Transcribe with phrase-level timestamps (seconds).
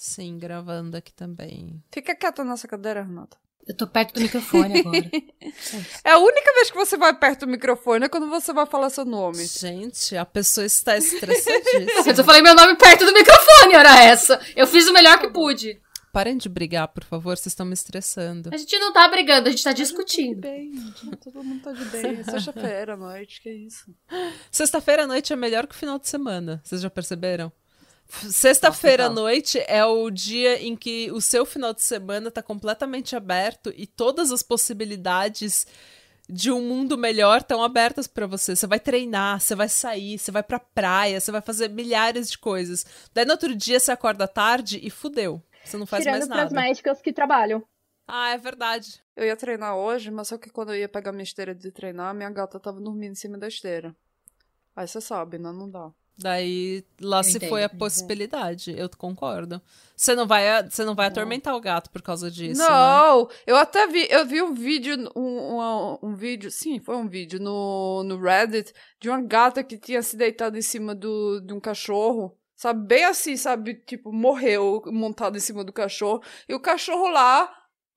[0.00, 1.82] Sim, gravando aqui também.
[1.90, 3.36] Fica quieta na nossa cadeira, Renata.
[3.66, 5.10] Eu tô perto do microfone agora.
[6.04, 8.90] É a única vez que você vai perto do microfone é quando você vai falar
[8.90, 9.44] seu nome.
[9.44, 12.04] Gente, a pessoa está estressadíssima.
[12.06, 14.40] Mas eu falei meu nome perto do microfone, era essa.
[14.54, 15.80] Eu fiz o melhor que pude.
[16.12, 18.50] Parem de brigar, por favor, vocês estão me estressando.
[18.54, 20.40] A gente não tá brigando, a gente tá Tá de discutindo.
[20.40, 21.16] bem, gente.
[21.16, 22.20] Todo mundo tá de bem.
[22.20, 23.92] É sexta-feira à noite, que isso.
[24.50, 26.60] Sexta-feira à noite é melhor que o final de semana.
[26.64, 27.52] Vocês já perceberam?
[28.08, 33.14] Sexta-feira à noite é o dia em que o seu final de semana tá completamente
[33.14, 35.66] aberto e todas as possibilidades
[36.28, 38.56] de um mundo melhor estão abertas pra você.
[38.56, 42.38] Você vai treinar, você vai sair, você vai pra praia, você vai fazer milhares de
[42.38, 42.84] coisas.
[43.12, 45.42] Daí no outro dia você acorda tarde e fudeu.
[45.64, 46.66] Você não faz Tirando mais pras nada.
[46.66, 47.62] médicas que trabalham.
[48.06, 49.02] Ah, é verdade.
[49.14, 52.14] Eu ia treinar hoje, mas só que quando eu ia pegar minha esteira de treinar,
[52.14, 53.94] minha gata tava dormindo em cima da esteira.
[54.74, 55.52] Aí você sabe, né?
[55.52, 55.90] Não dá.
[56.18, 58.74] Daí lá Eu se entendo, foi a possibilidade.
[58.76, 59.62] Eu concordo.
[59.94, 62.60] Você não vai, você não vai atormentar o gato por causa disso.
[62.60, 62.68] né?
[62.68, 67.08] não, eu até vi, eu vi um vídeo, um, um, um vídeo, sim, foi um
[67.08, 71.52] vídeo no, no Reddit de uma gata que tinha se deitado em cima do, de
[71.52, 72.36] um cachorro.
[72.56, 76.20] Sabe, bem assim, sabe, tipo, morreu montado em cima do cachorro.
[76.48, 77.48] E o cachorro lá,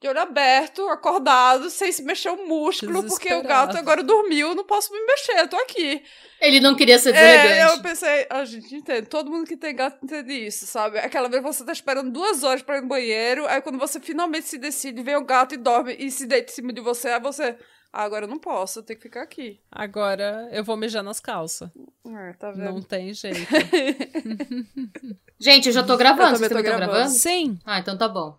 [0.02, 4.64] de olho aberto, acordado, sem se mexer um músculo, porque o gato agora dormiu, não
[4.66, 6.04] posso me mexer, eu tô aqui.
[6.42, 7.78] Ele não queria ser É, deselegante.
[7.78, 10.98] eu pensei, a gente entende, todo mundo que tem gato entende isso, sabe?
[10.98, 14.48] Aquela vez você tá esperando duas horas pra ir no banheiro, aí quando você finalmente
[14.48, 17.20] se decide, vem o gato e dorme e se deita em cima de você, aí
[17.22, 17.56] você,
[17.94, 19.60] ah, agora eu não posso, eu tenho que ficar aqui.
[19.72, 21.70] Agora eu vou mijar nas calças.
[22.08, 22.74] É, tá vendo?
[22.74, 23.38] Não tem jeito.
[25.40, 26.44] Gente, eu já tô gravando.
[26.44, 27.10] Eu também tô gravando?
[27.10, 27.60] Sim.
[27.64, 28.36] Ah, então tá bom.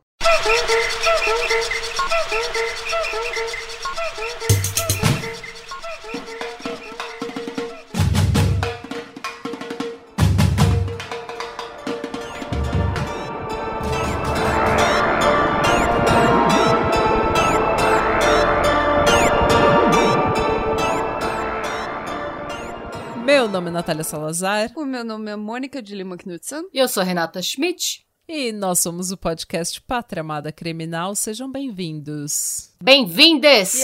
[23.42, 26.68] Meu nome é Natália Salazar O meu nome é Mônica de Lima Knudsen.
[26.72, 28.06] E eu sou a Renata Schmidt.
[28.28, 31.14] E nós somos o podcast Pátria Amada Criminal.
[31.14, 32.70] Sejam bem-vindos.
[32.82, 33.74] Bem-vindes!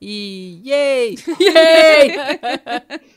[0.00, 1.16] E yay!
[1.40, 2.12] Yay!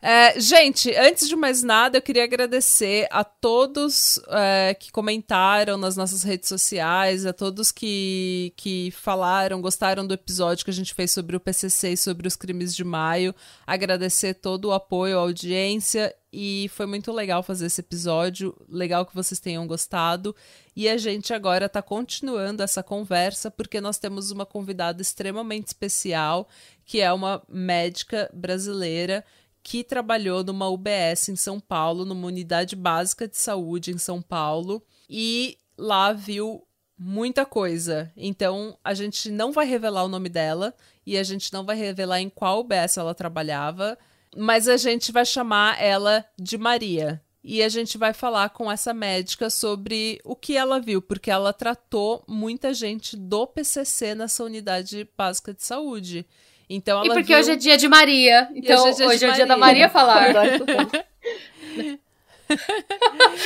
[0.00, 5.96] É, gente, antes de mais nada, eu queria agradecer a todos é, que comentaram nas
[5.96, 11.10] nossas redes sociais, a todos que, que falaram, gostaram do episódio que a gente fez
[11.10, 13.34] sobre o PCC e sobre os crimes de maio.
[13.66, 18.54] Agradecer todo o apoio, a audiência, e foi muito legal fazer esse episódio.
[18.68, 20.34] Legal que vocês tenham gostado.
[20.76, 26.48] E a gente agora está continuando essa conversa porque nós temos uma convidada extremamente especial,
[26.84, 29.24] que é uma médica brasileira
[29.62, 34.82] que trabalhou numa UBS em São Paulo, numa unidade básica de saúde em São Paulo,
[35.10, 36.66] e lá viu
[36.98, 38.10] muita coisa.
[38.16, 40.74] Então, a gente não vai revelar o nome dela
[41.06, 43.98] e a gente não vai revelar em qual UBS ela trabalhava,
[44.36, 47.20] mas a gente vai chamar ela de Maria.
[47.42, 51.52] E a gente vai falar com essa médica sobre o que ela viu, porque ela
[51.52, 56.26] tratou muita gente do PCC nessa unidade básica de saúde.
[56.68, 57.38] Então E ela porque viu...
[57.38, 58.48] hoje é dia de Maria.
[58.54, 59.88] Então, hoje hoje é é, dia de dia da Maria.
[59.88, 60.34] Maria falar.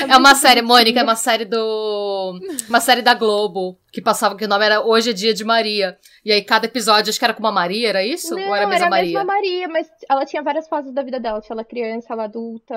[0.08, 2.38] É uma série, Mônica, é uma série do.
[2.68, 5.98] Uma série da Globo, que passava que o nome era Hoje é Dia de Maria.
[6.24, 8.34] E aí cada episódio, acho que era com uma Maria, era isso?
[8.34, 9.04] Não, Ou era a mesma Maria?
[9.18, 11.41] mesma Maria, mas ela tinha várias fases da vida dela.
[11.41, 12.74] Tinha ela criança, ela adulta.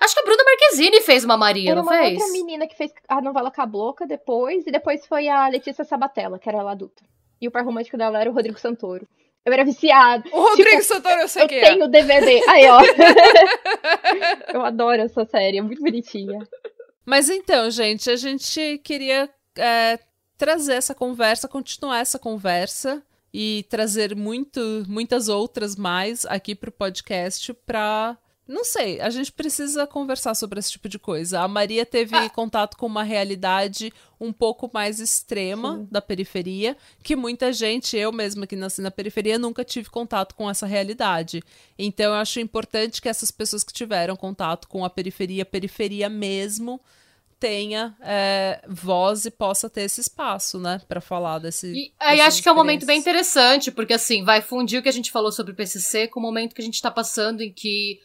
[0.00, 2.18] Acho que a Bruna Marquezine fez uma Maria, Era não uma fez?
[2.20, 6.48] outra menina que fez a novela Cabloca depois, e depois foi a Letícia Sabatella, que
[6.48, 7.02] era ela adulta.
[7.40, 9.06] E o par romântico dela era o Rodrigo Santoro.
[9.44, 10.28] Eu era viciada.
[10.32, 11.62] O Rodrigo Tipo, Santoro, eu sei Eu quem é.
[11.62, 12.42] tenho DVD.
[12.48, 12.80] Aí, ó.
[14.54, 16.38] eu adoro essa série, é muito bonitinha.
[17.04, 19.98] Mas então, gente, a gente queria é,
[20.38, 23.02] trazer essa conversa, continuar essa conversa
[23.34, 28.16] e trazer muito, muitas outras mais aqui pro podcast pra.
[28.52, 31.40] Não sei, a gente precisa conversar sobre esse tipo de coisa.
[31.40, 33.90] A Maria teve contato com uma realidade
[34.20, 39.38] um pouco mais extrema da periferia, que muita gente, eu mesma que nasci na periferia,
[39.38, 41.42] nunca tive contato com essa realidade.
[41.78, 46.78] Então eu acho importante que essas pessoas que tiveram contato com a periferia, periferia mesmo,
[47.40, 51.72] tenha é, voz e possa ter esse espaço, né, Pra falar desse.
[51.72, 54.90] E aí acho que é um momento bem interessante, porque assim, vai fundir o que
[54.90, 57.50] a gente falou sobre o PCC com o momento que a gente tá passando em
[57.50, 57.98] que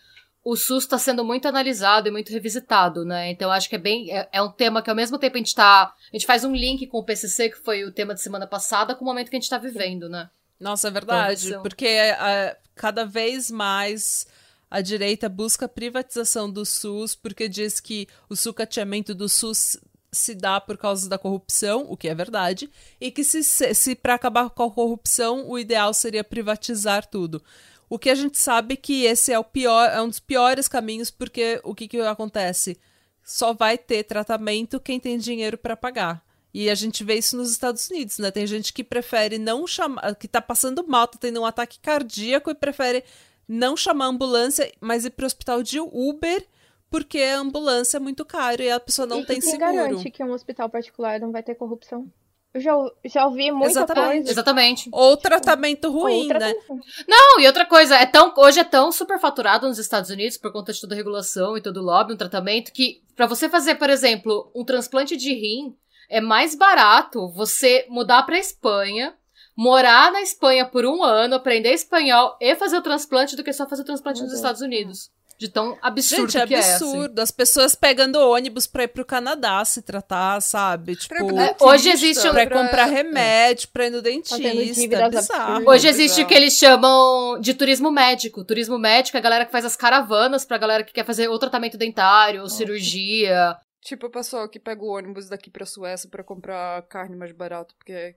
[0.47, 3.29] o SUS está sendo muito analisado e muito revisitado, né?
[3.29, 5.53] Então acho que é bem é, é um tema que ao mesmo tempo a gente
[5.53, 8.47] tá, a gente faz um link com o PCC que foi o tema de semana
[8.47, 10.29] passada com o momento que a gente tá vivendo, né?
[10.57, 11.49] Nossa, é verdade.
[11.49, 14.25] Então, porque é, cada vez mais
[14.71, 19.77] a direita busca a privatização do SUS porque diz que o sucateamento do SUS
[20.13, 22.71] se dá por causa da corrupção, o que é verdade,
[23.01, 27.43] e que se, se para acabar com a corrupção o ideal seria privatizar tudo.
[27.89, 31.09] O que a gente sabe que esse é o pior, é um dos piores caminhos,
[31.09, 32.77] porque o que, que acontece?
[33.23, 36.25] Só vai ter tratamento quem tem dinheiro para pagar.
[36.53, 38.31] E a gente vê isso nos Estados Unidos, né?
[38.31, 42.49] Tem gente que prefere não chamar, que tá passando mal, tá tendo um ataque cardíaco
[42.49, 43.03] e prefere
[43.47, 46.45] não chamar a ambulância, mas ir pro hospital de Uber,
[46.89, 49.73] porque a ambulância é muito caro e a pessoa não e, tem e quem seguro.
[49.73, 52.11] garante que um hospital particular não vai ter corrupção?
[52.57, 52.73] Eu já,
[53.05, 54.15] já ouvi muita Exatamente.
[54.15, 54.31] coisa.
[54.31, 54.89] Exatamente.
[54.91, 56.53] Ou tratamento ruim, Outra né?
[56.55, 56.83] coisa.
[57.07, 60.73] Não, e outra coisa, é tão, hoje é tão superfaturado nos Estados Unidos por conta
[60.73, 63.91] de toda a regulação e todo o lobby, um tratamento, que pra você fazer, por
[63.91, 65.75] exemplo, um transplante de rim,
[66.09, 69.13] é mais barato você mudar pra Espanha,
[69.55, 73.67] morar na Espanha por um ano, aprender espanhol e fazer o transplante do que só
[73.69, 74.39] fazer o transplante Meu nos Deus.
[74.39, 75.11] Estados Unidos.
[75.39, 76.59] De tão absurdo Gente, é que é.
[76.59, 76.85] assim.
[76.85, 77.19] absurdo.
[77.19, 80.95] As pessoas pegando ônibus pra ir pro Canadá se tratar, sabe?
[80.95, 84.35] Tipo, dentista, hoje existe um- pra- comprar remédio, pra ir no dentista.
[84.35, 85.69] Fazendo É bizarro.
[85.69, 88.43] Hoje existe o que eles chamam de turismo médico.
[88.43, 91.37] Turismo médico é a galera que faz as caravanas pra galera que quer fazer ou
[91.37, 93.55] tratamento dentário, ou cirurgia.
[93.81, 97.75] Tipo o pessoal que pega o ônibus daqui pra Suécia pra comprar carne mais barato,
[97.77, 98.15] porque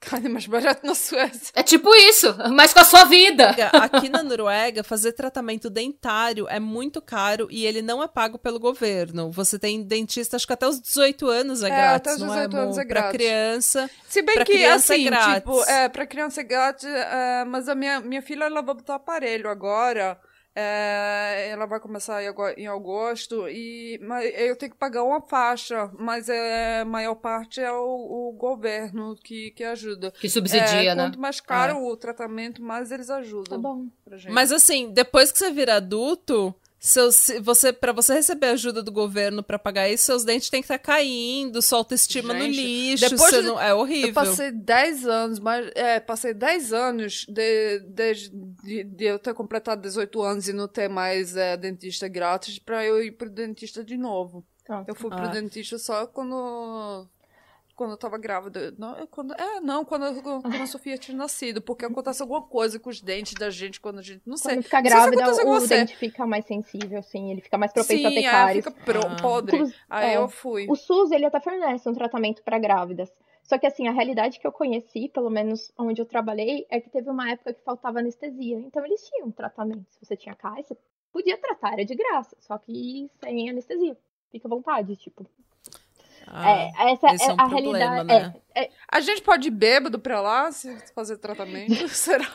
[0.00, 1.52] carne mais barato na Suécia.
[1.54, 3.50] É tipo isso, mas com a sua vida.
[3.72, 8.58] Aqui na Noruega, fazer tratamento dentário é muito caro e ele não é pago pelo
[8.58, 9.30] governo.
[9.30, 12.28] Você tem dentista, acho que até os 18 anos é, É, grátis, até os não
[12.28, 13.16] 18 é, anos é Pra grátis.
[13.16, 13.90] criança.
[14.08, 15.34] Se bem Pra que, criança é assim, grátis.
[15.34, 18.94] tipo, é, pra criança é grátis, é, mas a minha, minha filha, ela vai botar
[18.94, 20.18] aparelho agora,
[20.60, 25.20] é, ela vai começar em ago- em agosto, e mas eu tenho que pagar uma
[25.20, 30.12] faixa, mas é, a maior parte é o, o governo que, que ajuda.
[30.12, 31.04] Que subsidia, é, né?
[31.04, 33.86] Quanto mais caro o tratamento, mais eles Tá ajudam bom.
[34.04, 34.32] pra gente.
[34.32, 38.90] Mas assim, depois que você vira adulto, seus, se você, para você receber ajuda do
[38.90, 43.10] governo pra pagar isso, seus dentes têm que estar caindo, sua autoestima no Gente, lixo.
[43.10, 44.08] depois você de- não, é horrível.
[44.08, 48.12] Eu passei 10 anos, mas é, passei 10 anos de, de,
[48.64, 52.84] de, de eu ter completado 18 anos e não ter mais é, dentista grátis pra
[52.84, 54.42] eu ir pro dentista de novo.
[54.64, 54.84] Tá.
[54.88, 55.16] Eu fui Ah.
[55.16, 57.06] pro dentista só quando
[57.80, 58.74] quando eu tava grávida.
[58.76, 62.78] Não, é quando, é, não, quando, quando a Sofia tinha nascido, porque acontece alguma coisa
[62.78, 64.56] com os dentes da gente quando a gente não sei.
[64.56, 65.78] Quando fica se grávida, com o você.
[65.78, 68.64] dente fica mais sensível, assim, ele fica mais propenso a Sim, ter é, cáries.
[68.66, 69.16] fica pro, Ah.
[69.16, 69.74] podre.
[69.88, 70.16] Aí é.
[70.18, 70.66] eu fui.
[70.68, 73.10] O SUS, ele até fornece um tratamento para grávidas.
[73.44, 76.90] Só que, assim, a realidade que eu conheci, pelo menos onde eu trabalhei, é que
[76.90, 78.58] teve uma época que faltava anestesia.
[78.58, 79.86] Então, eles tinham um tratamento.
[79.88, 80.76] Se você tinha cárie, você
[81.10, 82.36] podia tratar, era de graça.
[82.40, 83.96] Só que sem anestesia.
[84.30, 85.26] Fica à vontade, tipo.
[86.32, 88.08] Ah, é, essa esse é, é um a problema, realidade.
[88.08, 88.34] né?
[88.54, 91.74] É, é, A gente pode ir bêbado pra lá se fazer tratamento?
[91.88, 92.26] Será?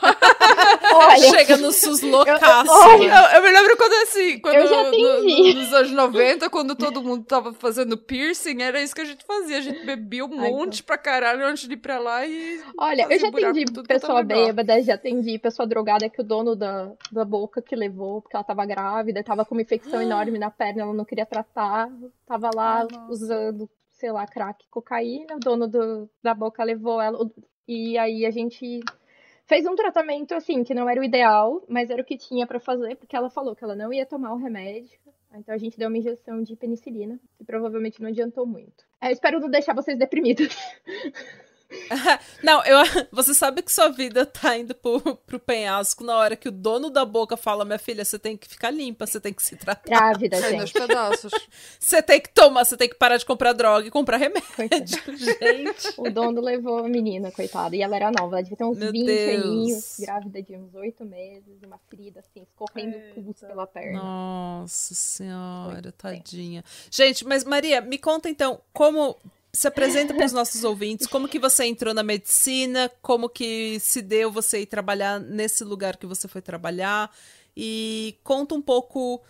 [0.93, 2.71] olha, Chega no SUS loucaço.
[2.71, 6.75] olha, Eu, eu me lembro quando assim, quando Eu já no- nos anos 90, quando
[6.75, 9.57] todo mundo tava fazendo piercing, era isso que a gente fazia.
[9.57, 12.61] A gente bebia um Ai, monte pra caralho antes de ir pra lá e.
[12.77, 14.37] Olha, eu já atendi é pessoa lugar.
[14.37, 18.43] bêbada, já atendi pessoa drogada que o dono da, da boca que levou, porque ela
[18.43, 21.89] tava grávida, tava com uma infecção enorme na perna, ela não queria tratar,
[22.25, 27.17] tava lá Ah, usando, sei lá, crack, cocaína, o dono do, da boca levou ela,
[27.67, 28.81] e aí a gente
[29.45, 32.59] fez um tratamento, assim, que não era o ideal, mas era o que tinha pra
[32.59, 34.99] fazer, porque ela falou que ela não ia tomar o remédio,
[35.33, 38.85] então a gente deu uma injeção de penicilina, que provavelmente não adiantou muito.
[39.01, 40.55] É, Eu espero não deixar vocês deprimidos.
[42.43, 42.77] Não, eu,
[43.11, 46.89] você sabe que sua vida tá indo pro, pro penhasco na hora que o dono
[46.89, 49.83] da boca fala: minha filha, você tem que ficar limpa, você tem que se tratar,
[49.89, 50.73] Grávida, gente.
[50.73, 51.31] pedaços.
[51.79, 54.45] você tem que tomar, você tem que parar de comprar droga e comprar remédio.
[54.55, 55.17] Coitada.
[55.17, 55.93] Gente.
[55.97, 57.75] O dono levou a menina, coitada.
[57.75, 59.43] E ela era nova, ela devia ter uns Meu 20 Deus.
[59.45, 63.99] aninhos, grávida de uns 8 meses, uma ferida assim, escorrendo pus pela perna.
[64.03, 66.63] Nossa senhora, Foi tadinha.
[66.89, 69.17] Gente, mas Maria, me conta então como
[69.55, 74.01] se apresenta para os nossos ouvintes, como que você entrou na medicina, como que se
[74.01, 77.09] deu você ir trabalhar nesse lugar que você foi trabalhar
[77.55, 79.23] e conta um pouco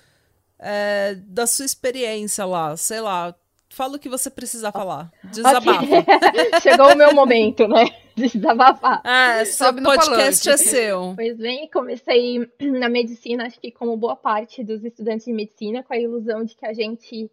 [0.57, 3.35] é, da sua experiência lá, sei lá,
[3.69, 5.83] fala o que você precisar falar, desabafa.
[5.83, 6.05] Ok.
[6.63, 7.85] Chegou o meu momento, né?
[8.15, 9.01] De desabafar.
[9.03, 10.49] Ah, seu Sobe no podcast falante.
[10.49, 11.13] é seu.
[11.15, 15.93] Pois bem, comecei na medicina, acho que como boa parte dos estudantes de medicina, com
[15.93, 17.29] a ilusão de que a gente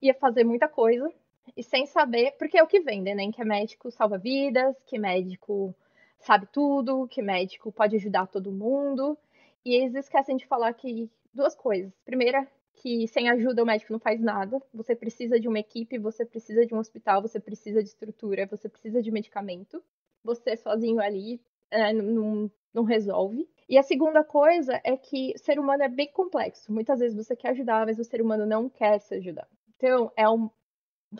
[0.00, 1.12] ia fazer muita coisa
[1.56, 3.30] e sem saber, porque é o que vendem, né?
[3.32, 5.74] Que médico salva vidas, que médico
[6.18, 9.18] sabe tudo, que médico pode ajudar todo mundo.
[9.64, 11.92] E eles esquecem de falar que duas coisas.
[12.04, 14.60] Primeira, que sem ajuda o médico não faz nada.
[14.72, 18.68] Você precisa de uma equipe, você precisa de um hospital, você precisa de estrutura, você
[18.68, 19.82] precisa de medicamento.
[20.24, 23.48] Você sozinho ali é, não, não resolve.
[23.68, 26.72] E a segunda coisa é que ser humano é bem complexo.
[26.72, 29.48] Muitas vezes você quer ajudar, mas o ser humano não quer se ajudar.
[29.76, 30.50] Então, é um,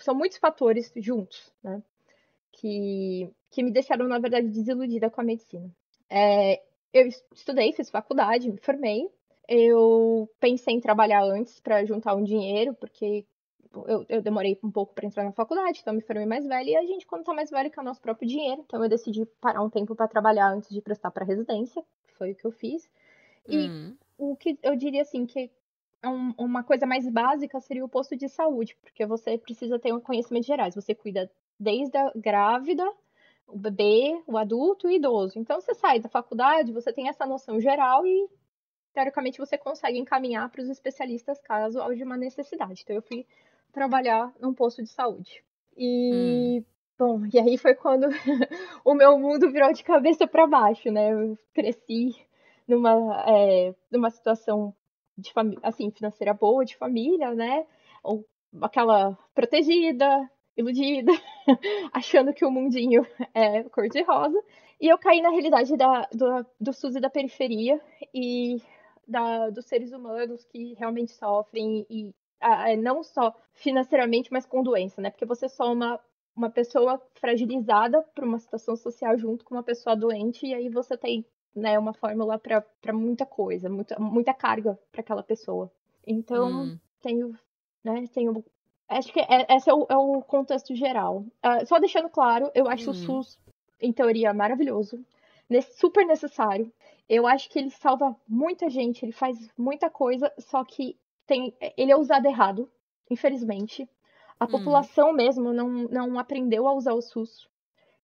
[0.01, 1.83] são muitos fatores juntos, né?
[2.53, 5.71] Que, que me deixaram, na verdade, desiludida com a medicina.
[6.09, 9.09] É, eu estudei, fiz faculdade, me formei.
[9.49, 13.25] Eu pensei em trabalhar antes para juntar um dinheiro, porque
[13.87, 16.71] eu, eu demorei um pouco para entrar na faculdade, então me formei mais velha.
[16.71, 18.63] E a gente, quando tá mais velho, quer o nosso próprio dinheiro.
[18.67, 22.33] Então eu decidi parar um tempo para trabalhar antes de prestar para residência, que foi
[22.33, 22.89] o que eu fiz.
[23.49, 23.97] E hum.
[24.19, 25.51] o que eu diria assim, que
[26.09, 30.01] um, uma coisa mais básica seria o posto de saúde, porque você precisa ter um
[30.01, 30.75] conhecimento gerais.
[30.75, 32.85] Você cuida desde a grávida,
[33.47, 35.39] o bebê, o adulto e o idoso.
[35.39, 38.29] Então você sai da faculdade, você tem essa noção geral e
[38.93, 42.83] teoricamente você consegue encaminhar para os especialistas caso haja uma necessidade.
[42.83, 43.27] Então eu fui
[43.73, 45.43] trabalhar num posto de saúde.
[45.77, 46.65] E hum.
[46.99, 48.09] bom, e aí foi quando
[48.85, 51.13] o meu mundo virou de cabeça para baixo, né?
[51.13, 52.15] Eu cresci
[52.67, 54.75] numa, é, numa situação
[55.17, 57.67] de assim, financeira boa, de família, né?
[58.03, 58.27] Ou
[58.61, 61.13] aquela protegida, iludida,
[61.93, 64.39] achando que o mundinho é cor-de-rosa.
[64.81, 67.81] E eu caí na realidade da, do, do SUS e da periferia
[68.13, 68.61] e
[69.07, 72.13] da, dos seres humanos que realmente sofrem e
[72.79, 75.11] não só financeiramente, mas com doença, né?
[75.11, 76.01] Porque você soma
[76.35, 80.97] uma pessoa fragilizada por uma situação social junto com uma pessoa doente e aí você
[80.97, 85.71] tem né, uma fórmula para muita coisa, muita, muita carga para aquela pessoa.
[86.07, 86.79] Então, hum.
[87.01, 87.37] tenho,
[87.85, 88.45] né, tenho
[88.89, 91.25] acho que é, esse é o, é o contexto geral.
[91.45, 92.93] Uh, só deixando claro, eu acho hum.
[92.93, 93.39] o SUS,
[93.81, 95.05] em teoria, maravilhoso,
[95.77, 96.73] super necessário.
[97.09, 101.93] Eu acho que ele salva muita gente, ele faz muita coisa, só que tem, ele
[101.93, 102.71] é usado errado,
[103.11, 103.89] infelizmente.
[104.41, 104.49] A hum.
[104.49, 107.49] população mesmo não, não aprendeu a usar o SUS.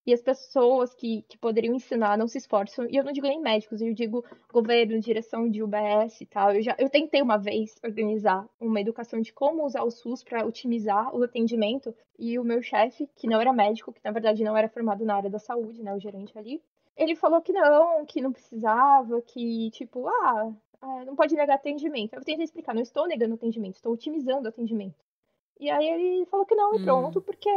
[0.05, 2.87] E as pessoas que, que poderiam ensinar não se esforçam.
[2.89, 6.53] E eu não digo nem médicos, eu digo governo, direção de UBS e tal.
[6.53, 10.45] Eu, já, eu tentei uma vez organizar uma educação de como usar o SUS para
[10.45, 11.93] otimizar o atendimento.
[12.17, 15.15] E o meu chefe, que não era médico, que na verdade não era formado na
[15.15, 16.61] área da saúde, né, o gerente ali,
[16.97, 22.13] ele falou que não, que não precisava, que tipo, ah, é, não pode negar atendimento.
[22.13, 24.95] Eu tentei explicar, não estou negando atendimento, estou otimizando o atendimento.
[25.59, 26.83] E aí ele falou que não, e hum.
[26.83, 27.49] pronto, porque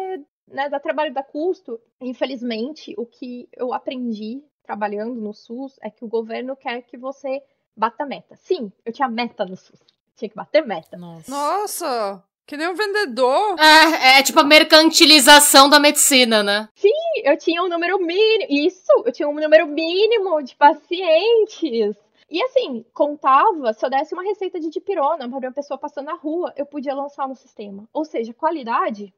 [0.48, 1.80] né, dá trabalho, dá custo.
[2.00, 7.42] Infelizmente, o que eu aprendi trabalhando no SUS é que o governo quer que você
[7.76, 8.36] bata meta.
[8.36, 9.80] Sim, eu tinha meta no SUS.
[10.16, 10.96] Tinha que bater meta.
[10.96, 11.30] Nossa!
[11.30, 13.56] Nossa que nem um vendedor.
[13.58, 16.68] É, é tipo a mercantilização da medicina, né?
[16.74, 16.90] Sim,
[17.24, 18.46] eu tinha um número mínimo.
[18.50, 21.96] Isso, eu tinha um número mínimo de pacientes.
[22.30, 26.14] E assim, contava, se eu desse uma receita de dipirona para uma pessoa passando na
[26.14, 27.88] rua, eu podia lançar no sistema.
[27.92, 29.12] Ou seja, qualidade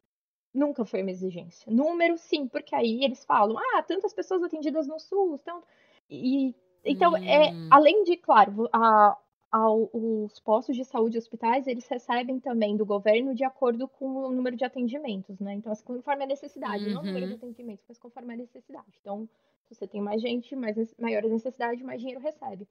[0.55, 1.71] nunca foi uma exigência.
[1.71, 5.63] Número, sim, porque aí eles falam, ah, tantas pessoas atendidas no SUS, então...
[6.09, 7.25] E, então, é, hum.
[7.25, 9.17] é, além de, claro, a,
[9.51, 14.07] a, os postos de saúde e hospitais, eles recebem também do governo de acordo com
[14.07, 15.55] o número de atendimentos, né?
[15.55, 16.95] Então, assim, conforme a necessidade, uhum.
[16.95, 17.39] não o número de uhum.
[17.39, 18.99] atendimentos, mas conforme a necessidade.
[19.01, 19.29] Então,
[19.65, 22.69] se você tem mais gente, mais, maior a necessidade, mais dinheiro recebe.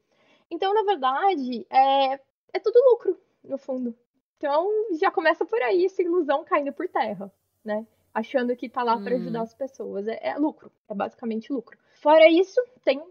[0.51, 2.19] Então, na verdade, é,
[2.53, 3.95] é tudo lucro, no fundo.
[4.37, 7.31] Então, já começa por aí essa ilusão caindo por terra,
[7.63, 7.85] né?
[8.13, 9.43] Achando que tá lá para ajudar hum.
[9.43, 10.07] as pessoas.
[10.07, 11.77] É, é, lucro, é basicamente lucro.
[12.01, 13.01] Fora isso, tem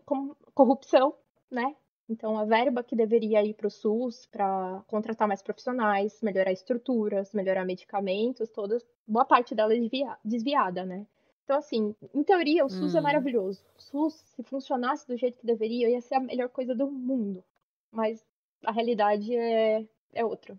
[0.54, 1.14] corrupção,
[1.50, 1.74] né?
[2.08, 7.32] Então, a verba que deveria ir para o SUS para contratar mais profissionais, melhorar estruturas,
[7.32, 9.78] melhorar medicamentos, todas, boa parte dela é
[10.24, 11.06] desviada, né?
[11.44, 13.00] Então, assim, em teoria, o SUS é hum.
[13.00, 13.64] é maravilhoso.
[13.76, 17.42] O SUS, se funcionasse do jeito que deveria, ia ser a melhor coisa do mundo.
[17.90, 18.24] Mas
[18.64, 20.56] a realidade é, é outra.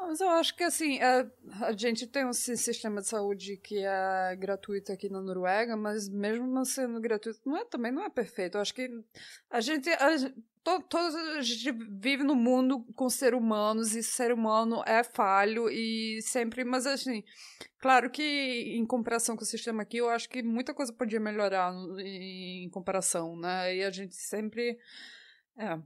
[0.00, 1.26] Mas eu acho que assim, a,
[1.62, 6.64] a gente tem um sistema de saúde que é gratuito aqui na Noruega, mas mesmo
[6.64, 8.56] sendo gratuito, não é, também não é perfeito.
[8.56, 8.88] Eu acho que
[9.50, 10.16] a gente, a,
[10.62, 10.96] to,
[11.36, 16.64] a gente vive no mundo com seres humanos e ser humano é falho e sempre,
[16.64, 17.24] mas assim,
[17.78, 18.22] claro que
[18.76, 23.36] em comparação com o sistema aqui, eu acho que muita coisa podia melhorar em comparação,
[23.36, 23.76] né?
[23.76, 24.78] E a gente sempre
[25.58, 25.78] é,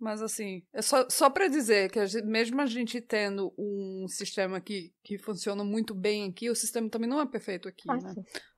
[0.00, 4.06] mas assim, é só, só para dizer que a gente, mesmo a gente tendo um
[4.08, 7.96] sistema que, que funciona muito bem aqui, o sistema também não é perfeito aqui, ah,
[7.96, 8.14] né?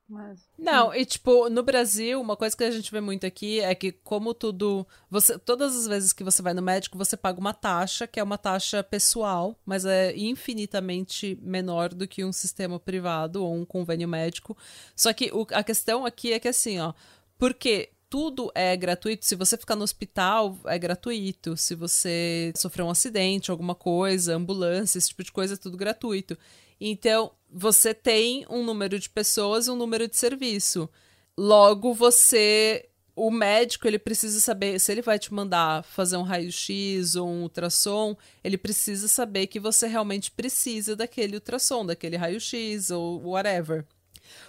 [0.08, 3.74] Mas, não, e tipo, no Brasil, uma coisa que a gente vê muito aqui é
[3.74, 4.86] que, como tudo.
[5.10, 8.22] Você, todas as vezes que você vai no médico, você paga uma taxa, que é
[8.22, 14.06] uma taxa pessoal, mas é infinitamente menor do que um sistema privado ou um convênio
[14.06, 14.56] médico.
[14.94, 16.92] Só que o, a questão aqui é que assim, ó.
[17.38, 19.24] Porque tudo é gratuito.
[19.24, 21.56] Se você ficar no hospital, é gratuito.
[21.56, 26.36] Se você sofrer um acidente, alguma coisa, ambulância, esse tipo de coisa, é tudo gratuito.
[26.78, 30.90] Então, você tem um número de pessoas e um número de serviço.
[31.38, 37.16] Logo, você o médico ele precisa saber se ele vai te mandar fazer um raio-x
[37.16, 38.14] ou um ultrassom,
[38.44, 43.86] ele precisa saber que você realmente precisa daquele ultrassom, daquele raio-x ou whatever.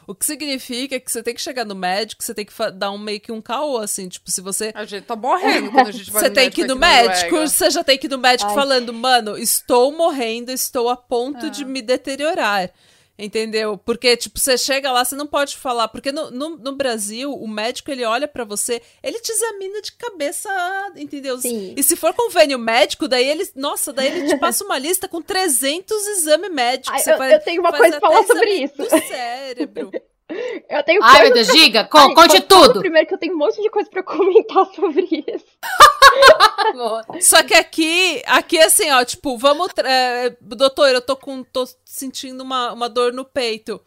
[0.06, 2.98] O que significa que você tem que chegar no médico, você tem que dar um
[2.98, 4.72] meio que um caô, assim, tipo, se você.
[4.75, 7.38] A gente tá morrendo quando a gente vai Você no tem que ir no médico,
[7.38, 8.56] você já tem que ir no médico Ai.
[8.56, 11.50] falando, mano, estou morrendo, estou a ponto É.
[11.50, 12.70] de me deteriorar.
[13.17, 13.77] Entendeu?
[13.77, 15.88] Porque, tipo, você chega lá, você não pode falar.
[15.88, 19.91] Porque no, no, no Brasil, o médico, ele olha pra você, ele te examina de
[19.91, 20.50] cabeça,
[20.96, 21.38] entendeu?
[21.38, 21.75] Sim.
[21.77, 25.22] E se for convênio médico, daí ele, nossa, daí ele te passa uma lista com
[25.22, 26.91] 300 exames médicos.
[26.91, 28.77] Ai, Você eu- faz- eu tenho uma coisa pra falar sobre isso.
[28.77, 29.91] Do cérebro.
[30.70, 32.79] Eu tenho Ai, coisa meu Deus, diga, Ai, conte tudo.
[32.79, 35.46] Primeiro que eu tenho um monte de coisa pra comentar sobre isso.
[37.22, 39.70] Só que aqui, aqui assim, ó, tipo, vamos.
[39.84, 41.43] é, doutor, eu tô com.
[41.43, 43.82] tô sentindo uma, uma dor no peito.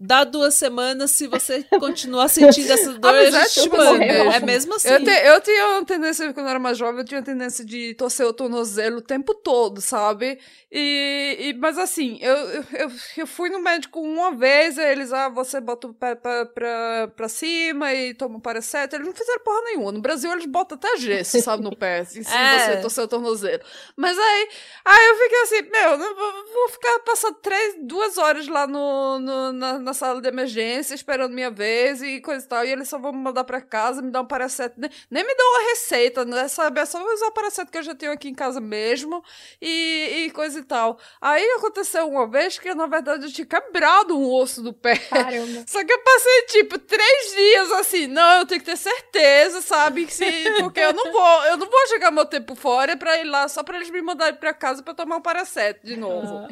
[0.00, 4.04] Dá duas semanas, se você continuar sentindo essa dor, mas a é gente te manda.
[4.04, 4.88] É mesmo assim.
[4.88, 7.94] Eu, te- eu tinha uma tendência, quando eu era mais jovem, eu tinha tendência de
[7.94, 10.38] torcer o tornozelo o tempo todo, sabe?
[10.70, 15.28] E, e- mas assim, eu, eu, eu, fui no médico uma vez, aí eles, ah,
[15.28, 18.98] você bota o pé pra, pra, pra cima e toma um paracetamol.
[19.04, 19.90] Eles não fizeram porra nenhuma.
[19.90, 22.58] No Brasil, eles botam até gesso, sabe, no pé, assim, se É.
[22.76, 23.64] você torcer o tornozelo.
[23.96, 24.48] Mas aí,
[24.84, 29.87] aí eu fiquei assim, meu, vou ficar passando três, duas horas lá no, no- na,
[29.88, 32.64] na sala de emergência, esperando minha vez e coisa e tal.
[32.64, 34.74] E eles só vão me mandar pra casa, me dar um paracetamol.
[34.78, 36.48] Nem, nem me dão uma receita, né?
[36.48, 36.80] Sabe?
[36.80, 39.22] É só usar o paracetamol que eu já tenho aqui em casa mesmo
[39.60, 40.98] e, e coisa e tal.
[41.20, 44.96] Aí aconteceu uma vez que, na verdade, eu tinha quebrado um osso do pé.
[44.96, 45.64] Caramba.
[45.66, 50.06] Só que eu passei, tipo, três dias assim, não, eu tenho que ter certeza, sabe?
[50.06, 50.24] Que se,
[50.60, 53.62] porque eu não vou, eu não vou jogar meu tempo fora pra ir lá só
[53.62, 56.48] pra eles me mandarem pra casa pra tomar um paracetamol de novo.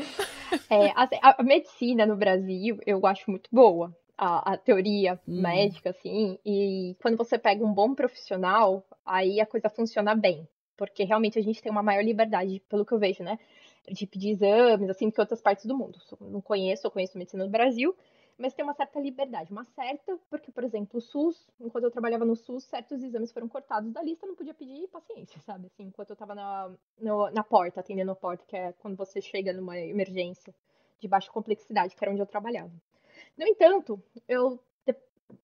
[0.70, 3.94] É, assim, a, a medicina no Brasil eu acho muito boa.
[4.18, 5.42] A, a teoria Hum.
[5.42, 10.48] médica, assim, e quando você pega um bom profissional, aí a coisa funciona bem.
[10.76, 13.38] Porque realmente a gente tem uma maior liberdade, pelo que eu vejo, né?
[13.90, 15.98] De pedir exames, assim, que outras partes do mundo.
[16.20, 17.94] Não conheço, eu conheço medicina no Brasil,
[18.38, 19.50] mas tem uma certa liberdade.
[19.52, 23.48] Uma certa, porque, por exemplo, o SUS, enquanto eu trabalhava no SUS, certos exames foram
[23.48, 25.66] cortados da lista, não podia pedir paciência, sabe?
[25.66, 29.20] Assim, enquanto eu tava na, no- na porta, atendendo a porta, que é quando você
[29.20, 30.54] chega numa emergência
[31.00, 32.72] de baixa complexidade, que era onde eu trabalhava.
[33.36, 34.58] No entanto, eu,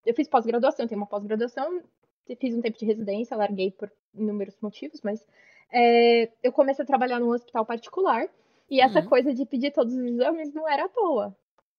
[0.06, 1.82] eu fiz pós-graduação, tenho uma pós-graduação,
[2.40, 5.26] fiz um tempo de residência, larguei por inúmeros motivos, mas
[5.72, 8.28] é, eu comecei a trabalhar num hospital particular,
[8.70, 9.06] e essa Uhum.
[9.08, 11.36] coisa de pedir todos os exames não era à toa,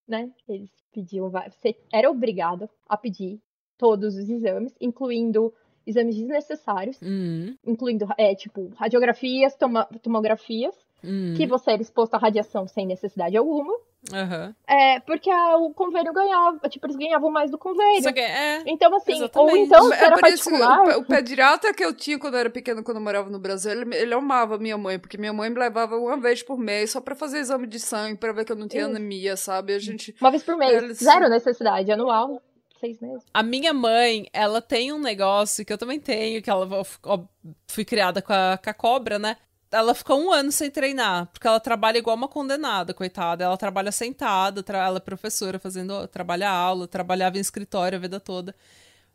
[0.08, 0.32] né?
[0.48, 3.40] Eles pediam, você era obrigado a pedir
[3.78, 5.52] todos os exames, incluindo
[5.88, 12.18] exames desnecessários, Hum, incluindo, é, tipo, radiografias, toma- tomografias, hum, que você era exposto à
[12.18, 13.74] radiação sem necessidade alguma,
[14.14, 14.56] aham.
[14.68, 18.14] é, porque a- o convênio ganhava, tipo, eles ganhavam mais do convênio.
[18.14, 18.64] Que é.
[18.66, 19.60] Então, assim, ou Exatamente.
[19.60, 22.40] então, se É era isso que particular, o, o pediatra que eu tinha quando eu
[22.42, 25.50] era pequena, quando eu morava no Brasil, ele, ele amava minha mãe, porque minha mãe
[25.50, 28.52] me levava uma vez por mês só pra fazer exame de sangue, pra ver que
[28.52, 28.92] eu não tinha Isso.
[28.92, 29.74] anemia, sabe?
[29.74, 30.16] A gente.
[30.22, 32.42] uma vez por mês, zero necessidade, anual,
[32.80, 33.24] seis meses.
[33.34, 36.68] A minha mãe, ela tem um negócio que eu também tenho, que ela
[37.06, 37.20] ó,
[37.68, 39.38] fui criada com a, com a cobra, né?
[39.74, 43.44] Ela ficou um ano sem treinar, porque ela trabalha igual uma condenada, coitada.
[43.44, 48.20] Ela trabalha sentada, tra- ela é professora, fazendo, trabalha aula, trabalhava em escritório a vida
[48.20, 48.56] toda.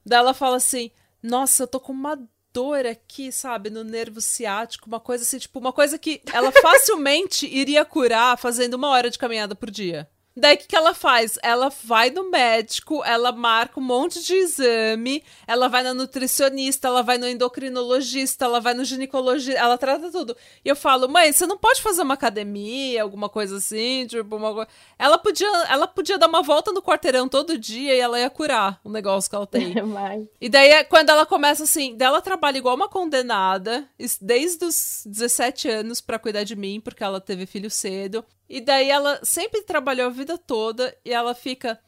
[0.04, 0.90] Daí ela fala assim:
[1.22, 2.18] Nossa, eu tô com uma
[2.52, 7.46] dor aqui, sabe, no nervo ciático, uma coisa assim, tipo, uma coisa que ela facilmente
[7.46, 10.08] iria curar fazendo uma hora de caminhada por dia.
[10.38, 11.38] Daí o que, que ela faz?
[11.42, 17.02] Ela vai no médico, ela marca um monte de exame, ela vai na nutricionista, ela
[17.02, 20.36] vai no endocrinologista, ela vai no ginecologista, ela trata tudo.
[20.64, 24.52] E eu falo, mãe, você não pode fazer uma academia, alguma coisa assim, tipo, uma
[24.54, 24.68] coisa.
[24.98, 28.80] Ela podia, ela podia dar uma volta no quarteirão todo dia e ela ia curar
[28.84, 29.72] o negócio que ela tem.
[30.40, 34.64] E daí, é quando ela começa assim, daí ela trabalha igual uma condenada, es- desde
[34.64, 38.24] os 17 anos pra cuidar de mim, porque ela teve filho cedo.
[38.48, 41.78] E daí ela sempre trabalhou a vida toda e ela fica,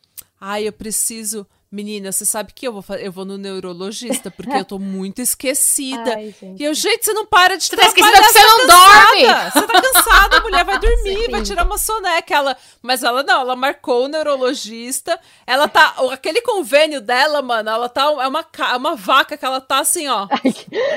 [0.41, 1.47] ai, eu preciso.
[1.73, 6.15] Menina, você sabe que eu vou, eu vou no neurologista porque eu tô muito esquecida.
[6.17, 6.61] ai, gente.
[6.61, 8.67] E eu, gente, você não para de Você tá trabalhar, esquecida porque você tá não
[8.67, 9.51] cansada.
[9.53, 11.31] Você tá cansada, a mulher vai dormir, Sim.
[11.31, 12.35] vai tirar uma soneca.
[12.35, 15.17] Ela, mas ela não, ela marcou o neurologista.
[15.47, 15.95] Ela tá.
[16.13, 18.03] Aquele convênio dela, mano, ela tá.
[18.21, 20.27] É uma, ca- uma vaca que ela tá assim, ó.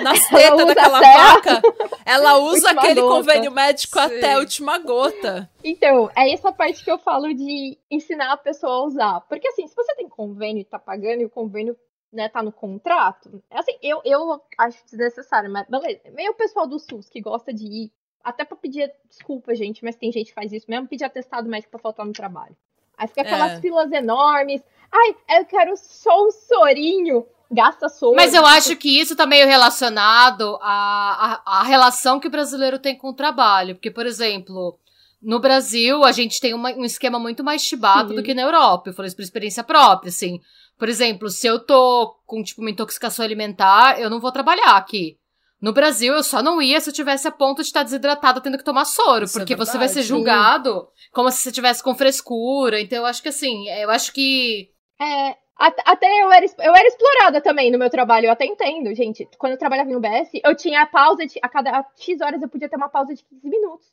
[0.02, 1.62] Nas tetas daquela vaca.
[2.04, 3.16] Ela usa Última aquele gota.
[3.16, 4.06] convênio médico Sim.
[4.06, 5.48] até a última gota.
[5.64, 9.22] Então, é essa parte que eu falo de ensinar a pessoa a usar.
[9.22, 11.78] Porque assim, se você tem convênio e tá pagando e o convênio
[12.12, 16.02] né, tá no contrato, é assim, eu, eu acho desnecessário, mas beleza.
[16.12, 17.92] Meio o pessoal do SUS que gosta de ir,
[18.24, 21.72] até pra pedir desculpa, gente, mas tem gente que faz isso mesmo, pedir atestado médico
[21.72, 22.56] pra faltar no trabalho.
[22.98, 23.60] Aí fica aquelas É.
[23.62, 24.62] filas enormes.
[24.92, 27.26] Ai, eu quero só um sorinho.
[27.52, 28.16] gasta soro.
[28.16, 32.80] Mas eu acho que isso tá meio relacionado à, à, à relação que o brasileiro
[32.80, 33.76] tem com o trabalho.
[33.76, 34.78] Porque, por exemplo,
[35.24, 38.16] no Brasil, a gente tem uma, um esquema muito mais chibado Sim.
[38.16, 38.90] do que na Europa.
[38.90, 40.40] Eu falei isso por experiência própria, assim.
[40.78, 45.18] Por exemplo, se eu tô com, tipo, uma intoxicação alimentar, eu não vou trabalhar aqui.
[45.62, 48.58] No Brasil, eu só não ia se eu tivesse a ponto de estar desidratada tendo
[48.58, 49.24] que tomar soro.
[49.24, 52.82] Isso é porque você vai ser julgado como se você tivesse com frescura.
[52.82, 54.70] Então, eu acho que assim, eu acho que
[55.02, 58.94] É, at- até eu era, eu era explorada também no meu trabalho, eu até entendo,
[58.94, 59.26] gente.
[59.38, 61.40] Quando eu trabalhava em UBS, eu tinha pausa de.
[61.42, 63.88] A cada X horas eu podia ter uma pausa de 15 minutos.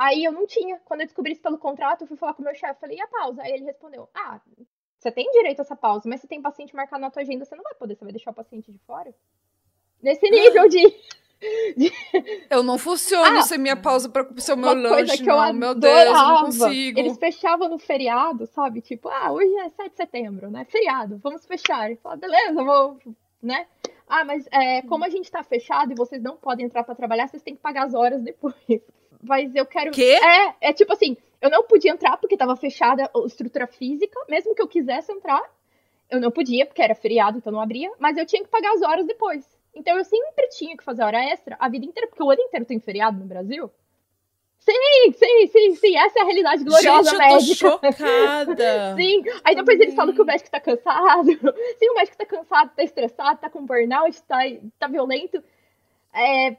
[0.00, 0.80] Aí eu não tinha.
[0.86, 3.02] Quando eu descobri isso pelo contrato, eu fui falar com o meu chefe, falei, e
[3.02, 3.42] a pausa?
[3.42, 4.40] Aí ele respondeu: Ah,
[4.98, 7.54] você tem direito a essa pausa, mas se tem paciente marcado na tua agenda, você
[7.54, 9.14] não vai poder, você vai deixar o paciente de fora?
[10.02, 10.80] Nesse nível de.
[12.48, 15.52] Eu não funciono Ah, sem minha pausa pra ser o meu lanche, que eu não.
[15.52, 16.32] Meu Deus, eu adorava.
[16.32, 16.98] não consigo.
[16.98, 18.80] Eles fechavam no feriado, sabe?
[18.80, 20.64] Tipo, ah, hoje é 7 de setembro, né?
[20.64, 21.90] Feriado, vamos fechar.
[21.90, 22.98] Eu falava, beleza, vou,
[23.42, 23.66] né?
[24.08, 27.28] Ah, mas é, como a gente tá fechado e vocês não podem entrar pra trabalhar,
[27.28, 28.54] vocês têm que pagar as horas depois.
[29.22, 29.90] Mas eu quero.
[29.90, 30.18] Quê?
[30.22, 34.54] É, é tipo assim, eu não podia entrar porque tava fechada a estrutura física, mesmo
[34.54, 35.42] que eu quisesse entrar,
[36.10, 38.82] eu não podia, porque era feriado, então não abria, mas eu tinha que pagar as
[38.82, 39.46] horas depois.
[39.74, 42.64] Então eu sempre tinha que fazer hora extra a vida inteira, porque o ano inteiro
[42.64, 43.70] tem feriado no Brasil.
[44.58, 47.54] Sim, sim, sim, sim, essa é a realidade gloriosa Gente, eu tô médica.
[47.54, 48.94] chocada.
[48.94, 51.30] Sim, aí depois eles falam que o médico tá cansado.
[51.78, 54.40] Sim, o médico tá cansado, tá estressado, tá com burnout, tá,
[54.78, 55.42] tá violento.
[56.12, 56.56] É,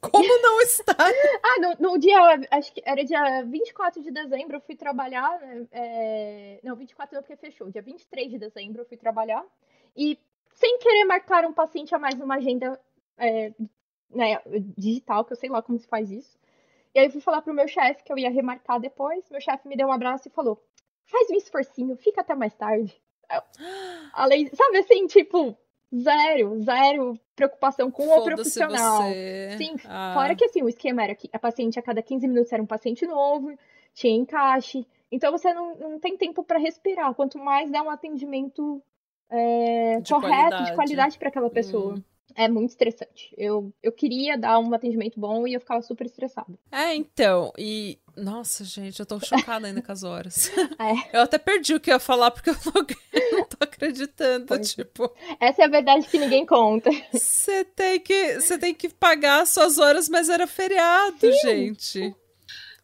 [0.00, 0.94] Como não está?
[1.42, 2.18] ah, no, no dia,
[2.50, 7.22] acho que era dia 24 de dezembro, eu fui trabalhar, né, é, não, 24 não,
[7.22, 9.44] porque fechou, dia 23 de dezembro eu fui trabalhar,
[9.96, 10.18] e
[10.52, 12.80] sem querer marcar um paciente a mais numa agenda
[13.16, 13.52] é,
[14.10, 14.40] né,
[14.76, 16.38] digital, que eu sei lá como se faz isso,
[16.94, 19.66] e aí eu fui falar pro meu chefe que eu ia remarcar depois, meu chefe
[19.66, 20.62] me deu um abraço e falou,
[21.04, 23.00] faz um esforcinho, fica até mais tarde.
[23.30, 23.42] Eu-
[24.12, 25.56] Além, sabe assim, tipo,
[25.94, 29.02] zero, zero preocupação com o profissional.
[29.02, 29.54] você.
[29.58, 30.12] Sim, Ah.
[30.14, 32.66] Fora que assim, o esquema era que a paciente a cada 15 minutos era um
[32.66, 33.56] paciente novo,
[33.94, 34.86] tinha encaixe.
[35.10, 37.14] Então você não, não tem tempo para respirar.
[37.14, 38.82] Quanto mais dá um atendimento
[39.30, 40.64] é, De correto, qualidade.
[40.66, 41.94] de qualidade para aquela pessoa.
[41.94, 42.02] Hum.
[42.34, 43.34] É muito estressante.
[43.36, 46.52] Eu, eu queria dar um atendimento bom e eu ficava super estressada.
[46.70, 47.98] É, então, e.
[48.16, 50.50] Nossa, gente, eu tô chocada ainda com as horas.
[50.78, 51.16] É.
[51.16, 54.46] Eu até perdi o que eu ia falar porque eu não, eu não tô acreditando.
[54.46, 54.74] Pois.
[54.74, 56.90] Tipo, Essa é a verdade que ninguém conta.
[57.12, 62.14] você tem que você tem que pagar as suas horas, mas era feriado, gente.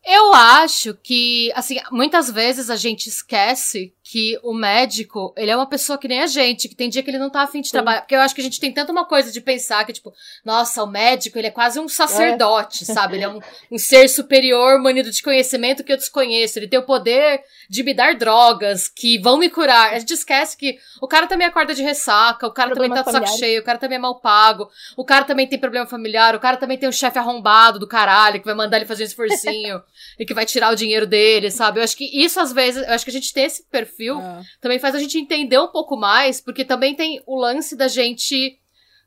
[0.06, 5.68] Eu acho que, assim, muitas vezes a gente esquece que o médico, ele é uma
[5.68, 8.02] pessoa que nem a gente, que tem dia que ele não tá afim de trabalhar.
[8.02, 10.84] Porque eu acho que a gente tem tanto uma coisa de pensar que, tipo, nossa,
[10.84, 13.16] o médico, ele é quase um sacerdote, sabe?
[13.16, 13.40] Ele é um,
[13.72, 16.60] um ser superior, munido de conhecimento que eu desconheço.
[16.60, 19.92] Ele tem o poder de me dar drogas que vão me curar.
[19.92, 23.10] A gente esquece que o cara também acorda de ressaca, o cara também tá de
[23.10, 26.40] saco cheio, o cara também é mal pago, o cara também tem problema familiar, o
[26.40, 29.82] cara também tem um chefe arrombado do caralho que vai mandar ele fazer um esforcinho
[30.20, 31.80] e que vai tirar o dinheiro dele, sabe?
[31.80, 34.42] Eu acho que isso às vezes, eu acho que a gente tem esse perfil Ah.
[34.60, 38.58] também faz a gente entender um pouco mais, porque também tem o lance da gente.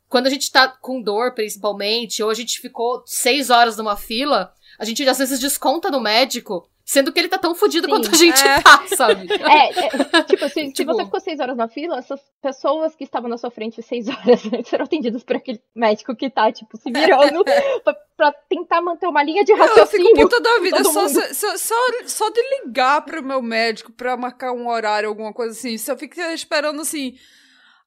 [0.08, 4.52] Quando a gente tá com dor, principalmente, ou a gente ficou seis horas numa fila,
[4.78, 7.90] a gente às vezes desconta no médico, sendo que ele tá tão fudido Sim.
[7.92, 8.62] quanto a gente É.
[8.62, 9.28] tá, sabe?
[9.44, 13.04] É, é, tipo, se, se Tipo- você ficou seis horas na fila, essas pessoas que
[13.04, 16.78] estavam na sua frente seis horas antes serão atendidas por aquele médico que tá, tipo,
[16.78, 17.44] se virando
[17.84, 20.14] pra, pra tentar manter uma linha de Eu fico raciocínio.
[20.14, 20.82] puta da vida.
[20.84, 21.74] Só, se- só, só,
[22.06, 25.76] só de ligar pro meu médico pra marcar um horário, alguma coisa assim.
[25.76, 27.14] Se eu fico esperando assim.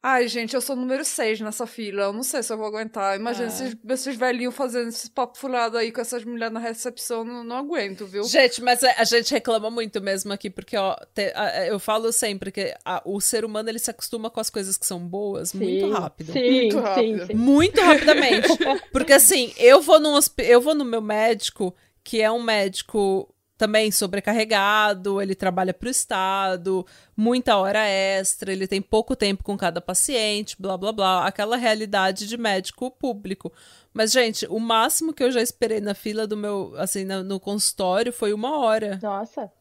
[0.04, 2.04] Ai, gente, eu sou número 6 nessa fila.
[2.06, 3.16] Eu não sei se eu vou aguentar.
[3.16, 3.50] Imagina Ah.
[3.50, 7.24] esses, esses velhinhos fazendo esse papo furado aí com essas mulheres na recepção.
[7.24, 8.24] Não, não aguento, viu?
[8.24, 12.12] Gente, mas a, a gente reclama muito mesmo aqui, porque, ó, te- a- eu falo
[12.12, 15.54] sempre que a- o ser humano ele se acostuma com as coisas que são boas
[15.54, 16.34] muito Sim, rápido.
[16.34, 17.28] Sim, Muito sim, rápido.
[17.28, 17.34] sim.
[17.36, 18.48] Muito rapidamente.
[18.92, 23.32] Porque assim, eu vou num eu vou no meu médico, que é um médico
[23.62, 26.84] também sobrecarregado, ele trabalha pro estado,
[27.16, 32.28] muita hora extra, ele tem pouco tempo com cada paciente, blá blá blá, aquela realidade
[32.28, 33.54] de médico público.
[33.94, 37.40] Mas gente, o máximo que eu já esperei na fila do meu, assim, na- no
[37.40, 39.52] consultório foi uma hora, Nossa,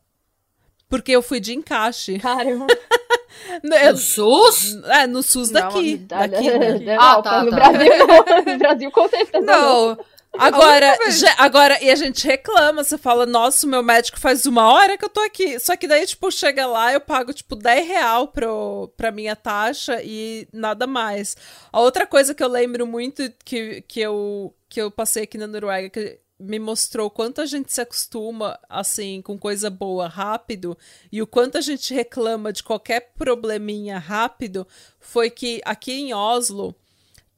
[0.88, 2.18] porque eu fui de encaixe.
[2.18, 2.66] caramba.
[3.62, 4.76] Eu- No SUS?
[4.86, 6.78] é, no SUS Não, daqui, Da- daqui, da- né?
[6.80, 7.56] da- Ah, tá, no tá.
[7.56, 8.44] Brasil não.
[8.52, 9.88] No Brasil com certeza não.
[9.96, 10.04] Não,
[10.38, 14.72] Agora, já- agora, e a gente reclama, você fala, nossa, o meu médico faz uma
[14.72, 15.58] hora que eu tô aqui.
[15.58, 20.00] Só que daí, tipo, chega lá, eu pago, tipo, 10 real pro, pra minha taxa
[20.02, 21.36] e nada mais.
[21.72, 25.46] A outra coisa que eu lembro muito que, que, eu, que eu passei aqui na
[25.48, 30.78] Noruega, que me mostrou o quanto a gente se acostuma, assim, com coisa boa rápido
[31.12, 34.66] e o quanto a gente reclama de qualquer probleminha rápido
[34.98, 36.74] foi que aqui em Oslo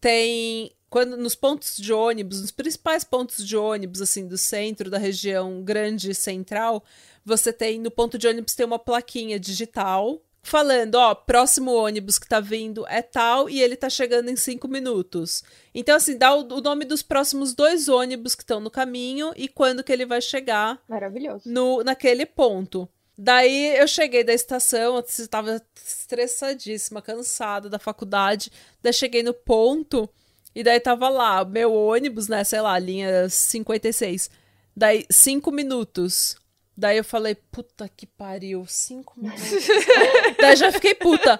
[0.00, 0.70] tem.
[0.92, 5.62] Quando, nos pontos de ônibus, nos principais pontos de ônibus, assim, do centro, da região
[5.62, 6.84] grande central,
[7.24, 12.28] você tem, no ponto de ônibus, tem uma plaquinha digital falando, ó, próximo ônibus que
[12.28, 15.42] tá vindo é tal e ele tá chegando em cinco minutos.
[15.74, 19.48] Então, assim, dá o, o nome dos próximos dois ônibus que estão no caminho e
[19.48, 20.78] quando que ele vai chegar.
[20.86, 21.44] Maravilhoso.
[21.46, 22.86] No, naquele ponto.
[23.16, 28.52] Daí eu cheguei da estação, eu estava estressadíssima, cansada da faculdade.
[28.82, 30.06] Daí cheguei no ponto
[30.54, 34.30] e daí tava lá, meu ônibus, né, sei lá, linha 56.
[34.76, 36.36] Daí, cinco minutos.
[36.74, 39.42] Daí eu falei, puta que pariu, cinco minutos.
[40.40, 41.38] daí já fiquei puta.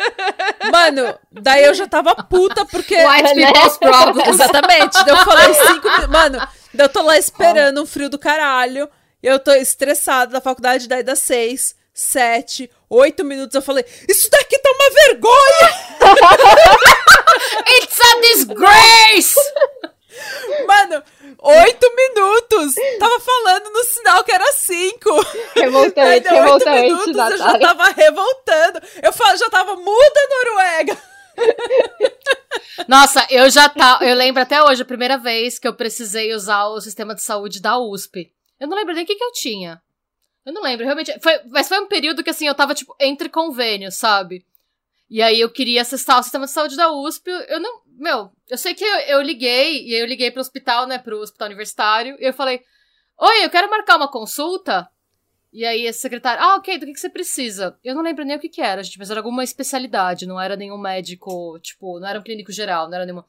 [0.71, 2.95] Mano, daí eu já tava puta porque.
[2.95, 4.29] White people's problems.
[4.29, 5.05] Exatamente.
[5.05, 6.09] Daí eu falei cinco minutos.
[6.09, 6.39] Mano,
[6.75, 8.89] daí eu tô lá esperando um frio do caralho.
[9.23, 13.55] Eu tô estressada da faculdade, daí das seis, sete, oito minutos.
[13.55, 15.83] Eu falei, isso daqui tá uma vergonha!
[17.83, 19.37] It's a disgrace!
[20.67, 21.03] Mano,
[21.39, 22.75] oito minutos!
[22.99, 25.11] Tava falando no sinal que era cinco.
[25.57, 27.61] Aí Revoltante, oito revoltante, minutos, eu já Natália.
[27.69, 28.83] tava revoltando.
[29.03, 30.99] Eu falo, já tava muda, Noruega!
[32.87, 33.99] Nossa, eu já tá.
[34.03, 37.61] Eu lembro até hoje, a primeira vez que eu precisei usar o sistema de saúde
[37.61, 38.31] da USP.
[38.61, 39.81] Eu não lembro nem o que, que eu tinha.
[40.45, 41.13] Eu não lembro, realmente.
[41.21, 44.45] Foi, mas foi um período que assim, eu tava, tipo, entre convênios, sabe?
[45.09, 47.31] E aí eu queria acessar o sistema de saúde da USP.
[47.49, 47.83] Eu não.
[47.99, 50.99] Meu, eu sei que eu, eu liguei, e eu liguei pro hospital, né?
[50.99, 52.63] Pro hospital universitário, e eu falei:
[53.21, 54.89] Oi, eu quero marcar uma consulta.
[55.53, 57.79] E aí esse secretário, ah, ok, do que, que você precisa?
[57.85, 60.57] Eu não lembro nem o que, que era, gente, mas era alguma especialidade, não era
[60.57, 63.23] nenhum médico, tipo, não era um clínico geral, não era nenhum.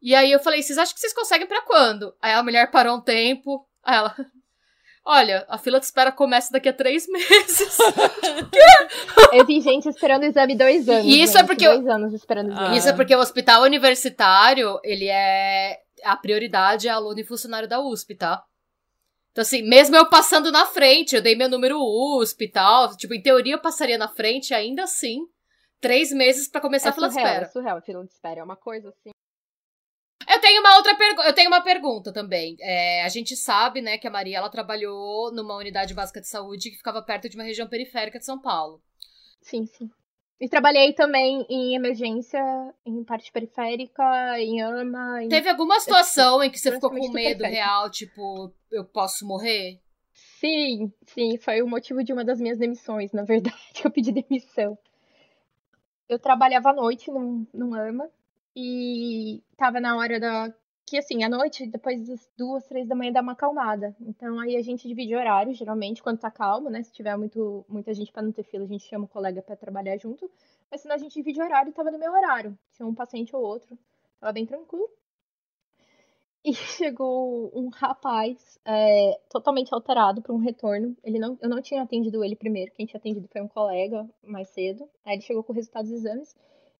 [0.00, 2.14] E aí eu falei, vocês acham que vocês conseguem pra quando?
[2.22, 4.14] Aí a mulher parou um tempo, aí ela.
[5.08, 7.78] Olha, a fila de espera começa daqui a três meses.
[9.32, 11.04] Eu vi gente esperando o exame dois anos.
[11.04, 12.74] E isso é gente, porque eu- Dois anos esperando o exame.
[12.74, 12.76] Ah.
[12.76, 15.78] Isso é porque o hospital universitário, ele é.
[16.04, 18.42] A prioridade é aluno e funcionário da USP, tá?
[19.32, 22.96] Então, assim, mesmo eu passando na frente, eu dei meu número USP e tal.
[22.96, 25.20] Tipo, em teoria eu passaria na frente, ainda assim,
[25.80, 27.46] três meses pra começar É a fila de surreal, espera.
[27.46, 28.40] é surreal a fila de espera.
[28.40, 29.10] É uma coisa assim.
[30.28, 31.28] Eu tenho uma outra pergunta.
[31.28, 32.56] Eu tenho uma pergunta também.
[32.60, 36.70] É, a gente sabe, né, que a Maria ela trabalhou numa unidade básica de saúde
[36.70, 38.80] que ficava perto de uma região periférica de São Paulo.
[39.40, 39.90] Sim, sim.
[40.38, 42.40] E trabalhei também em emergência,
[42.84, 44.02] em parte periférica,
[44.38, 45.22] em AMA.
[45.22, 45.28] Em...
[45.28, 49.80] Teve alguma situação em que você ficou com medo real, tipo, eu posso morrer?
[50.12, 53.56] Sim, sim, foi o motivo de uma das minhas demissões, na verdade.
[53.82, 54.78] Eu pedi demissão.
[56.08, 58.08] Eu trabalhava à noite num, num AMA
[58.56, 60.54] e tava na hora da.
[60.86, 63.94] Que assim, à noite, depois das duas, três da manhã, dá uma acalmada.
[64.00, 66.82] Então aí a gente divide horário, geralmente, quando tá calmo, né?
[66.82, 69.56] Se tiver muito, muita gente pra não ter fila, a gente chama o colega pra
[69.56, 70.30] trabalhar junto.
[70.70, 72.56] Mas senão a gente divide horário e tava no meu horário.
[72.72, 73.76] Tinha um paciente ou outro.
[74.20, 74.88] Tava bem tranquilo.
[76.44, 80.96] E chegou um rapaz é, totalmente alterado para um retorno.
[81.02, 84.48] Ele não, eu não tinha atendido ele primeiro, quem tinha atendido foi um colega mais
[84.50, 84.88] cedo.
[85.04, 86.36] Aí ele chegou com o resultado dos exames.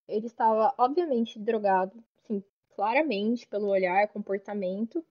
[0.08, 2.42] Ele estava, obviamente, drogado, assim,
[2.74, 5.04] claramente, pelo olhar, comportamento.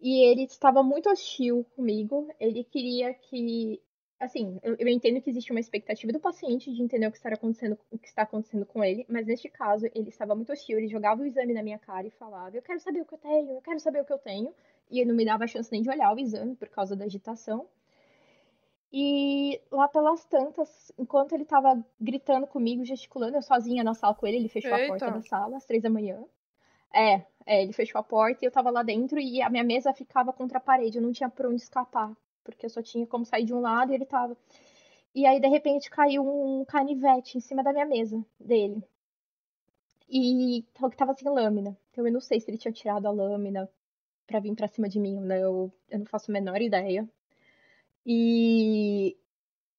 [0.00, 2.28] E ele estava muito hostil comigo.
[2.38, 3.80] Ele queria que.
[4.18, 7.28] Assim, eu, eu entendo que existe uma expectativa do paciente de entender o que está
[7.28, 10.78] acontecendo, o que está acontecendo com ele, mas neste caso ele estava muito hostil.
[10.78, 13.18] Ele jogava o exame na minha cara e falava: Eu quero saber o que eu
[13.18, 14.54] tenho, eu quero saber o que eu tenho.
[14.90, 17.04] E ele não me dava a chance nem de olhar o exame por causa da
[17.04, 17.66] agitação.
[18.96, 24.24] E lá pelas tantas, enquanto ele tava gritando comigo, gesticulando, eu sozinha na sala com
[24.24, 25.10] ele, ele fechou a porta Eita.
[25.10, 26.22] da sala às três da manhã.
[26.92, 29.92] É, é, ele fechou a porta e eu tava lá dentro e a minha mesa
[29.92, 33.24] ficava contra a parede, eu não tinha por onde escapar, porque eu só tinha como
[33.24, 34.36] sair de um lado e ele tava.
[35.12, 38.80] E aí, de repente, caiu um canivete em cima da minha mesa dele.
[40.08, 41.76] E que tava sem lâmina.
[41.90, 43.68] Então eu não sei se ele tinha tirado a lâmina
[44.24, 45.72] pra vir pra cima de mim ou não.
[45.90, 47.08] Eu não faço a menor ideia.
[48.06, 49.16] E,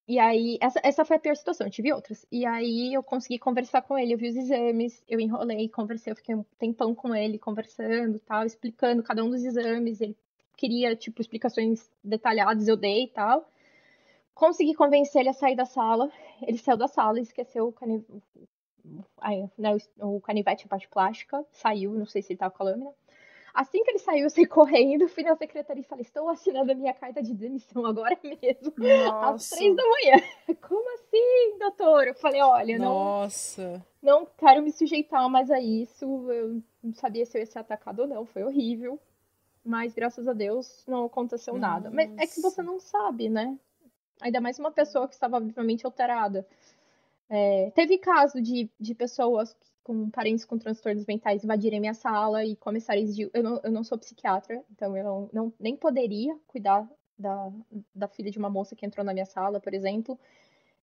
[0.08, 2.26] e aí, essa, essa foi a pior situação, eu tive outras.
[2.32, 6.16] E aí eu consegui conversar com ele, eu vi os exames, eu enrolei, conversei, eu
[6.16, 10.02] fiquei um tempão com ele, conversando, tal, explicando cada um dos exames.
[10.02, 10.16] Ele
[10.58, 13.50] queria, tipo, explicações detalhadas, eu dei e tal.
[14.34, 16.12] Consegui convencer ele a sair da sala.
[16.42, 18.06] Ele saiu da sala e esqueceu o, cani...
[19.20, 21.46] ai, né, o canivete, a parte plástica.
[21.52, 22.92] Saiu, não sei se ele tava com a lâmina.
[23.56, 26.76] Assim que ele saiu, eu saí correndo, fui na secretaria e falei: Estou assinando a
[26.76, 29.56] minha carta de demissão agora mesmo, às Nossa.
[29.56, 30.16] três da manhã.
[30.68, 32.08] Como assim, doutor?
[32.08, 33.82] Eu falei: Olha, não, Nossa.
[34.04, 36.06] não quero me sujeitar mais a isso.
[36.30, 39.00] Eu não sabia se eu ia ser atacado ou não, foi horrível.
[39.64, 41.90] mas graças a Deus não aconteceu nada.
[41.90, 43.58] Mas é que você não sabe, né?
[44.22, 46.46] Ainda mais uma pessoa que estava vivamente alterada.
[47.30, 49.56] É, teve caso de, de pessoas
[49.86, 53.30] com parentes com transtornos mentais invadirem minha sala e começarem a exigir.
[53.32, 57.52] Eu não, eu não sou psiquiatra, então eu não, não, nem poderia cuidar da,
[57.94, 60.20] da filha de uma moça que entrou na minha sala, por exemplo.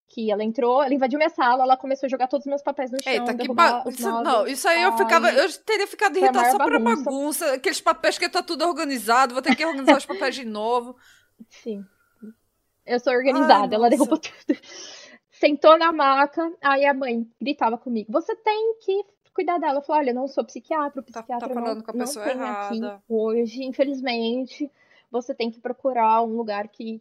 [0.07, 2.93] Que ela entrou, ela invadiu minha sala, ela começou a jogar todos os meus papéis
[2.93, 3.12] no chão.
[3.12, 3.83] Eita, que ba...
[3.88, 5.33] isso, não, isso aí eu ficava.
[5.33, 7.05] Eu teria ficado irritada só pra bagunça.
[7.05, 7.53] bagunça.
[7.55, 10.97] Aqueles papéis que tá tudo organizado, vou ter que organizar os papéis de novo.
[11.49, 11.85] Sim.
[12.87, 14.59] Eu sou organizada, Ai, ela derrubou tudo
[15.42, 19.78] sentou na maca, aí a mãe gritava comigo: Você tem que cuidar dela.
[19.78, 21.94] Eu falei: Olha, eu não sou psiquiatra, o psiquiatra tá, tá falando não, com a
[21.94, 22.94] pessoa não tem errada.
[22.94, 24.70] aqui hoje, infelizmente.
[25.11, 26.98] Você tem que procurar um lugar que,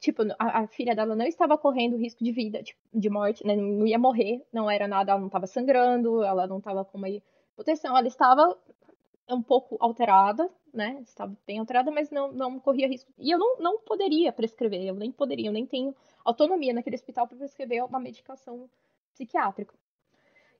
[0.00, 3.54] tipo, a, a, filha dela não estava correndo risco de vida, tipo, de morte, né?
[3.54, 7.08] Não ia morrer, não era nada, ela não estava sangrando, ela não estava com uma
[7.54, 8.56] proteção, ela estava
[9.28, 10.98] um pouco alterada, né?
[11.02, 13.12] Estava bem alterada, mas não, não corria risco.
[13.18, 17.26] E eu não, não poderia prescrever, eu nem poderia, eu nem tenho autonomia naquele hospital
[17.26, 18.68] para prescrever uma medicação
[19.12, 19.74] psiquiátrica.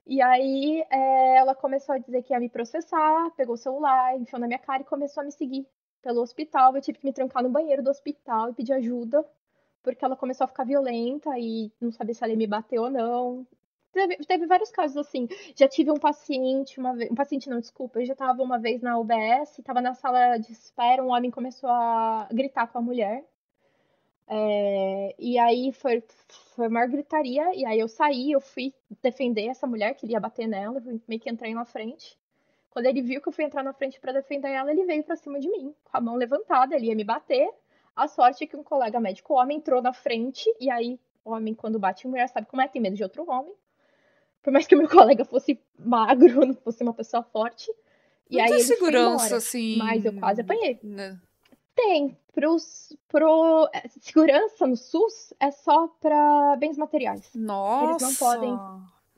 [0.06, 4.40] E aí é, ela começou a dizer que ia me processar, pegou o celular, enfiou
[4.40, 5.66] na minha cara e começou a me seguir
[6.02, 6.74] pelo hospital.
[6.74, 9.24] Eu tive que me trancar no banheiro do hospital e pedir ajuda,
[9.82, 12.90] porque ela começou a ficar violenta e não sabia se ela ia me bater ou
[12.90, 13.46] não.
[13.92, 15.28] Teve, teve vários casos assim.
[15.54, 18.80] Já tive um paciente, uma vez, um paciente não, desculpa, eu já estava uma vez
[18.80, 23.24] na UBS, estava na sala de espera, um homem começou a gritar com a mulher.
[24.26, 26.02] É, e aí foi,
[26.54, 30.46] foi uma gritaria, e aí eu saí, eu fui defender essa mulher que ia bater
[30.46, 32.18] nela, meio que entrei na frente.
[32.70, 35.16] Quando ele viu que eu fui entrar na frente para defender ela, ele veio para
[35.16, 37.52] cima de mim, com a mão levantada, ele ia me bater.
[37.94, 41.78] A sorte é que um colega médico homem entrou na frente, e aí, homem, quando
[41.78, 42.68] bate em mulher, sabe como é?
[42.68, 43.52] Tem medo de outro homem.
[44.42, 47.70] Por mais que o meu colega fosse magro, não fosse uma pessoa forte.
[48.30, 49.76] E Muita aí ele segurança, assim.
[49.76, 50.78] Mas eu quase apanhei.
[50.82, 51.18] Né?
[51.74, 52.16] Tem.
[52.34, 57.30] Pros, pro, é, segurança no SUS é só para bens materiais.
[57.34, 57.90] Nossa!
[57.90, 58.58] Eles não podem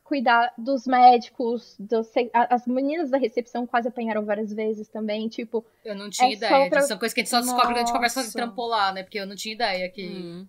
[0.05, 5.65] cuidar dos médicos, dos, as meninas da recepção quase apanharam várias vezes também, tipo...
[5.85, 6.83] Eu não tinha é ideia, pra...
[6.83, 9.19] são coisas que a gente só descobre quando a gente conversa sobre trampolar, né, porque
[9.19, 10.07] eu não tinha ideia que...
[10.07, 10.47] Hum.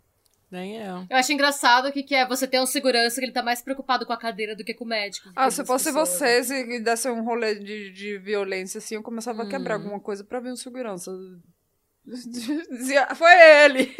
[0.56, 1.06] Nem eu.
[1.10, 4.06] Eu acho engraçado que, que é você ter um segurança que ele tá mais preocupado
[4.06, 5.30] com a cadeira do que com o médico.
[5.36, 6.10] Ah, se fosse pessoas.
[6.10, 9.48] vocês e desse um rolê de, de violência assim, eu começava hum.
[9.48, 9.82] a quebrar hum.
[9.82, 11.12] alguma coisa pra ver um segurança.
[12.72, 13.34] Dizia, foi
[13.66, 13.94] ele.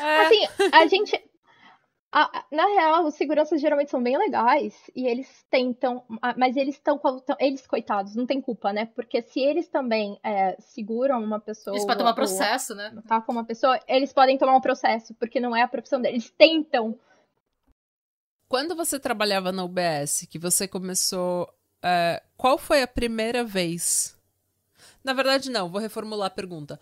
[0.00, 0.20] É.
[0.20, 1.27] Assim, a gente.
[2.10, 6.02] A, na real, os seguranças geralmente são bem legais e eles tentam,
[6.38, 6.98] mas eles estão
[7.38, 8.86] eles coitados, não tem culpa, né?
[8.94, 12.96] Porque se eles também é, seguram uma pessoa, eles podem tomar processo, né?
[13.06, 16.24] Tá com uma pessoa, eles podem tomar um processo porque não é a profissão deles.
[16.24, 16.98] Eles tentam.
[18.48, 24.16] Quando você trabalhava na UBS, que você começou, é, qual foi a primeira vez?
[25.04, 25.68] Na verdade, não.
[25.68, 26.80] Vou reformular a pergunta.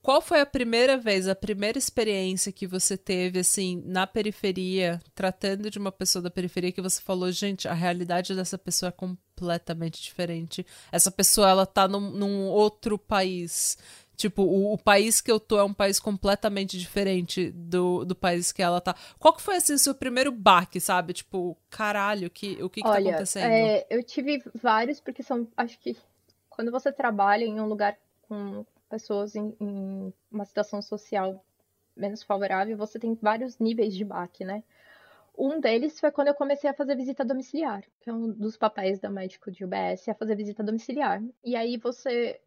[0.00, 5.70] Qual foi a primeira vez, a primeira experiência que você teve, assim, na periferia, tratando
[5.70, 10.00] de uma pessoa da periferia, que você falou, gente, a realidade dessa pessoa é completamente
[10.00, 10.64] diferente.
[10.92, 13.76] Essa pessoa, ela tá num, num outro país.
[14.16, 18.50] Tipo, o, o, país que eu tô é um país completamente diferente do, do país
[18.52, 18.94] que ela tá.
[19.18, 21.12] Qual que foi, assim, o seu primeiro baque, sabe?
[21.12, 23.52] Tipo, caralho, que, o que, que tá Olha, tá acontecendo?
[23.52, 25.96] É, eu tive vários, porque são, acho que,
[26.48, 31.44] quando você trabalha em um lugar com pessoas em, em uma situação social
[31.96, 34.62] menos favorável, você tem vários níveis de baque, né?
[35.36, 38.98] Um deles foi quando eu comecei a fazer visita domiciliar, que é um dos papéis
[38.98, 41.22] da médico de UBS, é fazer visita domiciliar.
[41.44, 42.40] E aí você.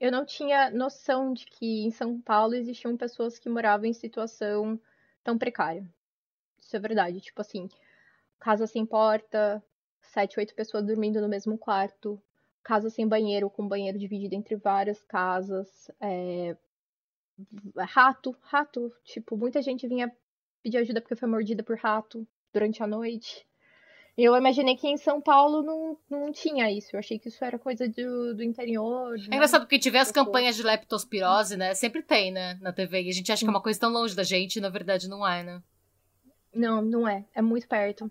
[0.00, 4.80] Eu não tinha noção de que em São Paulo existiam pessoas que moravam em situação
[5.24, 5.86] tão precária.
[6.58, 7.20] Isso é verdade.
[7.20, 7.68] Tipo assim,
[8.38, 9.62] casa sem porta,
[10.00, 12.20] sete, oito pessoas dormindo no mesmo quarto,
[12.66, 15.88] casa sem banheiro, com banheiro dividido entre várias casas.
[16.00, 16.56] É...
[17.78, 18.92] Rato, rato.
[19.04, 20.12] Tipo, muita gente vinha
[20.62, 23.46] pedir ajuda porque foi mordida por rato durante a noite.
[24.18, 26.96] Eu imaginei que em São Paulo não, não tinha isso.
[26.96, 29.16] Eu achei que isso era coisa do, do interior.
[29.30, 31.74] É engraçado porque tiver as campanhas de leptospirose, né?
[31.74, 32.58] Sempre tem, né?
[32.62, 33.02] Na TV.
[33.02, 35.06] E a gente acha que é uma coisa tão longe da gente e na verdade
[35.06, 35.62] não é, né?
[36.52, 37.24] Não, não é.
[37.34, 38.10] É muito perto.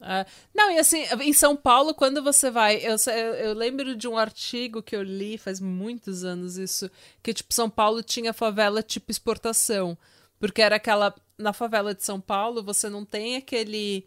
[0.00, 2.76] Uh, não, e assim, em São Paulo, quando você vai.
[2.76, 6.88] Eu, eu, eu, lembro de um artigo que eu li faz muitos anos isso,
[7.22, 9.98] que tipo, São Paulo tinha favela tipo exportação.
[10.38, 11.14] Porque era aquela.
[11.36, 14.06] Na favela de São Paulo, você não tem aquele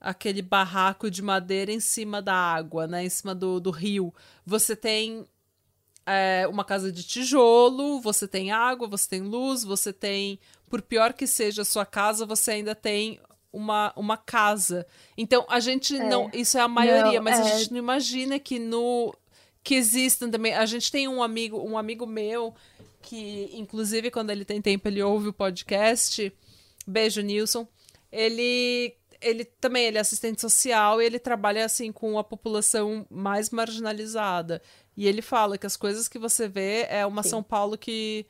[0.00, 3.04] aquele barraco de madeira em cima da água, né?
[3.04, 4.14] Em cima do, do rio.
[4.44, 5.26] Você tem
[6.06, 10.38] é, uma casa de tijolo, você tem água, você tem luz, você tem.
[10.68, 13.18] Por pior que seja a sua casa, você ainda tem
[13.54, 14.86] uma, uma casa.
[15.16, 16.08] Então, a gente é.
[16.08, 16.28] não.
[16.32, 17.42] Isso é a maioria, não, mas é...
[17.42, 19.14] a gente não imagina que no.
[19.62, 20.54] que existam também.
[20.54, 22.54] A gente tem um amigo, um amigo meu
[23.00, 26.32] que, inclusive, quando ele tem tempo, ele ouve o podcast.
[26.86, 27.66] Beijo, Nilson.
[28.10, 33.48] Ele ele também ele é assistente social e ele trabalha assim com a população mais
[33.48, 34.60] marginalizada.
[34.96, 37.30] E ele fala que as coisas que você vê é uma Sim.
[37.30, 38.26] São Paulo que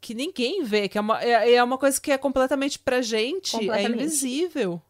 [0.00, 3.56] que ninguém vê, que é uma, é, é uma coisa que é completamente pra gente,
[3.70, 4.80] é invisível.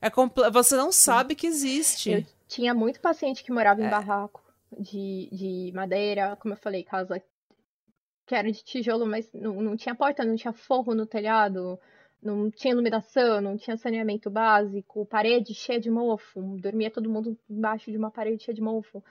[0.00, 2.10] É compl você não sabe que existe.
[2.10, 3.90] Eu tinha muito paciente que morava em é.
[3.90, 4.42] barraco
[4.78, 7.22] de, de madeira, como eu falei, casa
[8.26, 11.78] que era de tijolo, mas não, não tinha porta, não tinha forro no telhado,
[12.22, 17.90] não tinha iluminação, não tinha saneamento básico, parede cheia de mofo, dormia todo mundo embaixo
[17.90, 19.04] de uma parede cheia de mofo.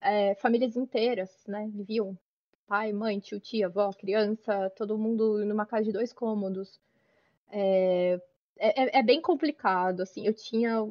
[0.00, 2.18] É, famílias inteiras, né, viviam
[2.66, 6.80] pai, mãe, tio, tia, avó, criança, todo mundo numa casa de dois cômodos.
[7.50, 8.20] É,
[8.58, 10.88] é, é bem complicado, assim, eu tinha,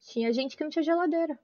[0.00, 1.38] tinha gente que não tinha geladeira.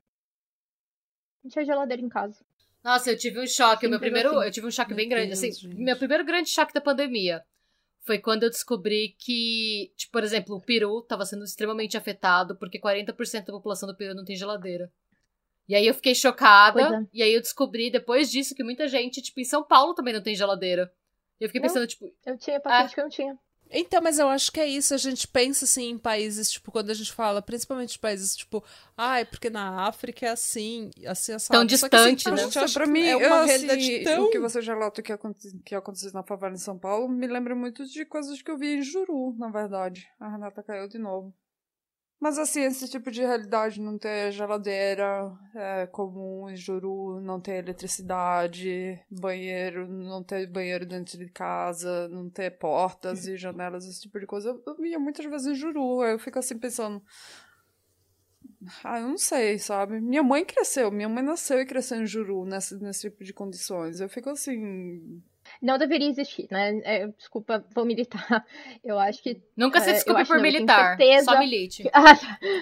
[1.43, 2.45] Não tinha geladeira em casa.
[2.83, 4.47] Nossa, eu tive um choque, meu primeiro, assim.
[4.47, 7.43] eu tive um choque bem grande, assim, meu primeiro grande choque da pandemia
[8.05, 12.79] foi quando eu descobri que, tipo, por exemplo, o Peru estava sendo extremamente afetado porque
[12.79, 14.93] 40% da população do Peru não tem geladeira.
[15.69, 17.07] E aí eu fiquei chocada, é.
[17.13, 20.23] e aí eu descobri depois disso que muita gente, tipo, em São Paulo também não
[20.23, 20.93] tem geladeira.
[21.41, 22.13] E eu fiquei pensando, tipo.
[22.25, 23.39] Eu tinha paciente ah, que eu não tinha.
[23.71, 24.95] Então, mas eu acho que é isso.
[24.95, 28.63] A gente pensa assim em países, tipo, quando a gente fala, principalmente países, tipo,
[28.97, 31.53] ai, ah, porque na África é assim, assim, assim.
[31.53, 32.43] Tão distante, assim, né?
[32.45, 34.25] Nossa, pra mim, é uma eu, realidade assim, tão...
[34.27, 35.49] O que você já relatou que, aconte...
[35.65, 38.77] que aconteceu na favela em São Paulo me lembra muito de coisas que eu vi
[38.77, 40.07] em Juru, na verdade.
[40.21, 41.35] A Renata caiu de novo.
[42.21, 47.57] Mas assim, esse tipo de realidade, não ter geladeira é comum em Juru, não ter
[47.57, 54.19] eletricidade, banheiro, não ter banheiro dentro de casa, não ter portas e janelas, esse tipo
[54.19, 56.03] de coisa, eu, via muitas vezes em Juru.
[56.05, 57.03] Eu fico assim pensando.
[58.83, 60.01] Ah, eu não sei, sabe?
[60.01, 64.01] Minha mãe cresceu, minha mãe nasceu e cresceu em Juru, nesse, nesse tipo de condições.
[64.01, 65.23] Eu fico assim
[65.61, 66.81] não deveria existir, né?
[66.85, 68.47] É, desculpa, vou militar.
[68.83, 69.43] Eu acho que.
[69.57, 70.99] Nunca se é, desculpe é, por não, militar.
[71.23, 71.91] Só milite.
[71.93, 72.17] Ah,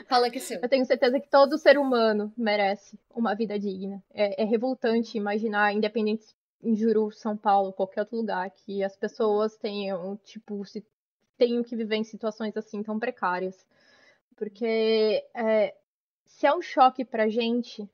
[0.09, 0.61] Fala que é seu.
[0.61, 4.03] Eu tenho certeza que todo ser humano merece uma vida digna.
[4.13, 6.25] É, é revoltante imaginar, independente
[6.63, 10.85] em Juru, São Paulo, qualquer outro lugar, que as pessoas tenham, tipo, se,
[11.37, 13.67] tenham que viver em situações assim tão precárias.
[14.37, 15.75] Porque é,
[16.25, 17.89] se é um choque pra gente,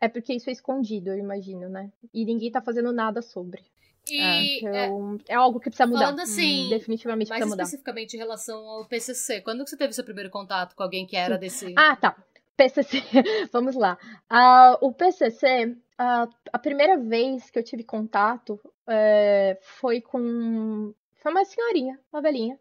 [0.00, 1.92] é porque isso é escondido, eu imagino, né?
[2.12, 3.62] E ninguém tá fazendo nada sobre.
[4.08, 6.06] E, é, então, é, é, algo que precisa mudar.
[6.06, 7.62] Falando assim, hum, definitivamente mais precisa mudar.
[7.62, 11.16] especificamente em relação ao PCC, quando que você teve seu primeiro contato com alguém que
[11.16, 11.74] era desse...
[11.76, 12.16] Ah, tá.
[12.56, 13.02] PCC,
[13.50, 13.98] vamos lá.
[14.30, 20.94] Uh, o PCC, uh, a primeira vez que eu tive contato uh, foi com...
[21.16, 22.60] Foi uma senhorinha, uma velhinha,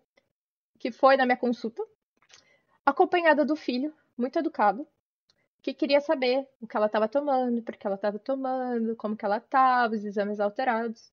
[0.79, 1.83] que foi na minha consulta,
[2.85, 4.87] acompanhada do filho, muito educado,
[5.61, 9.37] que queria saber o que ela estava tomando, porque ela estava tomando, como que ela
[9.37, 11.11] estava, os exames alterados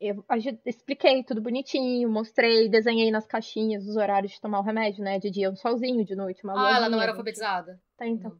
[0.00, 0.24] eu
[0.64, 5.18] expliquei tudo bonitinho, mostrei, desenhei nas caixinhas os horários de tomar o remédio, né?
[5.18, 7.80] De dia um solzinho, de noite uma Ah, ela não era alfabetizada?
[7.96, 8.38] Tá, então.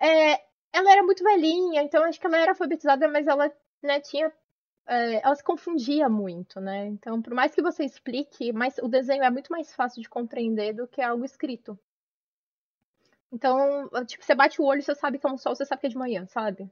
[0.00, 0.40] É,
[0.72, 3.52] ela era muito velhinha, então acho que ela era alfabetizada, mas ela
[3.82, 4.32] né, tinha.
[4.86, 6.86] É, ela se confundia muito, né?
[6.86, 10.72] Então, por mais que você explique, mas o desenho é muito mais fácil de compreender
[10.72, 11.78] do que algo escrito.
[13.32, 15.86] Então, tipo, você bate o olho, você sabe que é um sol, você sabe que
[15.86, 16.68] é de manhã, sabe?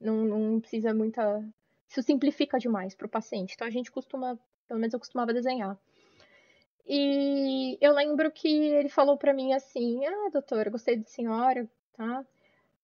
[0.00, 1.44] Não, não precisa muita
[1.90, 3.54] isso simplifica demais para o paciente.
[3.54, 4.38] Então a gente costuma,
[4.68, 5.76] pelo menos eu costumava desenhar.
[6.86, 12.24] E eu lembro que ele falou para mim assim: "Ah, doutora, gostei de senhora, tá?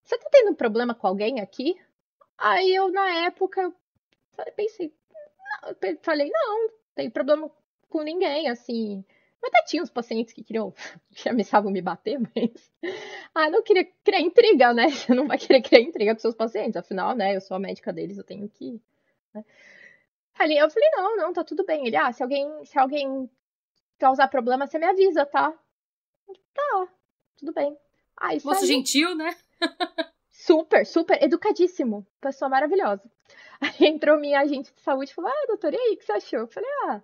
[0.05, 1.81] Você tá tendo problema com alguém aqui?"
[2.37, 3.73] Aí eu na época
[4.57, 4.93] pensei,
[5.63, 7.51] não, falei: "Não, tem problema
[7.89, 9.05] com ninguém, assim.
[9.43, 10.73] Até tinha uns pacientes que queriam,
[11.15, 12.73] que ameaçavam me bater, mas.
[13.35, 14.89] Ah, não queria criar intriga, né?
[14.91, 17.37] Você não vai querer criar intriga com seus pacientes, afinal, né?
[17.37, 18.81] Eu sou a médica deles, eu tenho que
[19.37, 19.45] né?
[20.39, 21.87] Ali eu falei, não, não, tá tudo bem.
[21.87, 23.31] Ele, ah, se alguém, se alguém
[23.99, 25.53] causar problema, você me avisa, tá?
[26.55, 26.89] Tá,
[27.37, 27.77] tudo bem.
[28.17, 28.67] Aí, Moço saiu.
[28.67, 29.35] gentil, né?
[30.31, 32.07] super, super educadíssimo.
[32.21, 33.03] Pessoa maravilhosa.
[33.61, 36.13] Aí entrou minha agente de saúde e falou: Ah, doutor, e aí, o que você
[36.13, 36.41] achou?
[36.41, 37.03] Eu falei: Ah,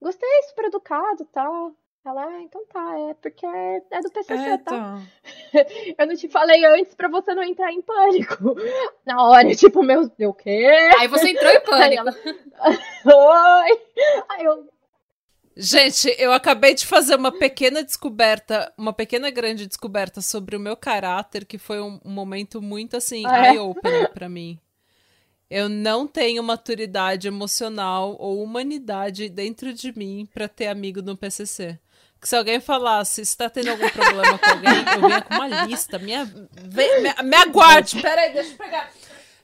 [0.00, 1.74] gostei, super educado tal.
[2.06, 5.00] Ela, ah, então tá, é porque é, é do PCC, é, tá?
[5.48, 5.94] Então.
[5.96, 8.54] Eu não te falei antes pra você não entrar em pânico.
[9.06, 10.68] Na hora, tipo, meu, o quê?
[10.98, 12.02] Aí você entrou em pânico.
[12.02, 12.14] Ela,
[13.06, 13.80] Oi!
[14.28, 14.68] Aí eu...
[15.56, 20.76] Gente, eu acabei de fazer uma pequena descoberta, uma pequena grande descoberta sobre o meu
[20.76, 23.50] caráter, que foi um, momento muito, assim, ah, é?
[23.52, 24.58] eye-opener pra mim.
[25.48, 31.78] Eu não tenho maturidade emocional ou humanidade dentro de mim para ter amigo no PCC.
[32.24, 35.66] Que se alguém falasse, se tá tendo algum problema com alguém, eu vinha com uma
[35.66, 35.98] lista.
[35.98, 38.00] Minha, vem, me, me aguarde.
[38.00, 38.90] Peraí, deixa eu pegar.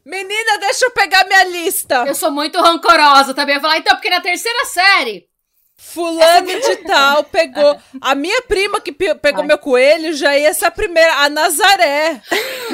[0.03, 2.05] Menina, deixa eu pegar minha lista.
[2.07, 3.57] Eu sou muito rancorosa também.
[3.57, 5.29] Eu falar, então, porque na terceira série.
[5.83, 7.77] Fulano de tal pegou.
[8.01, 9.47] A minha prima que pe- pegou Ai.
[9.49, 12.21] meu coelho já ia ser a primeira, a Nazaré.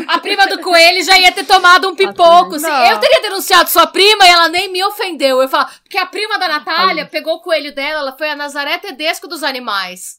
[0.09, 2.59] A prima do coelho já ia ter tomado um pipoco.
[2.59, 2.87] Se- Não.
[2.87, 5.41] Eu teria denunciado sua prima e ela nem me ofendeu.
[5.41, 8.77] Eu falo, porque a prima da Natália pegou o coelho dela, ela foi a Nazaré
[8.79, 10.17] Tedesco dos animais.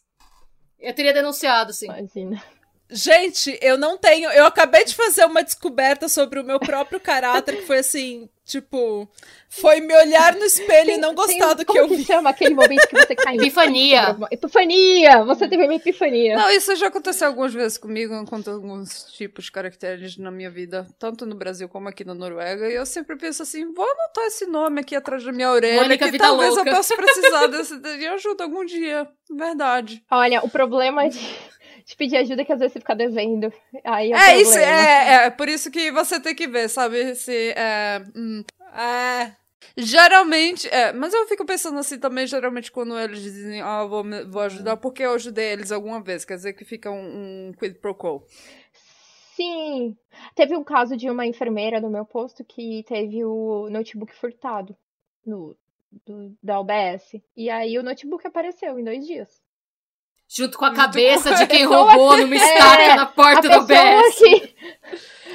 [0.79, 1.85] Eu teria denunciado, sim.
[1.85, 2.41] Imagina.
[2.89, 4.29] Gente, eu não tenho.
[4.31, 9.09] Eu acabei de fazer uma descoberta sobre o meu próprio caráter, que foi assim, tipo,
[9.49, 12.05] foi me olhar no espelho e não gostar do que como eu que vi.
[12.05, 14.15] chama aquele momento que você cai em Epifania.
[14.31, 15.23] Epifania!
[15.25, 16.37] Você teve uma epifania.
[16.37, 20.87] Não, isso já aconteceu algumas vezes comigo, enquanto alguns tipos de caracteres na minha vida,
[20.97, 24.45] tanto no Brasil como aqui na Noruega, e eu sempre penso assim, vou anotar esse
[24.45, 26.69] nome aqui atrás da minha orelha, Mônica que Vida talvez Louca.
[26.69, 30.01] eu possa precisar desse, de ajuda algum dia, verdade.
[30.09, 31.19] Olha, o problema de,
[31.87, 33.51] de pedir ajuda é que às vezes você fica devendo.
[33.83, 34.77] Aí é, É isso, problema.
[34.81, 38.43] é, é, por isso que você tem que ver, sabe, se, é, hum,
[38.75, 39.31] É.
[39.75, 44.41] Geralmente, é, mas eu fico pensando assim também, geralmente quando eles dizem, ah, vou, vou
[44.41, 47.93] ajudar, porque eu ajudei eles alguma vez, quer dizer que fica um, um quid pro
[47.95, 48.23] quo.
[49.35, 49.95] Sim.
[50.35, 54.75] Teve um caso de uma enfermeira no meu posto que teve o notebook furtado
[55.25, 55.55] no,
[56.05, 57.21] do- da UBS.
[57.35, 59.29] E aí o notebook apareceu em dois dias.
[60.29, 64.01] Junto com a cabeça de quem roubou numa estaca É, na porta a do pessoa
[64.03, 64.17] BS.
[64.19, 64.55] que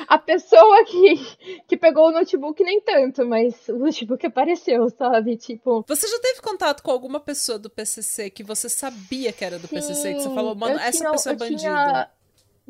[0.06, 5.36] a pessoa que, que pegou o notebook nem tanto, mas o notebook apareceu, sabe?
[5.38, 9.58] Tipo, Você já teve contato com alguma pessoa do PCC que você sabia que era
[9.58, 11.58] do PCC, que você Sim, falou, mano, essa tinha- pessoa é bandida?
[11.58, 12.10] tinha-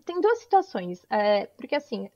[0.05, 1.05] Tem duas situações.
[1.11, 2.09] é, porque, assim,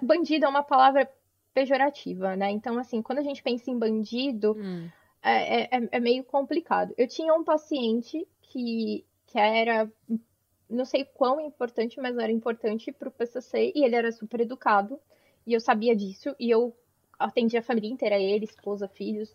[0.00, 1.08] bandido é uma palavra
[1.52, 2.50] pejorativa, né?
[2.50, 4.88] Então, assim, quando a gente pensa em bandido, Hum.
[5.22, 6.94] é, é- é meio complicado.
[6.96, 9.04] Eu tinha um paciente que,
[9.34, 9.90] que era,
[10.70, 14.96] não sei quão importante, mas era importante pro PCC, e ele era super educado,
[15.44, 16.72] e eu sabia disso, e eu
[17.18, 19.34] atendia a família inteira, ele, esposa, filhos.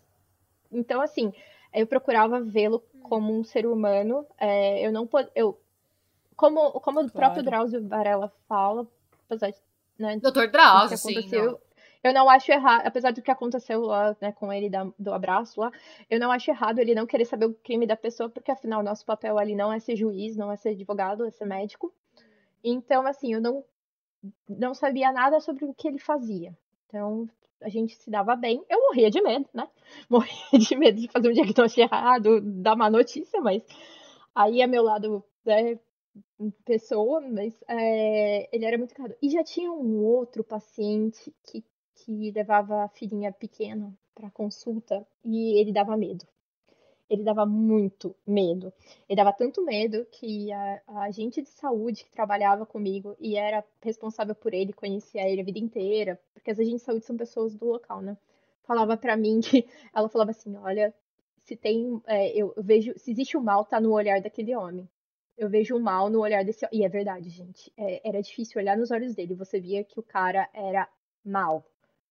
[0.72, 1.34] Então, assim,
[1.74, 4.26] eu procurava vê-lo como um ser humano.
[4.38, 5.30] é, eu não pod...
[5.34, 5.60] eu
[6.34, 8.88] como como o próprio Drauzio Varela fala,
[9.26, 9.58] apesar de
[9.98, 11.28] né, que Drauzio, sim.
[11.36, 11.60] não.
[12.02, 15.60] Eu não acho errado, apesar do que aconteceu lá, né, com ele da- do abraço
[15.60, 15.70] lá,
[16.08, 19.04] eu não acho errado ele não querer saber o crime da pessoa, porque afinal nosso
[19.04, 21.92] papel ali não é ser juiz, não é ser advogado, é ser médico.
[22.64, 23.64] Então, assim, eu não
[24.48, 26.56] não sabia nada sobre o que ele fazia.
[26.86, 27.28] Então,
[27.62, 28.64] a gente se dava bem.
[28.68, 29.68] Eu morria de medo, né?
[30.08, 33.62] Morria de medo de fazer um diagnóstico errado, dar má notícia, mas
[34.34, 35.78] aí é meu lado, né,
[36.64, 39.14] pessoa, mas é, ele era muito caro.
[39.22, 41.64] E já tinha um outro paciente que,
[42.04, 46.26] que levava a filhinha pequena para consulta e ele dava medo.
[47.08, 48.72] Ele dava muito medo.
[49.08, 53.64] Ele dava tanto medo que a, a agente de saúde que trabalhava comigo e era
[53.82, 57.54] responsável por ele, conhecia ele a vida inteira, porque as agentes de saúde são pessoas
[57.54, 58.16] do local, né?
[58.62, 60.94] Falava pra mim que ela falava assim: olha,
[61.42, 64.88] se tem, é, eu vejo, se existe o mal, tá no olhar daquele homem.
[65.36, 66.66] Eu vejo o mal no olhar desse.
[66.70, 67.72] E é verdade, gente.
[67.76, 69.34] É, era difícil olhar nos olhos dele.
[69.34, 70.88] Você via que o cara era
[71.24, 71.64] mal.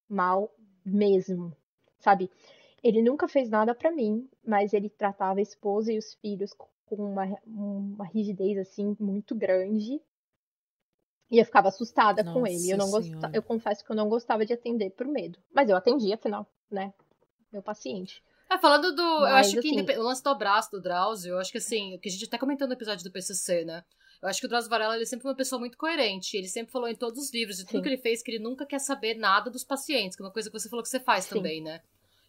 [0.10, 0.51] Mal
[0.86, 1.55] mesmo.
[1.99, 2.30] Sabe?
[2.84, 6.68] Ele nunca fez nada pra mim, mas ele tratava a esposa e os filhos com
[6.95, 10.01] uma, uma rigidez assim muito grande.
[11.30, 12.72] E eu ficava assustada com Nossa ele.
[12.72, 15.38] Eu não gostava, eu confesso que eu não gostava de atender por medo.
[15.53, 16.91] Mas eu atendia, afinal, né?
[17.51, 18.24] Meu paciente.
[18.49, 19.01] É, falando do.
[19.01, 21.95] eu Mas, acho que assim- o lance do abraço do Drauzio, eu acho que assim,
[21.95, 23.84] o que a gente até comentou no episódio do PCC, né?
[24.22, 26.36] Eu acho que o Drauzio Varela ele sempre foi uma pessoa muito coerente.
[26.36, 27.82] Ele sempre falou em todos os livros, de tudo Sim.
[27.82, 30.50] que ele fez, que ele nunca quer saber nada dos pacientes, que é uma coisa
[30.52, 31.36] que você falou que você faz Sim.
[31.36, 31.82] também, né?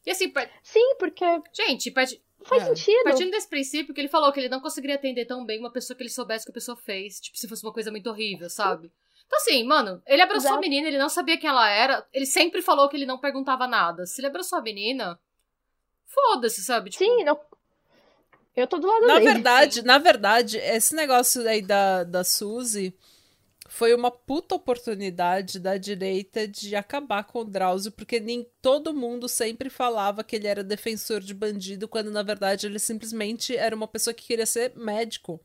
[0.06, 2.66] E assim, par- Sim, porque gente, part- faz É.
[2.74, 3.02] sentido.
[3.04, 5.96] partindo desse princípio que ele falou que ele não conseguiria atender tão bem uma pessoa
[5.96, 8.90] que ele soubesse que a pessoa fez, tipo, se fosse uma coisa muito horrível, sabe?
[9.26, 10.60] Então, assim, mano, ele abraçou a Exato.
[10.60, 14.06] menina, ele não sabia quem ela era, ele sempre falou que ele não perguntava nada.
[14.06, 15.20] Se ele abraçou a menina,
[16.06, 16.90] foda-se, sabe?
[16.90, 17.38] Tipo, Sim, não...
[18.54, 19.32] eu tô do lado Na dele.
[19.32, 22.94] verdade, na verdade, esse negócio aí da, da Suzy
[23.68, 29.28] foi uma puta oportunidade da direita de acabar com o Drauzio, porque nem todo mundo
[29.28, 33.86] sempre falava que ele era defensor de bandido, quando na verdade ele simplesmente era uma
[33.86, 35.40] pessoa que queria ser médico.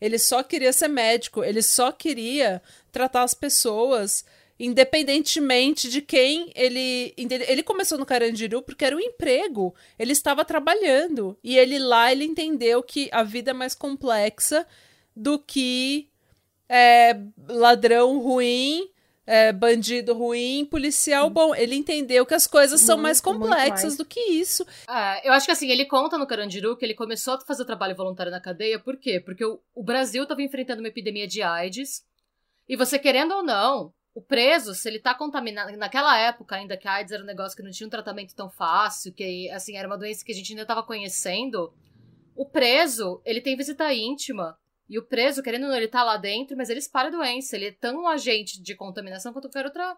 [0.00, 4.24] Ele só queria ser médico, ele só queria tratar as pessoas
[4.58, 7.14] independentemente de quem ele.
[7.16, 9.74] Ele começou no Carandiru porque era um emprego.
[9.98, 11.38] Ele estava trabalhando.
[11.42, 14.66] E ele lá ele entendeu que a vida é mais complexa
[15.14, 16.08] do que
[16.68, 18.90] é, ladrão ruim
[19.28, 21.54] é, bandido ruim, policial bom.
[21.54, 23.96] Ele entendeu que as coisas são Muito, mais complexas mais.
[23.98, 24.66] do que isso.
[24.88, 27.94] É, eu acho que assim, ele conta no Carandiru que ele começou a fazer trabalho
[27.94, 29.20] voluntário na cadeia, por quê?
[29.20, 32.02] Porque o, o Brasil estava enfrentando uma epidemia de AIDS,
[32.66, 36.88] e você querendo ou não, o preso, se ele tá contaminado, naquela época ainda que
[36.88, 39.86] a AIDS era um negócio que não tinha um tratamento tão fácil, que assim, era
[39.86, 41.72] uma doença que a gente ainda tava conhecendo,
[42.34, 44.58] o preso, ele tem visita íntima,
[44.88, 47.54] e o preso, querendo ou não, ele tá lá dentro, mas ele espalha a doença,
[47.54, 49.96] ele é tão um agente de contaminação quanto qualquer outra.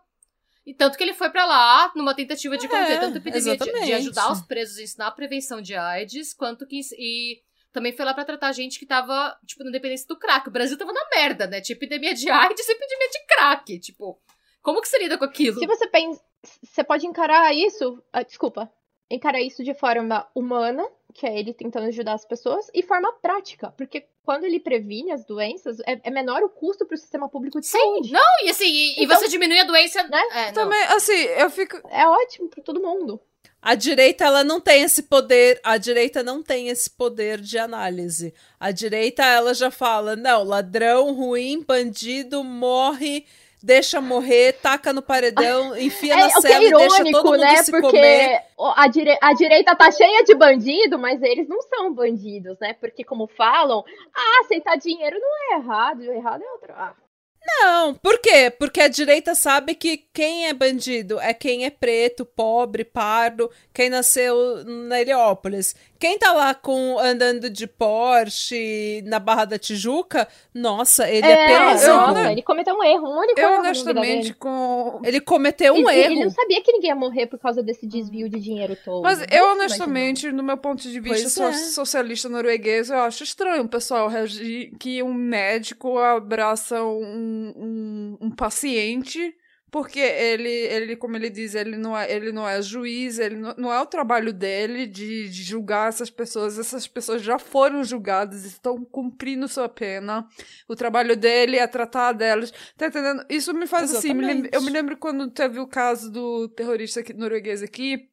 [0.66, 3.56] E tanto que ele foi pra lá numa tentativa de conter É, tanto a epidemia
[3.56, 6.78] de, de ajudar os presos a ensinar a prevenção de AIDS, quanto que.
[6.98, 7.40] E
[7.72, 10.48] também foi lá pra tratar gente que tava, tipo, na dependência do crack.
[10.48, 11.60] O Brasil tava na merda, né?
[11.60, 13.78] Tinha epidemia de AIDS e epidemia de crack.
[13.78, 14.20] Tipo,
[14.62, 15.58] como que você lida com aquilo?
[15.58, 16.20] Se você pensa,
[16.62, 18.70] você pode encarar isso, ah, desculpa,
[19.10, 23.72] encarar isso de forma humana, que é ele tentando ajudar as pessoas, e forma prática,
[23.76, 27.58] porque quando ele previne as doenças, é, é menor o custo para o sistema público
[27.60, 28.12] de Sim, saúde.
[28.12, 30.02] não, e assim, e, e Então- você diminui a doença.
[30.04, 30.22] Né?
[30.32, 30.52] É, não.
[30.52, 31.76] Também, assim, eu fico.
[31.88, 33.20] É ótimo para todo mundo.
[33.62, 38.32] A direita ela não tem esse poder, a direita não tem esse poder de análise.
[38.58, 43.26] A direita ela já fala, não, ladrão, ruim, bandido, morre,
[43.62, 47.28] deixa morrer, taca no paredão, enfia na É, que cela é e deixa todo irônico,
[47.32, 47.62] mundo né?
[47.62, 48.42] se Porque comer.
[48.76, 52.72] a, dire- a direita tá cheia de bandido, mas eles não são bandidos, né?
[52.80, 53.84] Porque, como falam,
[54.14, 56.72] ah, aceitar dinheiro não é errado, o errado é outro.
[56.74, 56.94] Ah,
[57.42, 58.50] Não, por quê?
[58.50, 63.88] Porque a direita sabe que quem é bandido é quem é preto, pobre, pardo, quem
[63.88, 65.74] nasceu na Heliópolis.
[66.00, 71.58] Quem tá lá com andando de Porsche na Barra da Tijuca, nossa, ele é, é,
[71.58, 74.98] nossa, ele cometeu um erro, um único Eu, erro honestamente, com.
[75.04, 76.12] Ele cometeu um ele, erro.
[76.12, 79.02] ele não sabia que ninguém ia morrer por causa desse desvio de dinheiro todo.
[79.02, 79.50] Mas eu, imaginou.
[79.52, 81.52] honestamente, no meu ponto de vista so- é.
[81.52, 88.30] socialista norueguês, eu acho estranho o pessoal reagir que um médico abraça um, um, um
[88.30, 89.34] paciente.
[89.70, 93.54] Porque ele, ele, como ele diz, ele não é, ele não é juiz, ele não,
[93.56, 96.58] não é o trabalho dele de, de julgar essas pessoas.
[96.58, 100.26] Essas pessoas já foram julgadas, estão cumprindo sua pena.
[100.66, 102.52] O trabalho dele é tratar delas.
[102.76, 103.24] Tá entendendo?
[103.28, 104.12] Isso me faz assim.
[104.12, 104.54] me lem- Exatamente.
[104.56, 108.09] eu me lembro quando teve o caso do terrorista aqui- norueguês aqui.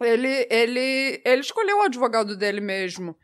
[0.00, 3.16] Ele, ele, ele escolheu o advogado dele mesmo.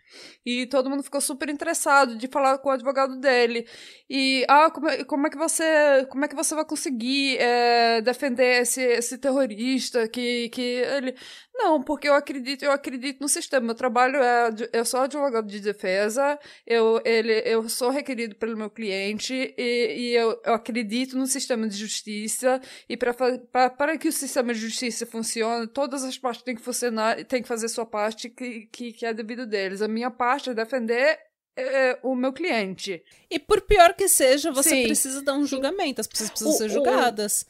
[0.45, 3.67] E todo mundo ficou super interessado de falar com o advogado dele.
[4.09, 8.01] E, ah, como é, como é que você, como é que você vai conseguir é,
[8.03, 11.15] defender esse, esse terrorista que, que ele...
[11.59, 13.67] Não, porque eu acredito, eu acredito no sistema.
[13.67, 18.69] Meu trabalho é, eu sou advogado de defesa, eu, ele, eu sou requerido pelo meu
[18.69, 24.53] cliente e, e eu, eu acredito no sistema de justiça e para que o sistema
[24.53, 28.67] de justiça funcione, todas as partes têm que funcionar, têm que fazer sua parte que,
[28.67, 29.81] que, que é devido deles.
[29.81, 31.19] A minha parte é defender
[31.57, 33.03] é, o meu cliente.
[33.31, 34.83] E por pior que seja, você Sim.
[34.85, 36.01] precisa dar um julgamento.
[36.03, 37.47] As pessoas precisam O- ser o- julgadas.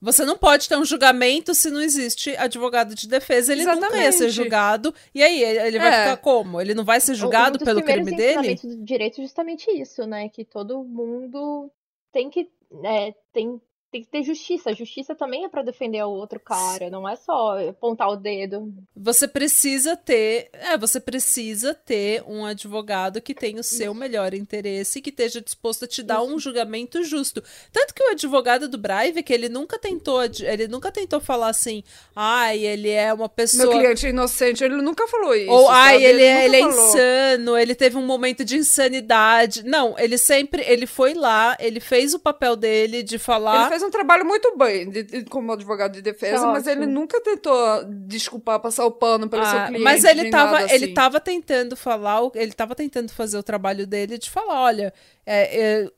[0.00, 3.52] Você não pode ter um julgamento se não existe advogado de defesa.
[3.52, 4.30] Ele nunca ia ser Exatamente.
[4.32, 4.94] julgado.
[5.14, 6.02] E aí, ele vai É.
[6.04, 6.60] ficar como?
[6.60, 8.22] Ele não vai ser Um julgado dos pelo crime dele?
[8.52, 10.28] ensinamentos do direito é justamente isso, né?
[10.30, 11.70] Que todo mundo
[12.12, 12.48] tem que,
[12.84, 14.70] é, tem, tem que ter justiça.
[14.70, 18.72] A justiça também é pra defender o outro cara, não é só apontar o dedo.
[18.94, 20.48] Você precisa ter.
[20.52, 25.40] É, você precisa ter um advogado que tenha o seu melhor interesse e que esteja
[25.40, 27.42] disposto a te dar um julgamento justo.
[27.72, 30.22] Tanto que o advogado do Breivik, ele nunca tentou.
[30.22, 31.82] Ele nunca tentou falar assim,
[32.14, 33.72] ai, ele é uma Meu pessoa.
[33.72, 35.50] cliente é inocente, ele nunca falou isso.
[35.50, 36.04] Ou, ai, sabe?
[36.04, 39.64] ele, é, nunca ele é insano, ele teve um momento de insanidade.
[39.64, 43.79] Não, ele sempre, ele foi lá, ele fez o papel dele de Ele falar.
[43.80, 46.92] Fez um trabalho muito bem de- de- como advogado de defesa, Tá mas ele ótimo.
[46.94, 49.82] nunca tentou desculpar, passar o pano pelo seu Ah, cliente.
[49.82, 50.94] mas ele tava, nada ele assim.
[50.94, 54.94] tava tentando falar, ele tava tentando fazer o trabalho dele de falar, olha,
[55.26, 55.90] é, é,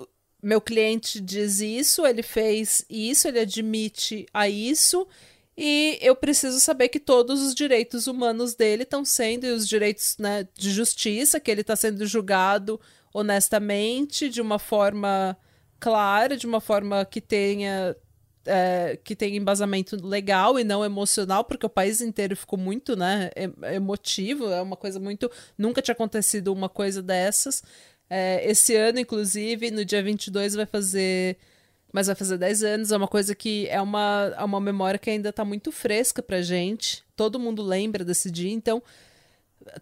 [0.43, 5.07] meu cliente diz isso, ele fez isso, ele admite a isso,
[5.57, 10.17] e eu preciso saber que todos os direitos humanos dele estão sendo, e os direitos
[10.19, 12.81] né, de justiça, que ele está sendo julgado
[13.15, 15.37] honestamente, de uma forma
[15.83, 17.97] clara, de uma forma que tenha
[18.47, 23.31] é, que tenha embasamento legal e não emocional, porque o país inteiro ficou muito, né,
[23.37, 27.63] em- emotivo, é uma coisa muito, nunca tinha acontecido uma coisa dessas.
[28.11, 31.37] É, esse ano, inclusive, no dia 22 vai fazer,
[31.93, 35.11] mas vai fazer 10 anos, é uma coisa que é uma, é uma memória que
[35.11, 38.83] ainda tá muito fresca pra gente, todo mundo lembra desse dia, então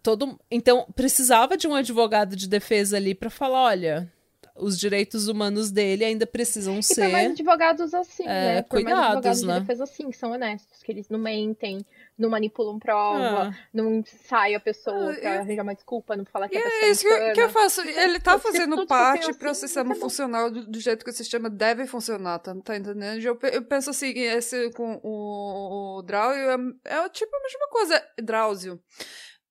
[0.02, 4.12] todo, então precisava de um advogado de defesa ali pra falar, olha,
[4.60, 7.02] os direitos humanos dele ainda precisam E ser.
[7.04, 8.62] por mais advogados assim, é, né?
[8.62, 9.54] Por mais cuidados, advogados né?
[9.54, 11.84] de defesa assim, que são honestos, que eles não mentem,
[12.18, 13.54] não manipulam prova, Ah.
[13.72, 16.62] não ensaiam a pessoa Ah, pra eu- arranjar uma desculpa, não falar que E a
[16.62, 17.32] pessoa é isso que, eu- insana.
[17.32, 17.80] que eu faço.
[17.82, 21.10] Ele tá Se fazendo parte para o assim, sistema tá funcional do, do jeito que
[21.10, 23.20] o sistema deve funcionar, tá, tá entendendo?
[23.24, 26.50] Eu, eu penso assim, esse com o, o Drauzio
[26.84, 28.04] é, é tipo a mesma coisa.
[28.22, 28.80] Drauzio.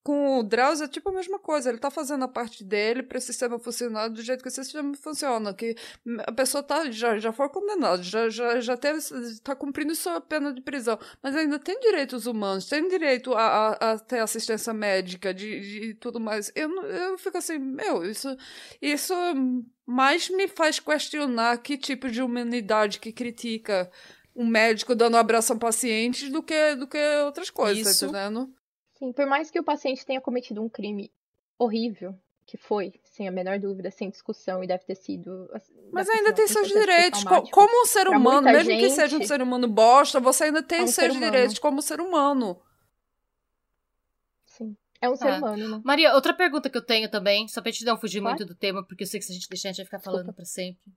[0.09, 1.69] Com o Drauzio é tipo a mesma coisa.
[1.69, 4.91] Ele tá fazendo a parte dele para o sistema funcionar do jeito que o sistema
[4.95, 5.53] funciona.
[5.53, 5.75] Que
[6.25, 8.99] a pessoa tá, já, já foi condenada, já, já, já teve,
[9.43, 13.91] tá cumprindo sua pena de prisão, mas ainda tem direitos humanos, tem direito a, a,
[13.91, 16.51] a ter assistência médica de, de tudo mais.
[16.55, 18.35] Eu, eu fico assim, meu, isso,
[18.81, 19.13] isso
[19.85, 23.91] mais me faz questionar que tipo de humanidade que critica
[24.35, 28.09] um médico dando um abraço a um paciente do que, do que outras coisas, Isso.
[28.09, 28.51] tá entendendo?
[28.99, 31.11] Sim, por mais que o paciente tenha cometido um crime
[31.57, 32.13] horrível,
[32.45, 35.49] que foi, sem a menor dúvida, sem discussão, e deve ter sido.
[35.91, 37.23] Mas ainda tem seus direitos.
[37.51, 40.79] Como um ser humano, mesmo que seja um gente, ser humano bosta, você ainda tem
[40.79, 42.59] é um seus direitos como ser humano.
[45.01, 45.37] É um ser Ah.
[45.37, 45.81] humano, né?
[45.83, 48.35] Maria, outra pergunta que eu tenho também, só pra gente não fugir Claro.
[48.37, 49.97] muito do tema, porque eu sei que se a gente deixar, a gente vai ficar
[49.97, 50.19] Desculpa.
[50.19, 50.91] falando pra sempre.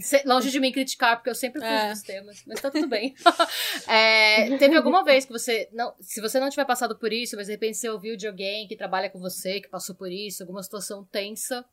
[0.00, 1.90] Se- Longe de mim criticar, porque eu sempre fujo É.
[1.90, 3.14] dos temas, mas tá tudo bem.
[3.88, 5.68] É, teve alguma vez que você.
[5.72, 8.66] não Se você não tiver passado por isso, mas de repente você ouviu de alguém
[8.68, 11.64] que trabalha com você, que passou por isso, alguma situação tensa.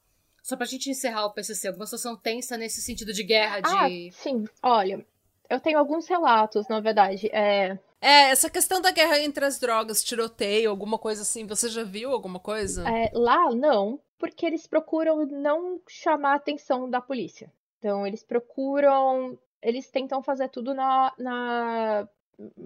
[0.44, 4.12] Só pra gente encerrar o PCC, alguma situação tensa nesse sentido de guerra, Ah, de.
[4.12, 4.46] sim.
[4.64, 5.06] Olha,
[5.50, 7.28] eu tenho alguns relatos, na verdade.
[7.34, 11.84] É, É, essa questão da guerra entre as drogas, tiroteio, alguma coisa assim, você já
[11.84, 12.88] viu alguma coisa?
[12.88, 17.52] é, lá, não, porque eles procuram não chamar a atenção da polícia.
[17.80, 19.38] Então, eles procuram.
[19.62, 22.08] Eles tentam fazer tudo na, na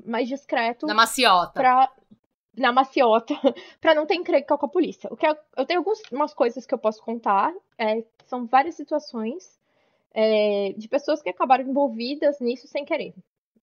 [0.05, 0.85] mais discreto.
[0.85, 1.53] Na maciota.
[1.53, 1.91] pra,
[2.55, 3.33] na maciota,
[3.79, 5.09] pra não ter encrenca com a polícia.
[5.11, 9.59] O que eu, eu tenho algumas coisas que eu posso contar, é, são várias situações
[10.13, 13.13] é, de pessoas que acabaram envolvidas nisso sem querer.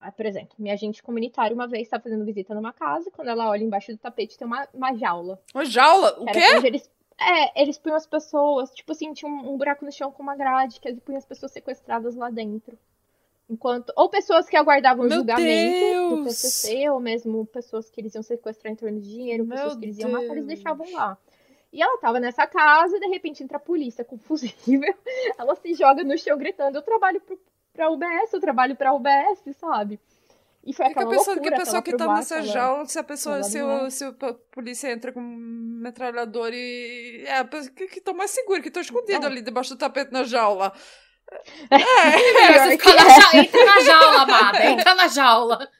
[0.01, 3.49] Ah, Por exemplo, minha agente comunitária uma vez estava fazendo visita numa casa, quando ela
[3.49, 5.40] olha embaixo do tapete tem uma, uma jaula.
[5.53, 6.16] Uma jaula?
[6.20, 6.40] O quê?
[6.64, 6.88] eles,
[7.20, 10.36] é, eles punham as pessoas, tipo assim, tinha um, um buraco no chão com uma
[10.36, 12.78] grade, que eles punham as pessoas sequestradas lá dentro.
[13.51, 16.24] Enquanto, ou pessoas que aguardavam o Meu julgamento do Deus!
[16.24, 19.84] PCC, ou mesmo pessoas que eles iam sequestrar em torno de dinheiro, Meu pessoas que
[19.86, 21.18] eles iam matar, eles deixavam lá.
[21.72, 24.94] E ela tava nessa casa e de repente entra a polícia com fusível.
[25.38, 27.38] Ela se joga no chão gritando: Eu trabalho pro,
[27.79, 30.01] pra UBS, eu trabalho pra UBS, sabe?
[30.64, 33.05] E foi Fica aquela pensando que a loucura pessoa que tá nessa jaula, se a
[33.05, 33.64] pessoa, se, é.
[33.64, 34.12] o, se a
[34.51, 37.22] polícia entra com um metralhador e.
[37.24, 39.29] É, a pessoa que, que tô mais seguro, que tô escondido Não.
[39.29, 40.72] ali debaixo do tapete na jaula.
[42.70, 43.20] Fica na é.
[43.20, 44.64] ja- Entra na jaula, amada.
[44.66, 45.70] Entra na jaula.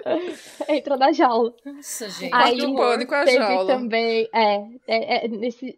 [0.69, 1.55] Entra na jaula.
[1.65, 2.35] Nossa, gente.
[2.35, 3.67] Aí do pânico é a jaula.
[3.67, 5.77] também, é, é, é, nesse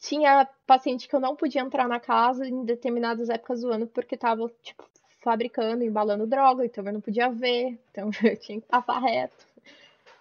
[0.00, 4.16] tinha paciente que eu não podia entrar na casa em determinadas épocas do ano porque
[4.16, 4.84] tava tipo
[5.24, 9.46] fabricando, embalando droga, então eu não podia ver, então eu tinha que passar reto.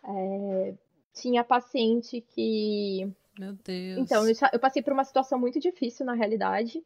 [0.06, 0.74] É,
[1.14, 4.00] tinha paciente que Meu Deus.
[4.00, 6.84] então, eu, passei por uma situação muito difícil, na realidade,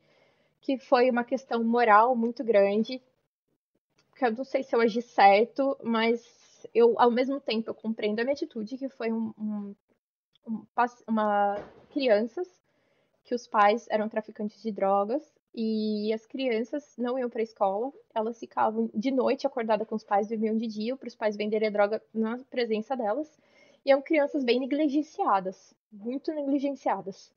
[0.60, 3.02] que foi uma questão moral muito grande,
[4.18, 8.20] que eu não sei se eu agi certo, mas eu, ao mesmo tempo, eu compreendo
[8.20, 9.76] a minha atitude, que foi um, um,
[10.48, 10.66] um
[11.08, 11.56] uma
[11.92, 12.48] crianças,
[13.24, 17.92] que os pais eram traficantes de drogas, e as crianças não iam para a escola,
[18.14, 21.72] elas ficavam de noite acordadas com os pais, dormiam de dia para os pais venderem
[21.72, 23.28] droga na presença delas,
[23.84, 27.34] e eram crianças bem negligenciadas, muito negligenciadas.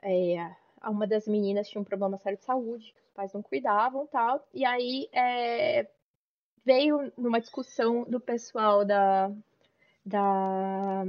[0.00, 0.50] É,
[0.82, 4.42] uma das meninas tinha um problema sério de saúde, que os pais não cuidavam tal.
[4.54, 5.86] E aí é,
[6.64, 9.30] veio numa discussão do pessoal da,
[10.06, 11.04] da,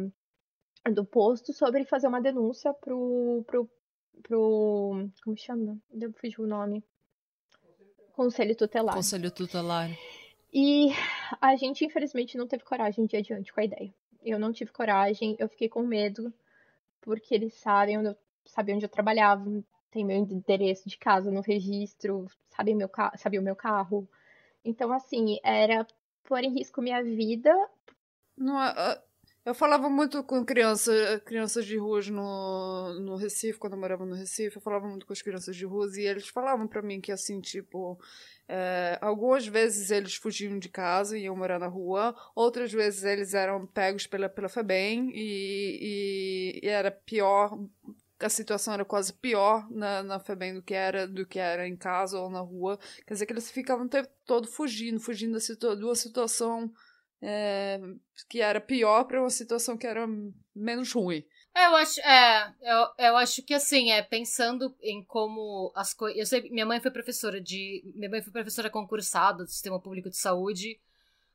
[0.91, 3.69] do posto sobre fazer uma denúncia pro, pro,
[4.21, 5.77] pro como chama?
[5.91, 6.83] Deu fugiu o nome.
[8.13, 8.95] Conselho Tutelar.
[8.95, 9.89] Conselho tutelar.
[10.53, 10.89] E
[11.39, 13.93] a gente, infelizmente, não teve coragem de ir adiante com a ideia.
[14.23, 16.33] Eu não tive coragem, eu fiquei com medo,
[17.01, 21.41] porque eles sabem onde eu, sabem onde eu trabalhava, tem meu endereço de casa no
[21.41, 24.07] registro, sabem meu, sabem o meu carro.
[24.65, 25.87] Então, assim, era
[26.23, 27.53] pôr em risco minha vida.
[28.35, 28.57] Não,
[29.45, 30.91] eu falava muito com criança,
[31.25, 35.13] crianças de ruas no, no Recife, quando eu morava no Recife, eu falava muito com
[35.13, 37.99] as crianças de ruas e eles falavam pra mim que, assim, tipo,
[38.47, 43.33] é, algumas vezes eles fugiam de casa e iam morar na rua, outras vezes eles
[43.33, 47.57] eram pegos pela, pela FEBEM e, e, e era pior,
[48.19, 51.77] a situação era quase pior na, na FEBEM do que era do que era em
[51.77, 52.77] casa ou na rua.
[53.07, 56.71] Quer dizer que eles ficavam o tempo todo fugindo, fugindo da situa de uma situação
[57.21, 57.79] é,
[58.29, 60.07] que era pior para uma situação que era
[60.55, 61.23] menos ruim.
[61.55, 66.19] É, eu acho, é, eu, eu acho que assim, é pensando em como as coisas.
[66.19, 67.83] Eu sei, minha mãe foi professora de.
[67.95, 70.79] Minha mãe foi professora concursada do sistema público de saúde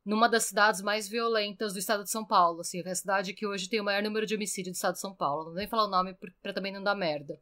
[0.04, 3.46] numa das cidades mais violentas do estado de São Paulo, assim, é a cidade que
[3.46, 5.44] hoje tem o maior número de homicídio do estado de São Paulo.
[5.44, 7.40] Não vou nem falar o nome para também não dar merda.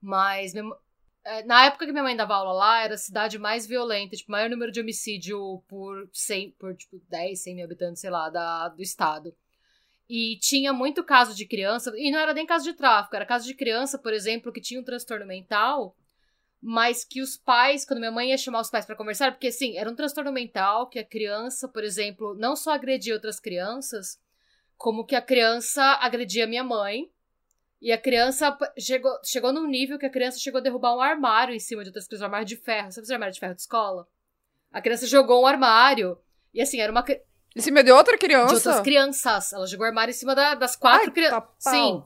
[0.00, 0.60] Mas é,
[1.46, 4.48] na época que minha mãe dava aula lá, era a cidade mais violenta, tipo, maior
[4.50, 8.82] número de homicídio por 100, por tipo 10, 100 mil habitantes, sei lá, da, do
[8.82, 9.34] estado.
[10.08, 13.46] E tinha muito caso de criança, e não era nem caso de tráfico, era caso
[13.46, 15.96] de criança, por exemplo, que tinha um transtorno mental
[16.60, 19.76] mas que os pais, quando minha mãe ia chamar os pais para conversar, porque assim,
[19.76, 24.18] era um transtorno mental que a criança, por exemplo, não só agredia outras crianças,
[24.76, 27.08] como que a criança agredia minha mãe.
[27.80, 31.54] E a criança chegou, chegou num nível que a criança chegou a derrubar um armário
[31.54, 32.90] em cima de outras coisas, um armário de ferro.
[32.90, 34.06] Sabe esse armário de ferro de escola?
[34.72, 36.18] A criança jogou um armário.
[36.52, 37.04] E assim, era uma.
[37.54, 38.48] Em cima de outra criança?
[38.48, 39.52] De outras crianças.
[39.52, 41.42] Ela jogou o armário em cima da, das quatro crianças.
[41.58, 42.02] Sim.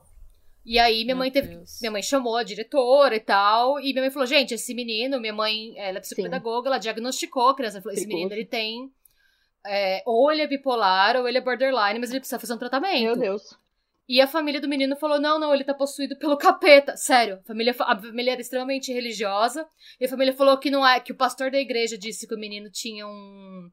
[0.64, 1.48] E aí minha Meu mãe teve.
[1.48, 1.78] Deus.
[1.80, 3.80] Minha mãe chamou a diretora e tal.
[3.80, 7.56] E minha mãe falou: gente, esse menino, minha mãe, ela é psicopedagoga, ela diagnosticou a
[7.56, 7.78] criança.
[7.78, 8.92] Ela falou: esse menino ele tem.
[9.66, 13.02] É, ou ele é bipolar, ou ele é borderline, mas ele precisa fazer um tratamento.
[13.02, 13.58] Meu Deus.
[14.10, 16.96] E a família do menino falou: não, não, ele tá possuído pelo capeta.
[16.96, 19.64] Sério, a família, a família era extremamente religiosa.
[20.00, 22.38] E a família falou que não é, que o pastor da igreja disse que o
[22.38, 23.70] menino tinha um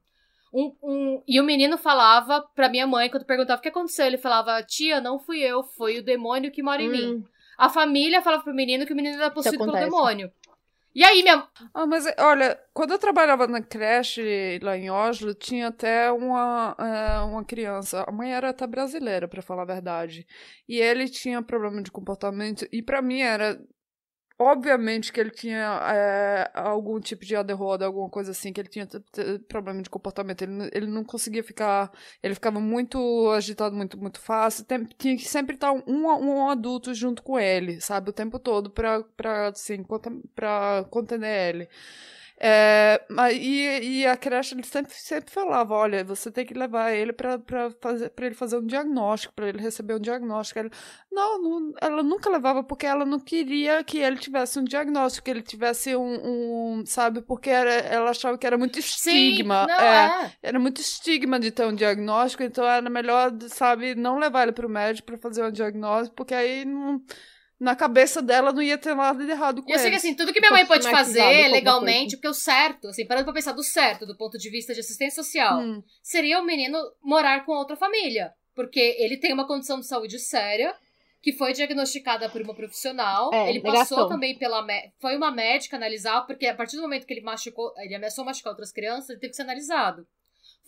[0.54, 4.16] um, um, e o menino falava pra minha mãe, quando perguntava o que aconteceu, ele
[4.16, 6.92] falava: Tia, não fui eu, foi o demônio que mora em hum.
[6.92, 7.24] mim.
[7.58, 10.30] A família falava pro menino que o menino era possuído pelo demônio.
[10.98, 11.48] E aí, minha.
[11.72, 17.20] Ah, mas olha, quando eu trabalhava na creche lá em Oslo, tinha até uma, é,
[17.20, 18.02] uma criança.
[18.02, 20.26] A mãe era até brasileira, para falar a verdade.
[20.68, 22.66] E ele tinha problema de comportamento.
[22.72, 23.64] E para mim era
[24.40, 28.86] Obviamente que ele tinha é, algum tipo de ADHD, alguma coisa assim, que ele tinha
[29.48, 30.42] problema de comportamento.
[30.42, 31.90] Ele, ele não conseguia ficar.
[32.22, 34.64] Ele ficava muito agitado, muito, muito fácil.
[34.64, 38.10] Tem, tinha que sempre estar um, um adulto junto com ele, sabe?
[38.10, 39.84] O tempo todo pra, pra, assim,
[40.36, 41.68] pra contener ele.
[42.40, 47.12] É, e, e a creche ele sempre, sempre falava, olha, você tem que levar ele
[47.12, 47.40] para
[48.16, 50.60] ele fazer um diagnóstico, para ele receber um diagnóstico.
[50.60, 50.70] Ele,
[51.10, 55.30] não, não, ela nunca levava porque ela não queria que ele tivesse um diagnóstico, que
[55.32, 59.66] ele tivesse um, um sabe, porque era, ela achava que era muito estigma.
[59.66, 60.32] Sim, é, é.
[60.40, 64.66] Era muito estigma de ter um diagnóstico, então era melhor, sabe, não levar ele para
[64.66, 67.02] o médico para fazer um diagnóstico, porque aí não
[67.58, 70.14] na cabeça dela não ia ter nada de errado com E eu sei que assim,
[70.14, 73.64] tudo que minha mãe pode fazer legalmente, porque o certo, assim, parando pra pensar do
[73.64, 75.82] certo, do ponto de vista de assistência social, hum.
[76.02, 78.32] seria o menino morar com outra família.
[78.54, 80.74] Porque ele tem uma condição de saúde séria,
[81.20, 83.32] que foi diagnosticada por uma profissional.
[83.32, 84.64] É, ele passou também pela.
[85.00, 88.52] Foi uma médica analisar, porque a partir do momento que ele machucou, ele ameaçou machucar
[88.52, 90.06] outras crianças, ele teve que ser analisado.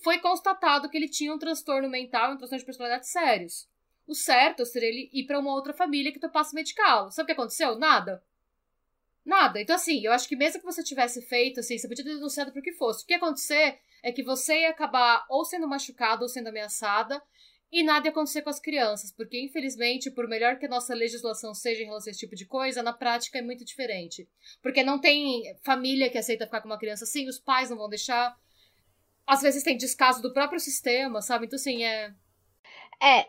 [0.03, 3.69] Foi constatado que ele tinha um transtorno mental e um transtorno de personalidade sérios.
[4.11, 7.13] O certo seria ele ir para uma outra família que topasse medicá-lo.
[7.13, 7.79] Sabe o que aconteceu?
[7.79, 8.21] Nada.
[9.25, 9.61] Nada.
[9.61, 12.51] Então, assim, eu acho que mesmo que você tivesse feito, assim, você podia ter denunciado
[12.51, 13.05] por que fosse.
[13.05, 17.23] O que ia acontecer é que você ia acabar ou sendo machucada ou sendo ameaçada
[17.71, 21.55] e nada ia acontecer com as crianças, porque infelizmente, por melhor que a nossa legislação
[21.55, 24.29] seja em relação a esse tipo de coisa, na prática é muito diferente.
[24.61, 27.89] Porque não tem família que aceita ficar com uma criança assim, os pais não vão
[27.89, 28.37] deixar.
[29.25, 31.47] Às vezes tem descaso do próprio sistema, sabe?
[31.47, 32.13] Então, assim, é.
[33.01, 33.29] É,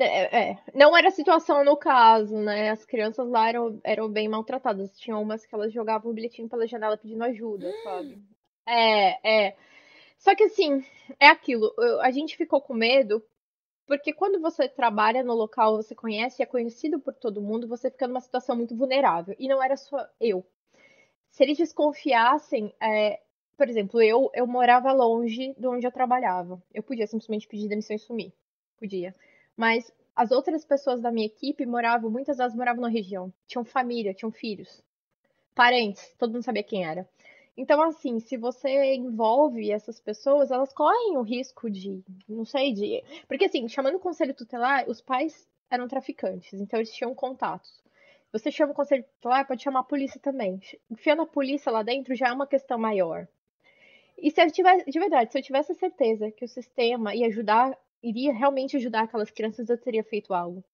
[0.00, 2.70] é, é, não era a situação no caso, né?
[2.70, 4.96] As crianças lá eram, eram bem maltratadas.
[4.98, 7.82] Tinha umas que elas jogavam o bilhetinho pela janela pedindo ajuda, hum.
[7.84, 8.18] sabe?
[8.66, 9.56] É, é.
[10.18, 10.84] Só que assim,
[11.18, 11.72] é aquilo.
[12.00, 13.22] A gente ficou com medo
[13.86, 17.90] porque quando você trabalha no local, você conhece e é conhecido por todo mundo, você
[17.90, 19.34] fica numa situação muito vulnerável.
[19.38, 20.46] E não era só eu.
[21.30, 23.20] Se eles desconfiassem, é,
[23.56, 26.62] por exemplo, eu, eu morava longe de onde eu trabalhava.
[26.72, 28.32] Eu podia simplesmente pedir demissão e sumir.
[28.78, 29.14] Podia.
[29.56, 33.32] Mas as outras pessoas da minha equipe moravam, muitas delas moravam na região.
[33.46, 34.82] Tinham família, tinham filhos,
[35.54, 37.08] parentes, todo mundo sabia quem era.
[37.56, 43.04] Então, assim, se você envolve essas pessoas, elas correm o risco de, não sei, de.
[43.28, 47.82] Porque, assim, chamando o conselho tutelar, os pais eram traficantes, então eles tinham contatos.
[48.32, 50.58] Você chama o conselho tutelar, pode chamar a polícia também.
[50.90, 53.28] Enfiando a polícia lá dentro já é uma questão maior.
[54.16, 57.76] E se eu tivesse, de verdade, se eu tivesse certeza que o sistema ia ajudar
[58.02, 60.64] iria realmente ajudar aquelas crianças, eu teria feito algo.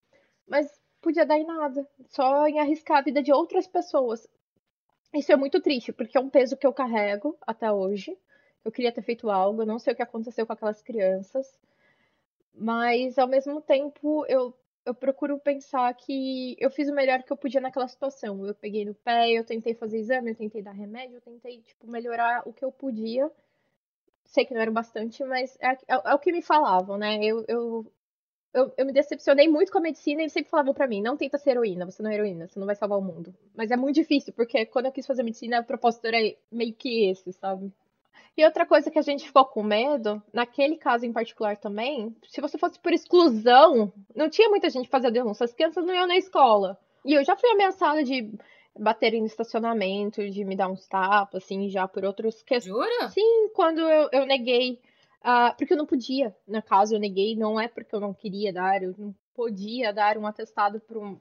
[0.46, 4.26] Mas podia dar em nada, só em arriscar a vida de outras pessoas.
[5.14, 8.16] Isso é muito triste, porque é um peso que eu carrego até hoje.
[8.64, 11.58] Eu queria ter feito algo, eu não sei o que aconteceu com aquelas crianças.
[12.54, 14.54] Mas, ao mesmo tempo, eu,
[14.84, 18.44] eu procuro pensar que eu fiz o melhor que eu podia naquela situação.
[18.44, 21.86] Eu peguei no pé, eu tentei fazer exame, eu tentei dar remédio, eu tentei, tipo,
[21.86, 23.30] melhorar o que eu podia
[24.28, 27.18] sei que não era bastante, mas é, é, é, o que me falavam, né?
[27.22, 27.92] Eu, eu
[28.54, 31.18] eu, eu me decepcionei muito com a medicina e eles sempre falavam pra mim, não
[31.18, 33.34] tenta ser heroína, você não é heroína, você não vai salvar o mundo.
[33.54, 36.16] Mas é muito difícil, porque quando eu quis fazer medicina, o propósito era
[36.50, 37.70] meio que esse, sabe?
[38.36, 42.40] E outra coisa que a gente ficou com medo, naquele caso em particular também, se
[42.40, 46.16] você fosse por exclusão, não tinha muita gente fazendo denúncia, as crianças não iam na
[46.16, 46.78] escola.
[47.04, 48.32] E eu já fui ameaçada de
[48.78, 52.64] baterem no estacionamento, de me dar uns tapas, assim, já por outros questões.
[52.64, 53.10] Jura?
[53.10, 54.80] Sim, quando eu, eu neguei.
[55.20, 58.52] Uh, porque eu não podia, no caso, eu neguei, não é porque eu não queria
[58.52, 61.20] dar, eu não podia dar um atestado para um,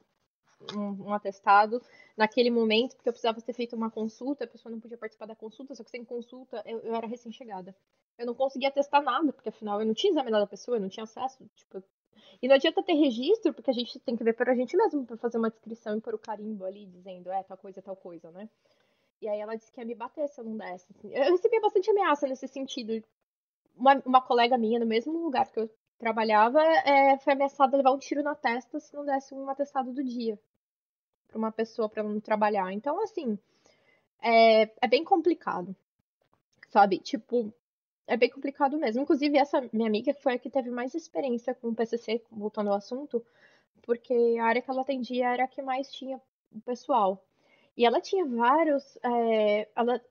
[0.75, 1.81] um, um, atestado
[2.15, 5.35] naquele momento, porque eu precisava ter feito uma consulta, a pessoa não podia participar da
[5.35, 7.75] consulta, só que sem consulta eu, eu era recém-chegada.
[8.17, 10.89] Eu não conseguia testar nada, porque afinal eu não tinha examinado a pessoa, eu não
[10.89, 11.83] tinha acesso, tipo,
[12.41, 15.05] e não adianta ter registro, porque a gente tem que ver para a gente mesmo,
[15.05, 18.31] para fazer uma descrição e pôr o carimbo ali, dizendo, é, tal coisa, tal coisa,
[18.31, 18.49] né?
[19.21, 20.87] E aí ela disse que ia me bater se eu não desse.
[20.91, 21.13] Assim.
[21.13, 23.03] Eu recebia bastante ameaça nesse sentido.
[23.75, 27.91] Uma, uma colega minha, no mesmo lugar que eu trabalhava, é, foi ameaçada a levar
[27.91, 30.39] um tiro na testa se não desse um atestado do dia
[31.27, 32.71] para uma pessoa para não trabalhar.
[32.71, 33.37] Então, assim,
[34.21, 35.75] é, é bem complicado,
[36.69, 36.99] sabe?
[36.99, 37.53] Tipo,
[38.07, 39.01] é bem complicado mesmo.
[39.01, 42.77] Inclusive, essa minha amiga foi a que teve mais experiência com o PCC, voltando ao
[42.77, 43.23] assunto,
[43.83, 46.19] porque a área que ela atendia era a que mais tinha
[46.51, 47.23] o pessoal.
[47.75, 48.97] E ela tinha vários.
[49.03, 50.01] É, ela,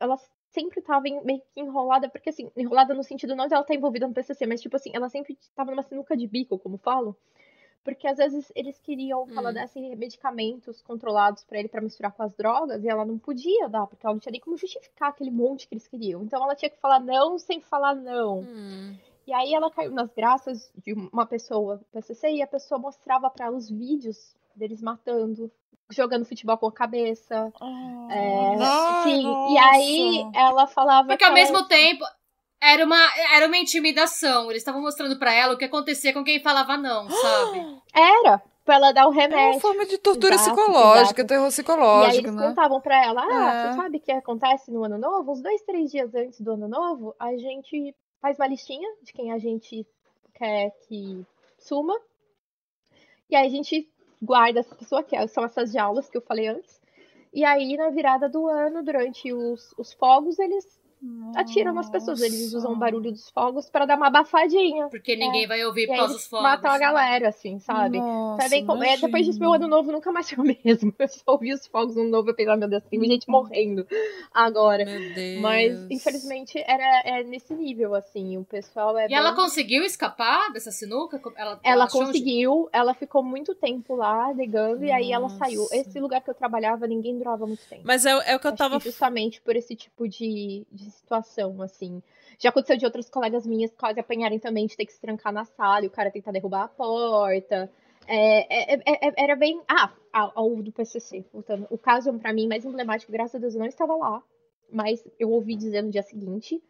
[0.00, 0.16] ela
[0.50, 3.78] sempre estava meio que enrolada, porque assim, enrolada no sentido não de ela estar tá
[3.78, 7.16] envolvida no PCC, mas tipo assim, ela sempre estava numa sinuca de bico, como falo.
[7.84, 9.52] Porque às vezes eles queriam que ela hum.
[9.52, 13.86] desse medicamentos controlados para ele para misturar com as drogas e ela não podia dar,
[13.86, 16.22] porque ela não tinha nem como justificar aquele monte que eles queriam.
[16.22, 18.40] Então ela tinha que falar não sem falar não.
[18.40, 18.96] Hum.
[19.26, 23.46] E aí ela caiu nas graças de uma pessoa PCC e a pessoa mostrava para
[23.46, 25.50] ela os vídeos deles matando,
[25.90, 27.52] jogando futebol com a cabeça.
[27.60, 31.08] Oh, é, sim, e aí ela falava.
[31.08, 32.04] Porque ao mesmo tempo,
[32.72, 33.00] era uma,
[33.34, 34.50] era uma intimidação.
[34.50, 37.82] Eles estavam mostrando para ela o que acontecia com quem falava não, sabe?
[37.94, 38.42] Era.
[38.64, 39.38] Pra ela dar o remédio.
[39.38, 41.26] É uma forma de tortura exato, psicológica, exato.
[41.26, 42.48] terror psicológico, e aí eles né?
[42.48, 43.68] contavam pra ela, ah, é.
[43.68, 45.32] você sabe o que acontece no ano novo?
[45.32, 49.32] Uns dois, três dias antes do ano novo, a gente faz uma listinha de quem
[49.32, 49.86] a gente
[50.32, 51.26] quer que
[51.58, 51.94] suma.
[53.28, 53.86] E aí a gente
[54.22, 56.80] guarda essa pessoa, que é, são essas jaulas que eu falei antes.
[57.32, 60.80] E aí, na virada do ano, durante os, os fogos, eles.
[61.36, 62.20] Atiram nas pessoas.
[62.20, 64.88] Eles usam o barulho dos fogos para dar uma abafadinha.
[64.88, 65.46] Porque ninguém é.
[65.46, 66.44] vai ouvir por causa dos fogos.
[66.44, 67.98] Matam a galera, assim, sabe?
[67.98, 70.94] Nossa, então, é, depois disso, meu ano novo nunca mais foi o mesmo.
[70.98, 73.86] Eu só ouvi os fogos no ano novo e pensei, meu Deus, tem gente morrendo
[74.32, 74.84] agora.
[74.84, 75.40] Meu Deus.
[75.40, 78.36] Mas, infelizmente, era é nesse nível, assim.
[78.38, 79.06] O pessoal é.
[79.06, 79.16] E bem...
[79.16, 81.20] ela conseguiu escapar dessa sinuca?
[81.36, 82.78] Ela, ela conseguiu, de...
[82.78, 84.86] ela ficou muito tempo lá negando Nossa.
[84.86, 85.66] e aí ela saiu.
[85.72, 87.82] Esse lugar que eu trabalhava, ninguém durava muito tempo.
[87.84, 88.78] Mas é, é o que eu Acho tava.
[88.78, 92.02] Que justamente por esse tipo de, de situação, assim.
[92.38, 95.44] Já aconteceu de outras colegas minhas quase apanharem também de ter que se trancar na
[95.44, 97.70] sala e o cara tentar derrubar a porta.
[98.06, 99.62] É, é, é, é era bem.
[99.68, 101.66] Ah, ao do PCC, voltando.
[101.70, 104.22] O caso, para mim, mais emblemático, graças a Deus, eu não estava lá.
[104.70, 106.62] Mas eu ouvi dizer no dia seguinte.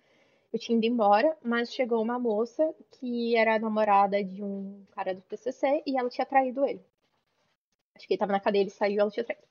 [0.52, 5.20] Eu tinha ido embora, mas chegou uma moça que era namorada de um cara do
[5.22, 6.80] PCC e ela tinha traído ele.
[7.92, 9.42] Acho que ele tava na cadeia, ele saiu ela tinha traído.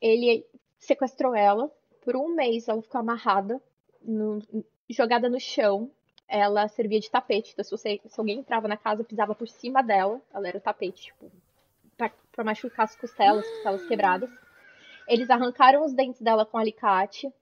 [0.00, 0.46] Ele
[0.78, 1.70] sequestrou ela.
[2.02, 3.60] Por um mês ela ficou amarrada
[4.04, 4.42] no,
[4.88, 5.90] jogada no chão.
[6.28, 7.52] Ela servia de tapete.
[7.52, 10.20] Então, se, você, se alguém entrava na casa, pisava por cima dela.
[10.32, 11.30] Ela era o tapete, tipo,
[11.96, 14.30] pra, pra machucar as costelas, costelas quebradas.
[15.06, 17.32] Eles arrancaram os dentes dela com alicate.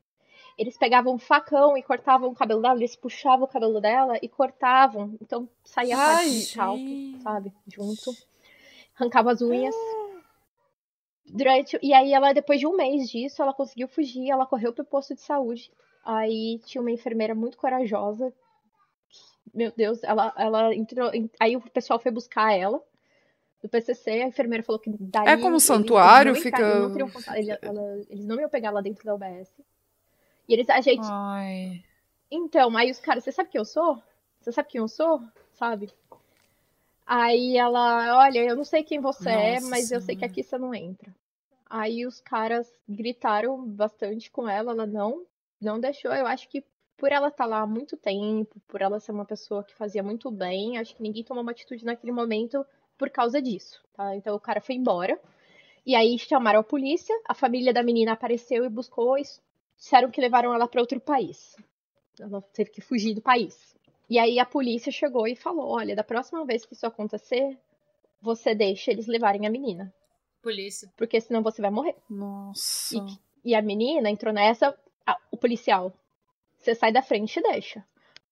[0.58, 4.28] Eles pegavam um facão e cortavam o cabelo dela, eles puxavam o cabelo dela e
[4.28, 5.16] cortavam.
[5.20, 7.52] Então saía a parte de talco, sabe?
[7.66, 8.14] Junto.
[8.94, 9.74] Arrancavam as unhas.
[11.24, 14.84] Durante, e aí ela, depois de um mês disso, ela conseguiu fugir, ela correu pro
[14.84, 15.72] posto de saúde.
[16.04, 18.32] Aí tinha uma enfermeira muito corajosa.
[19.52, 21.10] Meu Deus, ela, ela entrou.
[21.38, 22.82] Aí o pessoal foi buscar ela
[23.62, 24.22] do PCC.
[24.22, 25.32] A enfermeira falou que daria.
[25.32, 26.62] É como um santuário, eles fica.
[26.62, 29.52] Eles não, eles, ela, eles não iam pegar lá dentro da UBS.
[30.48, 31.06] E eles, a gente.
[31.10, 31.82] Ai.
[32.30, 34.00] Então, aí os caras, você sabe quem eu sou?
[34.40, 35.20] Você sabe quem eu sou?
[35.52, 35.90] Sabe?
[37.04, 39.66] Aí ela, olha, eu não sei quem você é, Nossa.
[39.66, 41.12] é, mas eu sei que aqui você não entra.
[41.68, 45.26] Aí os caras gritaram bastante com ela, ela não
[45.60, 46.12] não deixou.
[46.12, 46.64] Eu acho que
[46.96, 50.02] por ela estar tá lá há muito tempo, por ela ser uma pessoa que fazia
[50.02, 52.64] muito bem, acho que ninguém tomou uma atitude naquele momento
[52.98, 54.14] por causa disso, tá?
[54.14, 55.18] Então o cara foi embora.
[55.86, 59.22] E aí chamaram a polícia, a família da menina apareceu e buscou e
[59.78, 61.56] disseram que levaram ela para outro país.
[62.20, 63.74] Ela teve que fugir do país.
[64.08, 67.58] E aí a polícia chegou e falou: "Olha, da próxima vez que isso acontecer,
[68.20, 69.90] você deixa eles levarem a menina.
[70.42, 70.92] Polícia.
[70.98, 72.96] Porque senão você vai morrer." Nossa.
[73.42, 74.76] E, e a menina entrou nessa
[75.40, 75.92] policial.
[76.58, 77.84] Você sai da frente e deixa.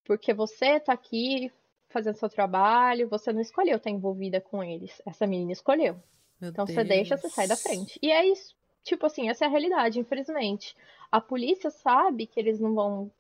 [0.05, 1.51] Porque você tá aqui
[1.89, 5.01] fazendo seu trabalho, você não escolheu estar envolvida com eles.
[5.07, 5.97] Essa menina escolheu.
[6.41, 6.77] Meu Então Deus.
[6.77, 7.99] você deixa, você sai da frente.
[8.03, 8.55] E é isso.
[8.85, 10.75] Tipo assim, essa é a realidade, infelizmente.
[11.11, 13.11] A polícia sabe que eles não vão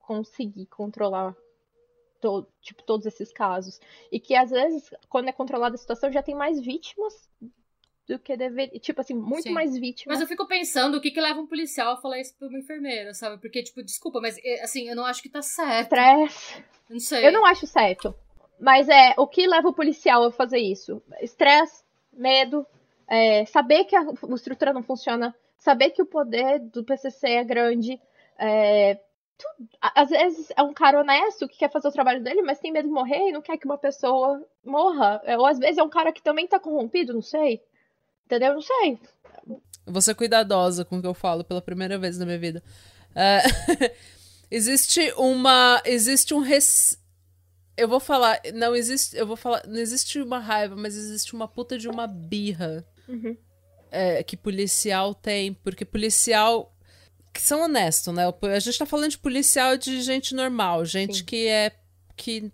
[0.00, 1.36] conseguir controlar
[2.20, 3.80] to- tipo, todos esses casos.
[4.10, 7.28] E que às vezes, quando é controlada a situação, já tem mais vítimas
[8.08, 8.80] do que deveria.
[8.80, 9.52] Tipo assim, muito Sim.
[9.52, 10.16] mais vítimas.
[10.16, 12.58] Mas eu fico pensando o que que leva um policial a falar isso pra uma
[12.58, 13.38] enfermeira, sabe?
[13.38, 15.92] Porque, tipo, desculpa, mas eh, assim, eu não acho que tá certo.
[15.94, 16.64] Estresse.
[16.88, 17.26] Não sei.
[17.26, 18.14] Eu não acho certo.
[18.58, 21.02] Mas é o que leva o policial a fazer isso?
[21.20, 22.66] Estresse, medo,
[23.06, 24.04] é, saber que a,
[24.34, 28.00] estrutura não funciona, saber que o poder do PCC é grande.
[28.38, 28.98] é,
[29.80, 32.88] às vezes é um cara honesto que quer fazer o trabalho dele, mas tem medo
[32.88, 35.22] de morrer e não quer que uma pessoa morra.
[35.38, 37.62] Ou às vezes é um cara que também tá corrompido, não sei.
[38.28, 38.52] Entendeu?
[38.52, 38.98] Não sei.
[39.86, 42.62] Vou ser cuidadosa com o que eu falo pela primeira vez na minha vida.
[43.14, 43.42] É,
[44.50, 45.80] existe uma.
[45.86, 46.40] Existe um.
[46.40, 47.02] Res...
[47.74, 48.38] Eu vou falar.
[48.52, 49.16] Não existe.
[49.16, 49.62] Eu vou falar.
[49.66, 53.34] Não existe uma raiva, mas existe uma puta de uma birra Uhum.
[53.90, 55.54] é, que policial tem.
[55.54, 56.76] Porque policial.
[57.32, 58.24] Que são honestos, né?
[58.54, 61.24] A gente tá falando de policial de gente normal, gente Sim.
[61.24, 61.72] que é.
[62.14, 62.52] que.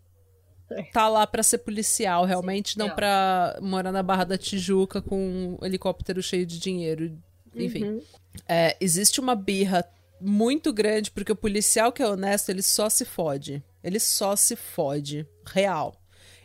[0.93, 2.97] Tá lá pra ser policial, realmente, não real.
[2.97, 7.17] pra morar na Barra da Tijuca com um helicóptero cheio de dinheiro.
[7.55, 7.85] Enfim.
[7.85, 8.03] Uhum.
[8.49, 9.85] É, existe uma birra
[10.21, 13.63] muito grande, porque o policial que é honesto, ele só se fode.
[13.83, 15.27] Ele só se fode.
[15.47, 15.95] Real.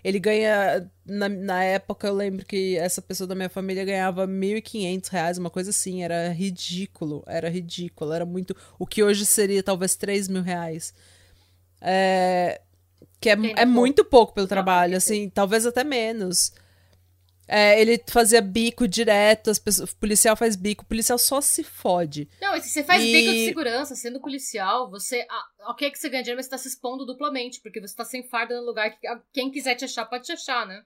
[0.03, 0.89] Ele ganha.
[1.05, 5.49] Na, na época, eu lembro que essa pessoa da minha família ganhava 1.500 reais, uma
[5.49, 6.03] coisa assim.
[6.03, 7.23] Era ridículo.
[7.27, 8.13] Era ridículo.
[8.13, 8.55] Era muito.
[8.77, 10.93] O que hoje seria talvez 3 mil reais.
[11.81, 12.61] É,
[13.19, 16.51] que é, é muito pouco pelo trabalho, assim, talvez até menos.
[17.51, 21.63] É, ele fazia bico direto, as pessoas, o policial faz bico, o policial só se
[21.63, 22.29] fode.
[22.39, 25.25] Não, e se você faz E- bico de segurança, sendo policial, você.
[25.27, 28.05] Ah, ok que você ganha dinheiro, mas você tá se expondo duplamente, porque você tá
[28.05, 30.83] sem farda no lugar que quem quiser te achar pode te achar, né?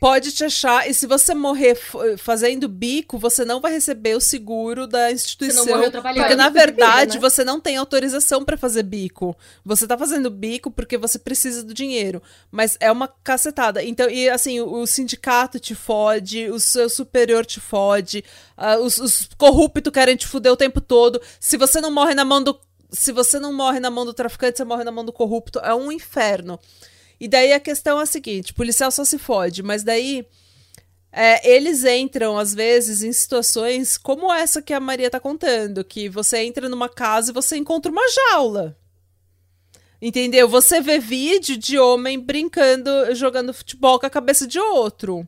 [0.00, 1.76] Pode te achar, e se você morrer
[2.18, 5.66] fazendo bico, você não vai receber o seguro da instituição.
[5.66, 6.20] morreu trabalhando.
[6.20, 7.20] Porque, na verdade, né?
[7.20, 9.36] você não tem autorização pra fazer bico.
[9.64, 12.22] Você tá fazendo bico porque você precisa do dinheiro.
[12.48, 13.82] Mas é uma cacetada.
[13.82, 18.24] Então, e assim, o, o sindicato te fode, o seu superior te fode,
[18.56, 21.20] ah, os, os corruptos querem te fuder o tempo todo.
[21.40, 22.56] Se você não morre na mão do.
[22.90, 25.58] Se você não morre na mão do traficante, você morre na mão do corrupto.
[25.58, 26.58] É um inferno.
[27.20, 30.24] E daí a questão é a seguinte: policial só se fode, mas daí.
[31.10, 36.08] é, eles entram, às vezes, em situações como essa que a Maria tá contando, que
[36.08, 38.76] você entra numa casa e você encontra uma jaula.
[40.00, 40.48] Entendeu?
[40.48, 45.26] Você vê vídeo de homem brincando, jogando futebol com a cabeça de outro.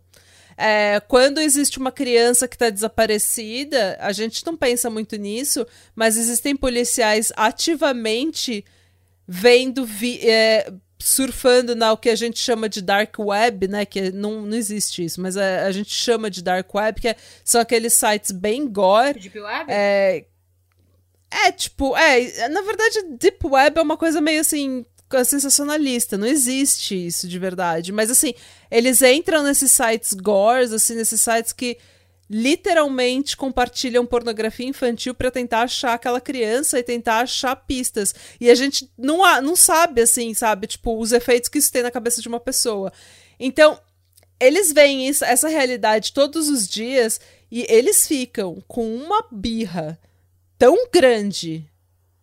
[0.56, 5.66] É, quando existe uma criança que está desaparecida, a gente não pensa muito nisso,
[5.96, 8.64] mas existem policiais ativamente
[9.26, 10.70] vendo, vi- é,
[11.00, 13.84] surfando na o que a gente chama de dark web, né?
[13.84, 17.16] Que não, não existe isso, mas a, a gente chama de dark web, que é-
[17.44, 19.64] são aqueles sites bem gore, Deep Web?
[19.68, 20.24] é,
[21.30, 24.84] é, tipo, é, na verdade, Deep Web é uma coisa meio assim,
[25.24, 27.92] sensacionalista, não existe isso de verdade.
[27.92, 28.34] Mas assim,
[28.70, 31.78] eles entram nesses sites gores, assim, nesses sites que
[32.30, 38.14] literalmente compartilham pornografia infantil pra tentar achar aquela criança e tentar achar pistas.
[38.40, 41.90] E a gente não, não sabe, assim, sabe, tipo, os efeitos que isso tem na
[41.90, 42.92] cabeça de uma pessoa.
[43.38, 43.80] Então,
[44.38, 47.20] eles veem isso, essa realidade todos os dias
[47.50, 49.98] e eles ficam com uma birra
[50.56, 51.68] tão grande,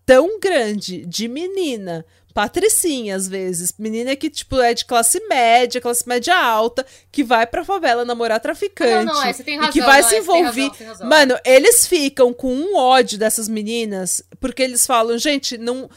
[0.06, 2.06] tão grande de menina,
[2.38, 7.48] patricinha às vezes, menina que tipo é de classe média, classe média alta, que vai
[7.48, 9.08] pra favela namorar traficante.
[9.08, 9.72] Não, não, é, você tem e razão.
[9.72, 10.62] que vai não, se é, você tem envolver.
[10.62, 11.10] razão, tem razão.
[11.10, 15.90] Mano, eles ficam com um ódio dessas meninas, porque eles falam, gente, não.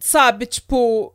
[0.00, 1.14] Sabe, tipo.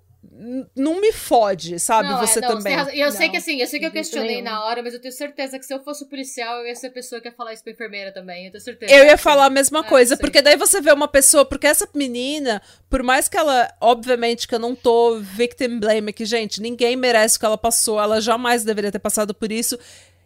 [0.75, 2.09] Não me fode, sabe?
[2.09, 2.75] Não, é, você não, também.
[2.93, 4.43] E eu sei Não, que assim, eu sei que eu questionei nenhum.
[4.43, 6.91] na hora, mas eu tenho certeza que se eu fosse policial, eu ia ser a
[6.91, 8.45] pessoa que ia falar isso pra enfermeira também.
[8.45, 8.93] Eu tenho certeza.
[8.93, 11.89] Eu ia falar a mesma É, coisa, porque daí você vê uma pessoa, porque essa
[11.93, 16.95] menina, por mais que ela, obviamente que eu não tô victim blame aqui, gente, ninguém
[16.95, 19.79] merece o que ela passou, ela jamais deveria ter passado por isso,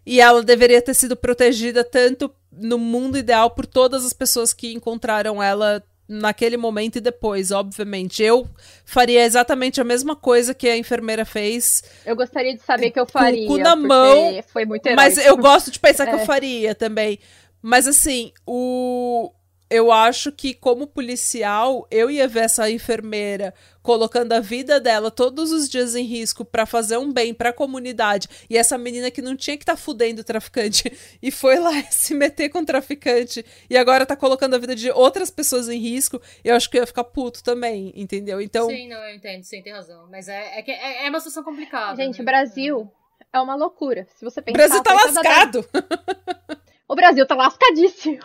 [0.06, 4.74] e ela deveria ter sido protegida tanto no mundo ideal por todas as pessoas que
[4.74, 5.82] encontraram ela
[6.12, 8.22] naquele momento e depois, obviamente.
[8.22, 8.48] Eu
[8.84, 13.06] faria exatamente a mesma coisa que a enfermeira fez, Eu gostaria de saber que eu
[13.06, 13.48] Com o faria.
[13.48, 15.02] cu na mão, Foi muito heróico.
[15.02, 16.26] mas eu gosto de pensar que eu É.
[16.26, 17.18] faria também.
[17.62, 19.32] Mas assim, o.
[19.72, 25.52] eu acho que, como policial, eu ia ver essa enfermeira colocando a vida dela todos
[25.54, 28.28] os dias em risco para fazer um bem para a comunidade.
[28.50, 30.92] E essa menina que não tinha que estar tá fudendo o traficante
[31.24, 34.92] e foi lá se meter com o traficante e agora tá colocando a vida de
[34.92, 38.42] outras pessoas em risco, eu acho que eu ia ficar puto também, entendeu?
[38.42, 38.68] Então.
[38.68, 40.06] Sim, não, eu entendo, sim, tem razão.
[40.12, 41.96] Mas é, é, é, é uma situação complicada.
[41.96, 42.24] Gente, né?
[42.24, 42.92] o Brasil
[43.32, 44.06] é uma loucura.
[44.16, 44.54] Se você pensar.
[44.54, 45.66] O Brasil tá lascado!
[45.72, 46.58] Da...
[46.92, 48.20] O Brasil tá lascadíssimo.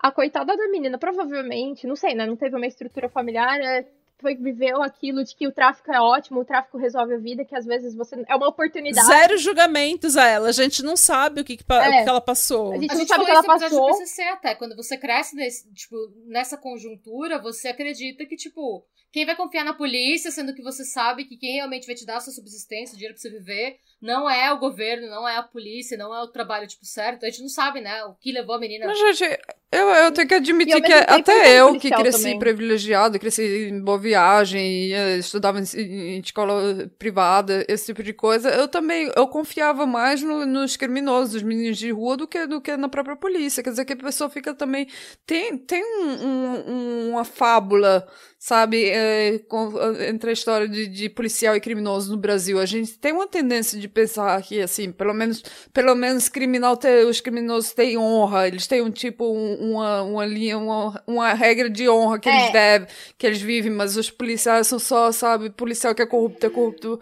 [0.00, 2.26] A coitada da menina, provavelmente, não sei, né?
[2.26, 3.86] Não teve uma estrutura familiar, é,
[4.20, 7.54] foi, viveu aquilo de que o tráfico é ótimo, o tráfico resolve a vida, que
[7.54, 8.20] às vezes você.
[8.28, 9.06] É uma oportunidade.
[9.06, 10.48] Zero julgamentos a ela.
[10.48, 12.00] A gente não sabe o que, que, é.
[12.00, 12.72] o que ela passou.
[12.72, 13.86] A gente, a gente não sabe o que ela passou.
[13.86, 14.54] PCC até.
[14.56, 15.96] Quando você cresce nesse, tipo,
[16.26, 21.24] nessa conjuntura, você acredita que, tipo, quem vai confiar na polícia, sendo que você sabe
[21.24, 24.30] que quem realmente vai te dar a sua subsistência, o dinheiro pra você viver, não
[24.30, 27.24] é o governo, não é a polícia, não é o trabalho, tipo, certo.
[27.24, 28.86] A gente não sabe, né, o que levou a menina...
[28.86, 29.38] Mas, gente,
[29.72, 32.38] eu, eu tenho que admitir que até eu, que cresci também.
[32.38, 38.48] privilegiado, cresci em boa viagem, eh, estudava em, em, escola privada, esse tipo de coisa,
[38.50, 42.60] eu também, eu confiava mais no, nos criminosos, os meninos de rua, do que, do
[42.60, 43.62] que na própria polícia.
[43.62, 44.86] Quer dizer, que a pessoa fica também...
[45.26, 48.06] Tem, tem um, um, uma fábula
[48.42, 49.70] sabe, é, com,
[50.08, 52.58] entre a história de, de, policial e criminoso no Brasil.
[52.58, 55.44] A gente tem uma tendência de pensar que, assim, pelo menos,
[55.74, 60.24] pelo menos criminal ter, os criminosos têm honra, eles têm um tipo, um, uma, uma
[60.24, 62.40] linha, uma, uma regra de honra que é.
[62.40, 62.88] eles devem,
[63.18, 66.98] que eles vivem, mas os policiais são só, sabe, policial que é corrupto, é corrupto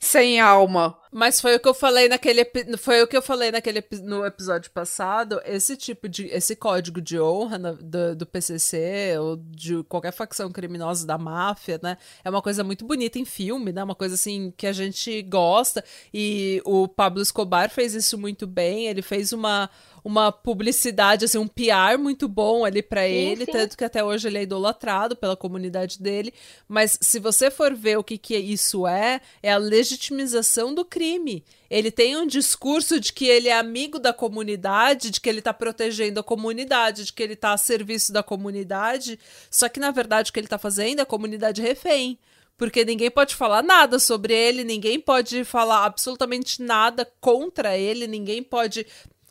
[0.00, 0.98] sem alma.
[1.10, 2.44] Mas foi o que eu falei naquele
[2.76, 7.18] foi o que eu falei naquele no episódio passado, esse tipo de esse código de
[7.18, 11.96] honra no, do, do PCC ou de qualquer facção criminosa da máfia, né?
[12.22, 13.82] É uma coisa muito bonita em filme, né?
[13.82, 15.82] Uma coisa assim que a gente gosta
[16.12, 19.70] e o Pablo Escobar fez isso muito bem, ele fez uma
[20.06, 23.50] uma publicidade, assim, um PR muito bom ali para ele, sim.
[23.50, 26.32] tanto que até hoje ele é idolatrado pela comunidade dele.
[26.68, 31.44] Mas se você for ver o que, que isso é, é a legitimização do crime.
[31.68, 35.52] Ele tem um discurso de que ele é amigo da comunidade, de que ele está
[35.52, 39.18] protegendo a comunidade, de que ele está a serviço da comunidade.
[39.50, 42.16] Só que, na verdade, o que ele está fazendo é a comunidade refém
[42.58, 48.42] porque ninguém pode falar nada sobre ele, ninguém pode falar absolutamente nada contra ele, ninguém
[48.42, 48.86] pode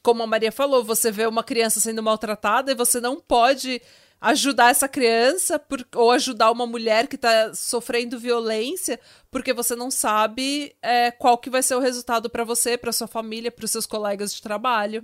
[0.05, 3.81] como a Maria falou, você vê uma criança sendo maltratada e você não pode
[4.21, 8.99] ajudar essa criança por, ou ajudar uma mulher que está sofrendo violência
[9.31, 13.07] porque você não sabe é, qual que vai ser o resultado para você, para sua
[13.07, 15.03] família, para os seus colegas de trabalho.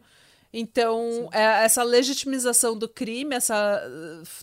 [0.53, 3.81] Então, é, essa legitimização do crime, essa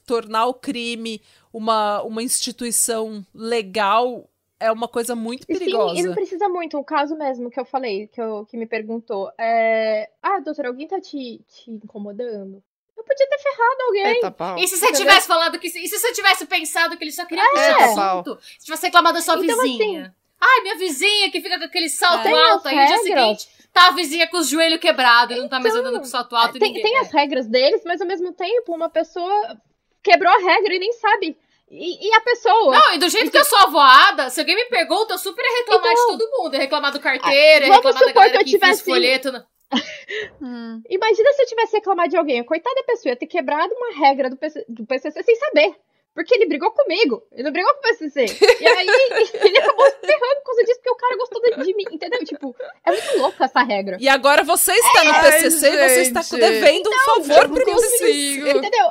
[0.04, 1.22] tornar o crime
[1.52, 4.28] uma, uma instituição legal
[4.60, 5.94] é uma coisa muito perigosa.
[5.94, 6.78] Sim, e não precisa muito.
[6.78, 9.30] O caso mesmo que eu falei, que, eu, que me perguntou.
[9.38, 10.10] É...
[10.22, 12.62] Ah, doutor, alguém tá te, te incomodando?
[12.96, 14.06] Eu podia ter ferrado alguém.
[14.06, 14.58] Eita, pau.
[14.58, 15.68] E se você tivesse falado que.
[15.68, 17.48] E se você tivesse pensado que ele só queria é.
[17.48, 18.38] puxar assunto?
[18.58, 20.02] Se tivesse reclamado da sua então, vizinha.
[20.02, 23.48] Assim, Ai, minha vizinha que fica com aquele salto alto aí no dia seguinte.
[23.72, 26.34] Tá a vizinha com os joelhos quebrados e não tá mais então, andando com salto
[26.34, 26.58] alto.
[26.58, 29.60] Tem, tem as regras deles, mas ao mesmo tempo, uma pessoa
[30.02, 31.36] quebrou a regra e nem sabe.
[31.70, 32.78] E, e, a pessoa.
[32.78, 35.58] Não, e do jeito que eu sou avoada, se alguém me pergunta, eu super ia
[35.58, 36.54] reclamar então, de todo mundo.
[36.54, 38.84] Ia reclamar do carteiro, ia reclamar da galera que, eu tivesse...
[38.84, 39.30] fiz folheto.
[39.30, 39.44] No...
[40.40, 40.82] hum.
[40.88, 42.42] Imagina se eu tivesse reclamado de alguém.
[42.42, 45.76] Coitada da pessoa ia ter quebrado uma regra do, PC, do PCC sem saber.
[46.14, 47.22] Porque ele brigou comigo.
[47.30, 48.24] Ele não brigou com o PCC.
[48.60, 48.86] E aí
[49.40, 51.84] ele acabou se ferrando por causa disso, porque o cara gostou de mim.
[51.92, 52.24] Entendeu?
[52.24, 53.98] Tipo, é muito louca essa regra.
[54.00, 58.40] E agora você está no PCC e você está devendo então, um favor pro PCC.
[58.40, 58.86] Entendeu?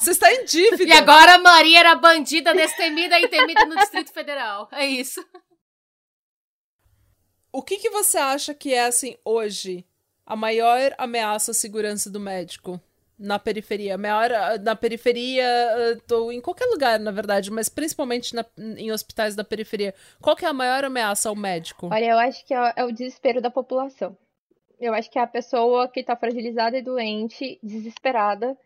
[0.00, 0.82] Você está em dívida.
[0.84, 4.66] E agora a Maria era bandida, destemida e temida no Distrito Federal.
[4.72, 5.22] É isso.
[7.52, 9.84] O que, que você acha que é, assim, hoje,
[10.24, 12.80] a maior ameaça à segurança do médico?
[13.18, 13.98] Na periferia.
[13.98, 14.30] Maior,
[14.62, 15.46] na periferia,
[16.10, 19.94] ou em qualquer lugar, na verdade, mas principalmente na, em hospitais da periferia.
[20.22, 21.90] Qual que é a maior ameaça ao médico?
[21.92, 24.16] Olha, eu acho que é, é o desespero da população.
[24.80, 28.56] Eu acho que é a pessoa que está fragilizada e doente, desesperada,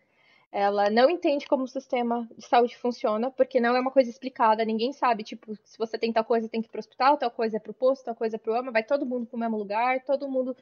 [0.55, 4.63] ela não entende como o sistema de saúde funciona, porque não é uma coisa explicada,
[4.63, 7.57] ninguém sabe, tipo, se você tem tal coisa, tem que ir pro hospital, tal coisa
[7.57, 10.29] é pro posto, tal coisa é pro AMA, vai todo mundo pro mesmo lugar, todo
[10.29, 10.55] mundo...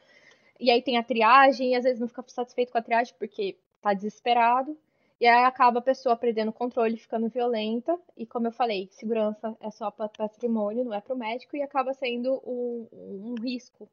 [0.59, 3.55] E aí tem a triagem, e às vezes não fica satisfeito com a triagem porque
[3.83, 4.75] tá desesperado,
[5.21, 9.55] e aí acaba a pessoa perdendo o controle, ficando violenta, e como eu falei, segurança
[9.59, 13.87] é só para patrimônio, não é pro médico, e acaba sendo um, um risco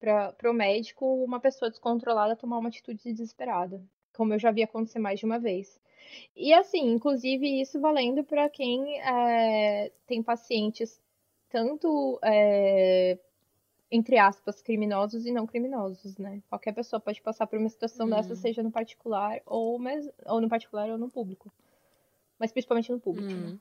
[0.00, 3.80] para o médico uma pessoa descontrolada tomar uma atitude desesperada
[4.12, 5.80] como eu já vi acontecer mais de uma vez.
[6.36, 11.00] E assim, inclusive isso valendo para quem é, tem pacientes
[11.48, 13.18] tanto é,
[13.90, 16.42] entre aspas, criminosos e não criminosos, né?
[16.48, 18.10] Qualquer pessoa pode passar por uma situação Hum.
[18.10, 21.52] dessa, seja no particular ou, mes- ou no particular ou no público.
[22.38, 23.30] Mas principalmente no público.
[23.30, 23.48] né?
[23.48, 23.58] Hum.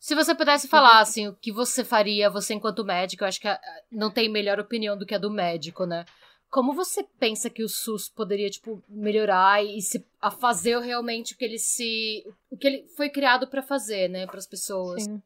[0.00, 3.48] Se você pudesse falar, assim, o que você faria, você enquanto médico, eu acho que
[3.48, 3.60] ah,
[3.90, 6.04] não tem melhor opinião do que a do médico, né?
[6.50, 11.36] Como você pensa que o SUS poderia, tipo, melhorar e se a fazer realmente o
[11.36, 12.24] que ele se.
[12.50, 15.04] o que ele foi criado pra fazer, né, para as pessoas?
[15.04, 15.22] Sim.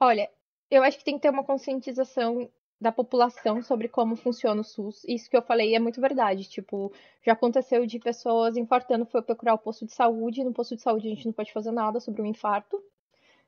[0.00, 0.28] Olha,
[0.70, 2.50] eu acho que tem que ter uma conscientização
[2.80, 5.04] da população sobre como funciona o SUS.
[5.04, 6.48] Isso que eu falei é muito verdade.
[6.48, 6.92] Tipo,
[7.24, 10.82] já aconteceu de pessoas infartando, foi procurar o posto de saúde, e no posto de
[10.82, 12.82] saúde a gente não pode fazer nada sobre um infarto.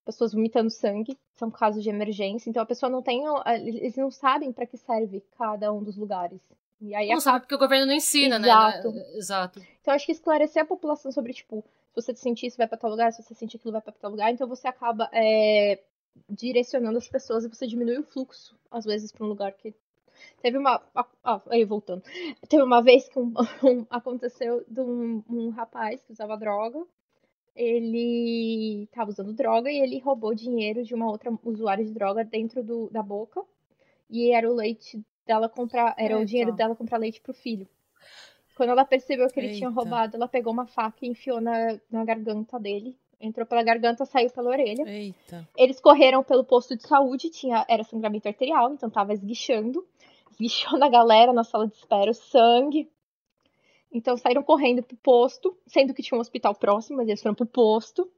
[0.04, 2.48] Pessoas vomitando sangue, são casos de emergência.
[2.48, 3.24] Então a pessoa não tem,
[3.56, 6.40] eles não sabem para que serve cada um dos lugares.
[6.80, 8.92] E aí Não sabe porque o governo não ensina, Exato.
[8.92, 9.04] né?
[9.14, 9.62] Exato.
[9.80, 12.90] então, acho que esclarecer a população sobre, tipo, se você sentir isso, vai pra tal
[12.90, 14.30] lugar, se você sentir aquilo, vai pra tal lugar.
[14.32, 15.80] Então, você acaba é,
[16.28, 19.72] direcionando as pessoas e você diminui o fluxo, às vezes, pra um lugar que.
[20.42, 20.80] Teve uma.
[21.24, 22.02] Ah, aí, voltando.
[22.48, 23.32] Teve uma vez que um,
[23.64, 26.84] um- aconteceu de um, um rapaz que usava droga.
[27.56, 32.62] Ele tava usando droga e ele roubou dinheiro de uma outra usuária de droga dentro
[32.64, 33.42] do, da boca.
[34.10, 35.94] E era o leite dela comprar.
[35.98, 36.26] Era o Eita.
[36.26, 37.68] dinheiro dela comprar leite pro filho.
[38.56, 39.80] Quando ela percebeu que ele tinha Eita.
[39.80, 42.96] roubado, ela pegou uma faca e enfiou na, na garganta dele.
[43.20, 44.82] Entrou pela garganta, saiu pela orelha.
[44.86, 45.48] Eita.
[45.56, 49.86] Eles correram pelo posto de saúde, tinha, era sangramento arterial, então tava esguichando.
[50.30, 52.90] Esguichou na galera na sala de espera, o sangue.
[53.90, 57.46] Então saíram correndo pro posto, sendo que tinha um hospital próximo, mas eles foram pro
[57.46, 58.10] posto.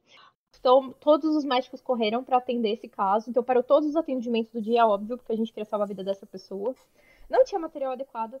[0.59, 3.29] Então todos os médicos correram para atender esse caso.
[3.29, 6.03] Então parou todos os atendimentos do dia, óbvio, porque a gente queria salvar a vida
[6.03, 6.75] dessa pessoa.
[7.29, 8.35] Não tinha material adequado.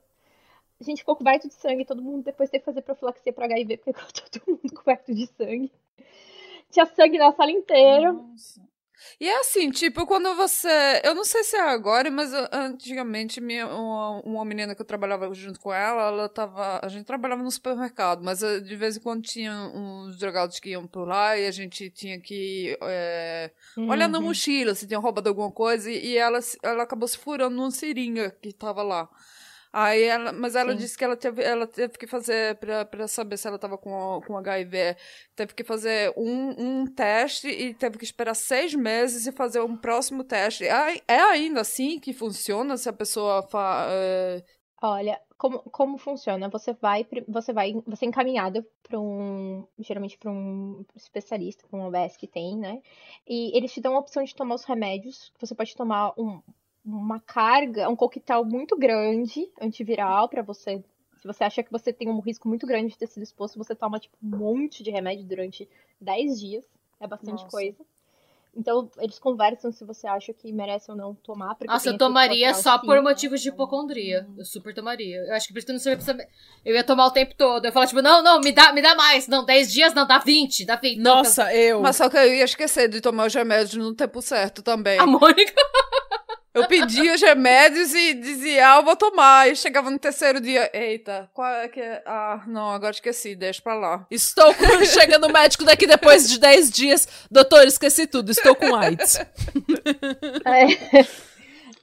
[0.79, 3.77] A gente ficou coberto de sangue, todo mundo depois teve que fazer profilaxia para HIV,
[3.77, 5.71] porque ficou todo mundo coberto de sangue.
[6.69, 8.13] Tinha sangue na sala inteira.
[8.13, 8.61] Nossa.
[9.19, 11.01] E é assim, tipo, quando você.
[11.03, 15.33] Eu não sei se é agora, mas antigamente minha, uma, uma menina que eu trabalhava
[15.33, 16.79] junto com ela, ela tava.
[16.83, 20.69] A gente trabalhava no supermercado, mas uh, de vez em quando tinha uns drogados que
[20.71, 24.25] iam por lá e a gente tinha que é, olhar na Uhum.
[24.25, 28.51] mochila se tinha roubado alguma coisa e, ela, ela acabou se furando numa seringa que
[28.53, 29.09] tava lá.
[29.79, 30.77] Aí ela, mas ela Sim.
[30.79, 34.19] disse que ela teve, ela teve que fazer, pra, pra saber se ela tava com,
[34.25, 34.97] com HIV,
[35.35, 39.77] teve que fazer um, um teste e teve que esperar seis meses e fazer um
[39.77, 40.65] próximo teste.
[40.65, 44.43] É, é ainda assim que funciona se a pessoa fa, é,
[44.81, 46.49] Olha, como, como funciona?
[46.49, 51.87] Você vai, você vai, você é encaminhado para um, geralmente para um especialista, para um
[51.87, 52.81] OBS que tem, né?
[53.27, 55.31] E eles te dão a opção de tomar os remédios.
[55.39, 56.41] Você pode tomar um-
[56.87, 60.81] uma carga, um coquetel muito grande antiviral para você.
[61.19, 63.75] Se você acha que você tem um risco muito grande de ter sido exposto, você
[63.75, 65.67] toma tipo um monte de remédio durante
[65.99, 66.65] 10 dias.
[66.99, 67.49] É bastante Nossa.
[67.49, 67.77] coisa.
[68.55, 71.53] Então, eles conversam se você acha que merece ou não tomar.
[71.53, 74.27] porque Nossa, eu tomaria só por motivos de hipocondria.
[74.35, 75.17] Eu super tomaria.
[75.17, 76.25] Eu acho que por isso que eu não.
[76.65, 77.65] Eu ia tomar o tempo todo.
[77.65, 79.27] Eu ia falar, tipo, não, não, me dá, me dá mais.
[79.27, 80.97] Não, 10 dias, não, dá 20, dá 20.
[80.97, 81.81] Não, Nossa, eu.
[81.81, 84.97] Mas só que eu ia esquecer de tomar os remédios no tempo certo também.
[84.97, 85.53] A Mônica.
[86.57, 89.49] Eu pedia os remédios e dizia, ah, eu vou tomar.
[89.49, 92.03] E chegava no terceiro dia, eita, qual é que é?
[92.05, 94.05] Ah, não, agora esqueci, deixa pra lá.
[94.09, 94.85] Estou com...
[94.85, 97.07] Chega no médico daqui depois de 10 dias.
[97.29, 98.31] Doutor, esqueci tudo.
[98.31, 99.19] Estou com AIDS.
[100.45, 101.27] É.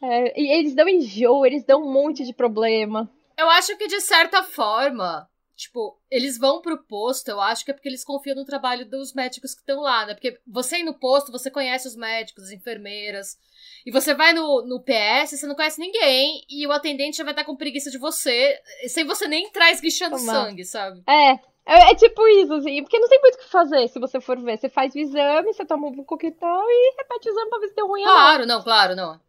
[0.03, 3.11] É, e eles dão enjoo, eles dão um monte de problema.
[3.39, 7.75] Eu acho que de certa forma, tipo, eles vão pro posto, eu acho que é
[7.75, 10.15] porque eles confiam no trabalho dos médicos que estão lá, né?
[10.15, 13.39] Porque você ir no posto, você conhece os médicos, as enfermeiras.
[13.85, 17.33] E você vai no, no PS, você não conhece ninguém, e o atendente já vai
[17.33, 18.59] estar com preguiça de você,
[18.89, 20.33] sem você nem entrar esguichando Tomar.
[20.33, 21.03] sangue, sabe?
[21.07, 21.33] É,
[21.67, 24.41] é, é tipo isso, assim, porque não tem muito o que fazer se você for
[24.41, 24.59] ver.
[24.59, 27.75] Você faz o exame, você toma um coquetel e repete o exame pra ver se
[27.75, 28.15] deu ruim ou não.
[28.15, 29.21] Claro, não, claro, não.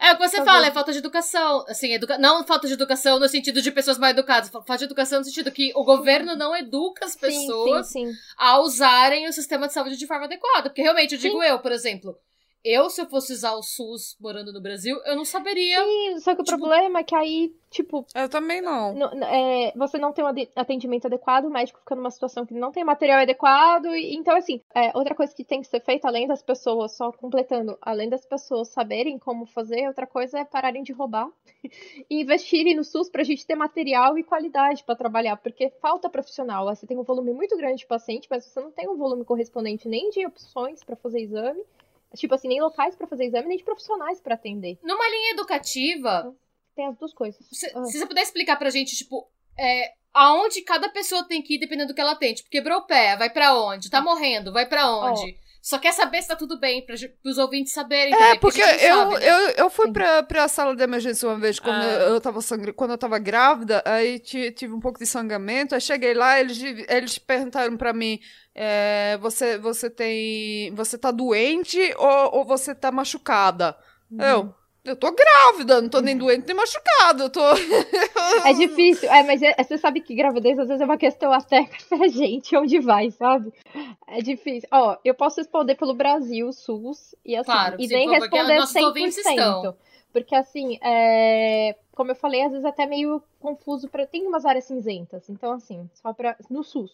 [0.00, 1.64] É o que você Tá fala, é falta de educação.
[1.68, 2.16] Assim, educa...
[2.16, 5.52] não falta de educação no sentido de pessoas mal educadas, falta de educação no sentido
[5.52, 8.18] que o governo não educa as pessoas Sim, sim, sim.
[8.38, 10.70] a usarem o sistema de saúde de forma adequada.
[10.70, 12.16] Porque realmente, eu digo eu, por exemplo,
[12.64, 15.82] eu, se eu fosse usar o SUS morando no Brasil, eu não saberia.
[15.82, 18.94] Sim, só que o Tipo- problema é que aí, tipo, Eu também não.
[19.24, 22.84] é, você não tem um atendimento adequado, o médico fica numa situação que não tem
[22.84, 23.86] material adequado.
[23.86, 27.10] e- então, assim, é, outra coisa que tem que ser feita, além das pessoas, só
[27.12, 31.28] completando, além das pessoas saberem como fazer, outra coisa é pararem de roubar
[32.10, 36.66] e investirem no SUS pra gente ter material e qualidade pra trabalhar, porque falta profissional.
[36.66, 39.88] Você tem um volume muito grande de paciente, mas você não tem um volume correspondente
[39.88, 41.62] nem de opções pra fazer exame.
[42.16, 44.78] Tipo assim, nem locais pra fazer exame, nem de profissionais pra atender.
[44.82, 46.34] Numa linha educativa,
[46.74, 47.44] Tem as duas coisas.
[47.50, 47.84] se, Ah.
[47.84, 49.28] se você puder explicar pra gente, tipo,
[49.58, 52.34] é, aonde cada pessoa tem que ir dependendo do que ela tem.
[52.34, 53.90] Tipo, quebrou o pé, vai pra onde?
[53.90, 55.36] Tá morrendo, vai pra onde?
[55.62, 58.12] Só quer saber se tá tudo bem, para os ouvintes saberem.
[58.12, 59.30] É, também, porque, eu, sabe, né?
[59.30, 62.08] eu, eu fui pra, pra sala de emergência uma vez quando, Ah.
[62.08, 62.72] eu, tava sangr...
[62.74, 66.60] quando eu tava grávida, aí ti- tive um pouco de sangramento, aí cheguei lá, eles,
[66.88, 68.18] eles perguntaram pra mim,
[68.54, 70.74] é, você, você tem.
[70.74, 73.76] Você tá doente ou, ou você tá machucada?
[74.18, 74.54] Eu.
[74.84, 77.24] Eu tô grávida, não tô nem doente nem machucada.
[77.24, 77.40] Eu tô.
[78.44, 81.68] É difícil, é, mas é- você sabe que gravidez às vezes é uma questão até
[81.88, 83.52] pra gente, onde vai, sabe?
[84.08, 84.68] É difícil.
[84.72, 88.74] Ó, eu posso responder pelo Brasil, SUS, e assim, Claro, e sim, nem responder nossos
[88.82, 89.28] ouvintes 100%.
[89.30, 89.76] estão.
[90.12, 94.44] Porque assim, é, como eu falei, às vezes é até meio confuso para tem umas
[94.44, 95.30] áreas cinzentas.
[95.30, 96.92] Então assim, só para no SUS.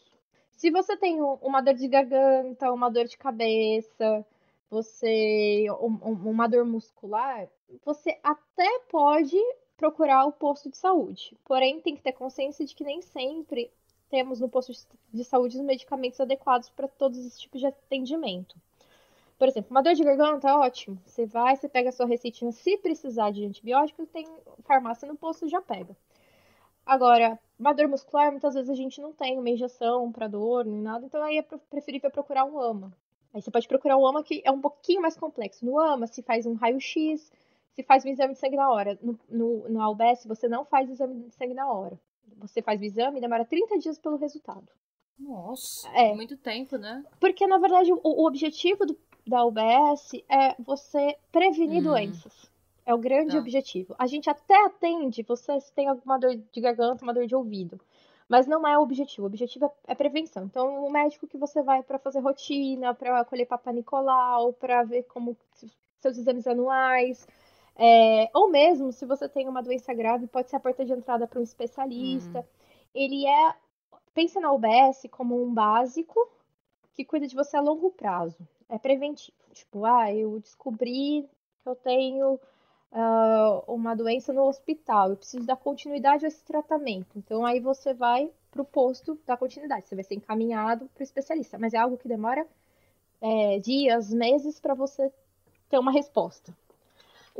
[0.52, 4.24] Se você tem um- uma dor de garganta, uma dor de cabeça,
[4.70, 7.47] você um- um- uma dor muscular,
[7.85, 9.36] você até pode
[9.77, 11.36] procurar o posto de saúde.
[11.45, 13.70] Porém, tem que ter consciência de que nem sempre
[14.11, 18.57] temos no posto de- de saúde os medicamentos adequados para todos esses tipos de atendimento.
[19.39, 21.01] Por exemplo, uma dor de garganta, ótimo.
[21.07, 22.51] Você vai, você pega a sua receitinha.
[22.51, 24.27] Se precisar de antibiótico, tem
[24.65, 25.97] farmácia no posto, já pega.
[26.85, 30.81] Agora, uma dor muscular, muitas vezes a gente não tem uma injeção para dor, nem
[30.81, 31.05] nada.
[31.07, 32.93] Então aí é pre- preferível procurar um AMA.
[33.32, 35.65] Aí você pode procurar um AMA que é um pouquinho mais complexo.
[35.65, 37.31] No AMA, se faz um raio-x,
[37.78, 38.98] se faz um exame de sangue na hora.
[39.00, 39.16] No,
[39.68, 41.96] no, AUBS, você não faz exame de sangue na hora.
[42.38, 44.66] Você faz o exame e demora 30 dias pelo resultado.
[45.16, 46.12] Nossa, É.
[46.12, 47.05] muito tempo, né?
[47.20, 51.84] Porque, na verdade, o, o objetivo do- da UBS é você prevenir Hum.
[51.92, 52.50] doenças.
[52.84, 53.38] É o grande Tá.
[53.38, 53.94] objetivo.
[53.96, 57.80] A gente até atende você se tem alguma dor de garganta, uma dor de ouvido.
[58.28, 59.22] Mas não é o objetivo.
[59.22, 60.44] O objetivo é, é prevenção.
[60.46, 65.05] Então, o médico que você vai para fazer rotina, para colher Papa Nicolau, para ver
[65.05, 65.36] como
[65.98, 67.26] seus exames anuais.
[67.78, 71.28] É, ou mesmo, se você tem uma doença grave, pode ser a porta de entrada
[71.28, 72.44] para um especialista.
[72.92, 73.55] Ele é.
[74.12, 76.28] Pense na UBS como um básico
[76.92, 78.36] que cuida de você a longo prazo.
[78.68, 79.36] É preventivo.
[79.52, 81.28] Tipo, ah, eu descobri
[81.62, 82.40] que eu tenho
[82.90, 87.16] ah, uma doença no hospital, eu preciso dar continuidade a esse tratamento.
[87.16, 91.59] Então aí você vai pro posto da continuidade, você vai ser encaminhado para o especialista.
[91.59, 92.44] Mas é algo que demora
[93.20, 95.12] é, dias, meses para você
[95.68, 96.52] ter uma resposta.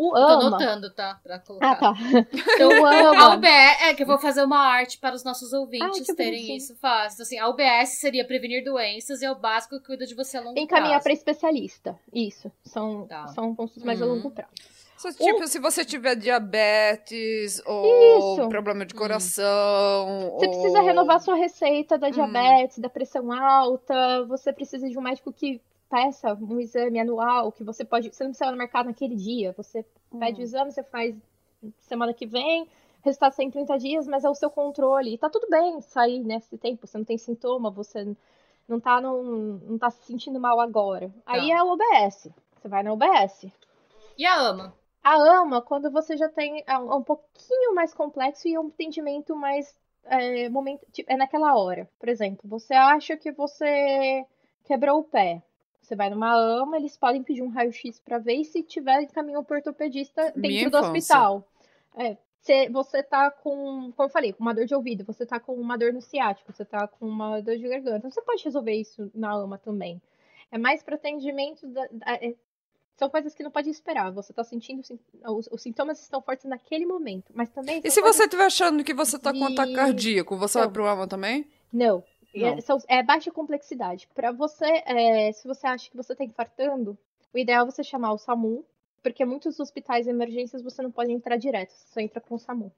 [0.01, 0.47] O Tô AMA.
[0.47, 1.19] anotando, tá?
[1.25, 1.73] Pra colocar.
[1.73, 1.93] Ah, tá.
[2.55, 2.93] Então, o A
[3.25, 3.35] AMA.
[3.37, 6.33] UBS, é que eu vou fazer uma arte para os nossos Ai, ouvintes que terem
[6.35, 6.57] bonitinho.
[6.57, 7.23] isso fácil.
[7.23, 10.41] Assim, a UBS seria prevenir doenças e é o básico que cuida de você a
[10.41, 11.19] longo Encaminhar para prazo.
[11.19, 11.99] especialista.
[12.15, 12.51] Isso.
[12.65, 13.27] São, Tá.
[13.29, 14.15] são pontos mais a Uhum.
[14.15, 14.53] longo prazo.
[14.97, 18.49] Só, tipo, se você tiver diabetes ou Isso.
[18.49, 20.33] problema de coração.
[20.39, 20.51] Você ou...
[20.51, 21.99] precisa renovar sua receita Hum.
[21.99, 27.52] da diabetes, da pressão alta, você precisa de um médico que peça um exame anual,
[27.52, 28.12] que você pode.
[28.12, 29.52] Você não precisa ir no mercado naquele dia.
[29.56, 29.85] Você
[30.19, 31.16] pede o exame, você faz
[31.81, 32.69] semana que vem,
[33.02, 35.15] resultado sai em 30 dias, mas é o seu controle.
[35.15, 38.16] E tá tudo bem sair nesse tempo, você não tem sintoma, você
[38.69, 41.10] não tá, num, não tá se sentindo mal agora.
[41.24, 42.28] Aí é o OBS.
[42.56, 43.47] Você vai na OBS.
[44.16, 44.74] E a AMA?
[45.02, 48.66] A AMA, quando você já tem é um, é pouquinho mais complexo e é um
[48.66, 49.74] entendimento mais
[50.05, 51.89] é, momento, tipo, é naquela hora.
[51.98, 54.27] Por exemplo, você acha que você
[54.65, 55.43] quebrou o pé.
[55.89, 59.43] Você vai numa AMA, eles podem pedir um raio-x para ver e se tiver, encaminham
[59.43, 60.93] pro ortopedista dentro Minha do infância.
[60.93, 61.48] hospital.
[61.97, 65.40] É, você, você tá com, como eu falei, com uma dor de ouvido, você tá
[65.40, 68.10] com uma dor no ciático, você tá com uma dor de garganta.
[68.10, 69.98] Você pode resolver isso na AMA também.
[70.52, 72.35] É mais para atendimento da, da- é,
[72.94, 74.12] são coisas que não pode esperar.
[74.12, 74.82] Você tá sentindo
[75.27, 78.85] os, os sintomas estão fortes naquele momento, mas também E se coisas- você estiver achando
[78.85, 80.73] que você tá com ataque de- cardíaco, você vai Não.
[80.74, 81.47] pro AMA também?
[81.73, 82.05] não.
[82.35, 84.09] É, são- é baixa complexidade.
[84.15, 86.97] Para você, é, se você acha que você tá infartando,
[87.33, 88.65] o ideal é você chamar o SAMU,
[89.03, 92.39] porque muitos hospitais de emergências você não pode entrar direto, você só entra com o
[92.39, 92.73] SAMU.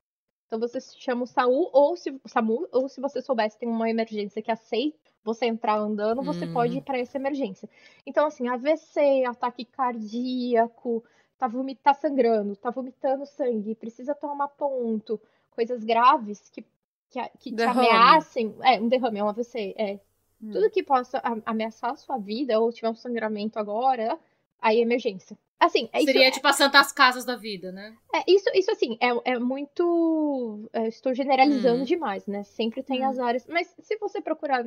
[0.47, 3.69] Então você chama o SAMU, ou se, o SAMU, ou se você soubesse que tem
[3.69, 6.53] uma emergência que aceita você entrar andando, você Hum.
[6.53, 7.69] pode ir para essa emergência.
[8.07, 11.05] Então, assim, AVC, ataque cardíaco,
[11.39, 15.21] tá, vomi- tá sangrando, tá vomitando sangue, precisa tomar ponto,
[15.51, 16.65] coisas graves que,
[17.11, 18.55] que, que te ameacem.
[18.63, 20.01] É, um derrame, é um AVC, é.
[20.43, 20.53] Hum.
[20.53, 24.19] Tudo que possa ameaçar a sua vida, ou tiver um sangramento agora,
[24.61, 25.37] aí é emergência.
[25.59, 27.95] Assim, é isso, Seria tipo as santas casas da vida, né?
[28.15, 30.71] é, isso, isso assim, é, é muito.
[30.73, 31.85] é, estou generalizando Hum.
[31.85, 32.43] demais, né?
[32.45, 33.11] Sempre tem Hum.
[33.11, 33.47] as áreas.
[33.47, 34.65] Mas se você procurar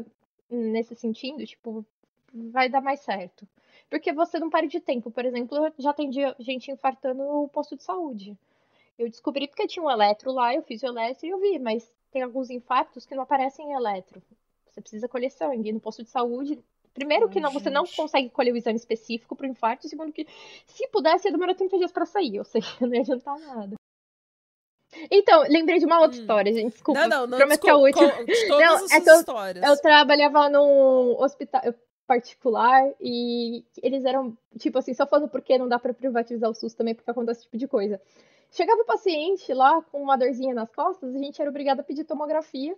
[0.50, 1.84] nesse sentido, tipo,
[2.32, 3.48] vai dar mais certo.
[3.90, 5.10] Porque você não para de tempo.
[5.10, 8.38] Por exemplo, eu já atendi gente infartando no posto de saúde.
[9.00, 11.92] Eu descobri porque tinha um eletro lá, eu fiz o eletro e eu vi, mas
[12.14, 14.22] tem alguns infartos que não aparecem em eletro.
[14.70, 16.64] Você precisa colher sangue no posto de saúde.
[16.94, 17.96] Primeiro que Ai, não, você não gente.
[17.98, 20.28] consegue colher o exame específico para o infarto, segundo que
[20.68, 23.76] se pudesse ia demorar 30 dias para sair, ou seja, não ia adiantar nada.
[25.10, 26.22] Então, lembrei de uma outra Hum.
[26.22, 27.02] história, gente, desculpa.
[27.02, 27.38] Não, não, não.
[27.40, 28.26] prometo que é a desculpa, última.
[28.48, 28.48] todas
[28.92, 29.66] Não, é que eu- histórias.
[29.66, 31.74] Eu trabalhava num hospital, eu
[32.08, 36.74] particular e eles eram, tipo assim, só falando porque não dá para privatizar o SUS
[36.74, 38.02] também, porque acontece esse tipo de coisa.
[38.52, 42.04] Chegava o paciente lá com uma dorzinha nas costas, a gente era obrigado a pedir
[42.04, 42.76] tomografia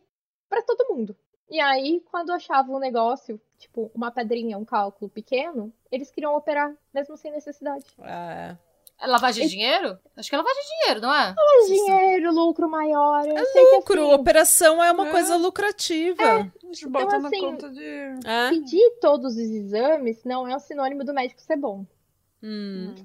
[0.48, 1.16] para todo mundo.
[1.50, 6.74] E aí, quando achavam um negócio, tipo uma pedrinha, um cálculo pequeno, eles queriam operar,
[6.94, 7.86] mesmo sem necessidade.
[8.00, 8.58] É.
[9.00, 10.00] É lavagem de dinheiro?
[10.16, 11.36] Acho que é lavagem de dinheiro, não é?
[11.36, 13.28] Mas dinheiro, lucro maior.
[13.28, 15.12] Eu É sei que, lucro, assim, operação é uma É.
[15.12, 16.24] coisa lucrativa.
[16.24, 17.84] A gente bota na assim, conta de.
[18.26, 18.50] É.
[18.50, 21.86] pedir todos os exames não é um sinônimo do médico ser bom.
[22.42, 22.96] Hum.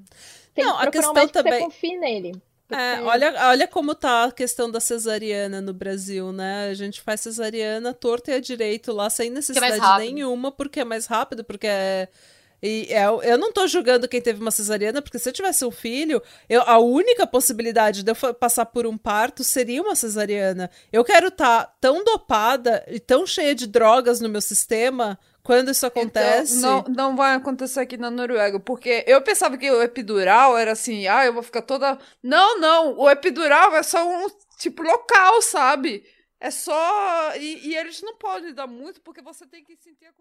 [0.54, 2.42] Tem Não, que a questão um médico que também- você confie nele.
[2.72, 6.68] É, olha, olha como tá a questão da cesariana no Brasil, né?
[6.70, 10.04] A gente faz cesariana torta e a direito lá, sem necessidade rápido.
[10.14, 12.08] nenhuma, porque é mais rápido, porque é.
[12.62, 15.70] E é- eu não tô julgando quem teve uma cesariana, porque se eu tivesse um
[15.70, 20.70] filho, eu, a única possibilidade de eu passar por um parto seria uma cesariana.
[20.92, 25.86] Eu quero estar tão dopada e tão cheia de drogas no meu sistema quando isso
[25.86, 26.58] acontece.
[26.58, 30.72] Então, não, não vai acontecer aqui na Noruega, porque eu pensava que o epidural era
[30.72, 31.98] assim, ah, eu vou ficar toda.
[32.22, 34.28] Não, não, o epidural é só um
[34.58, 36.04] tipo local, sabe?
[36.38, 37.34] É só.
[37.36, 40.12] E, e eles não podem dar muito porque você tem que sentir a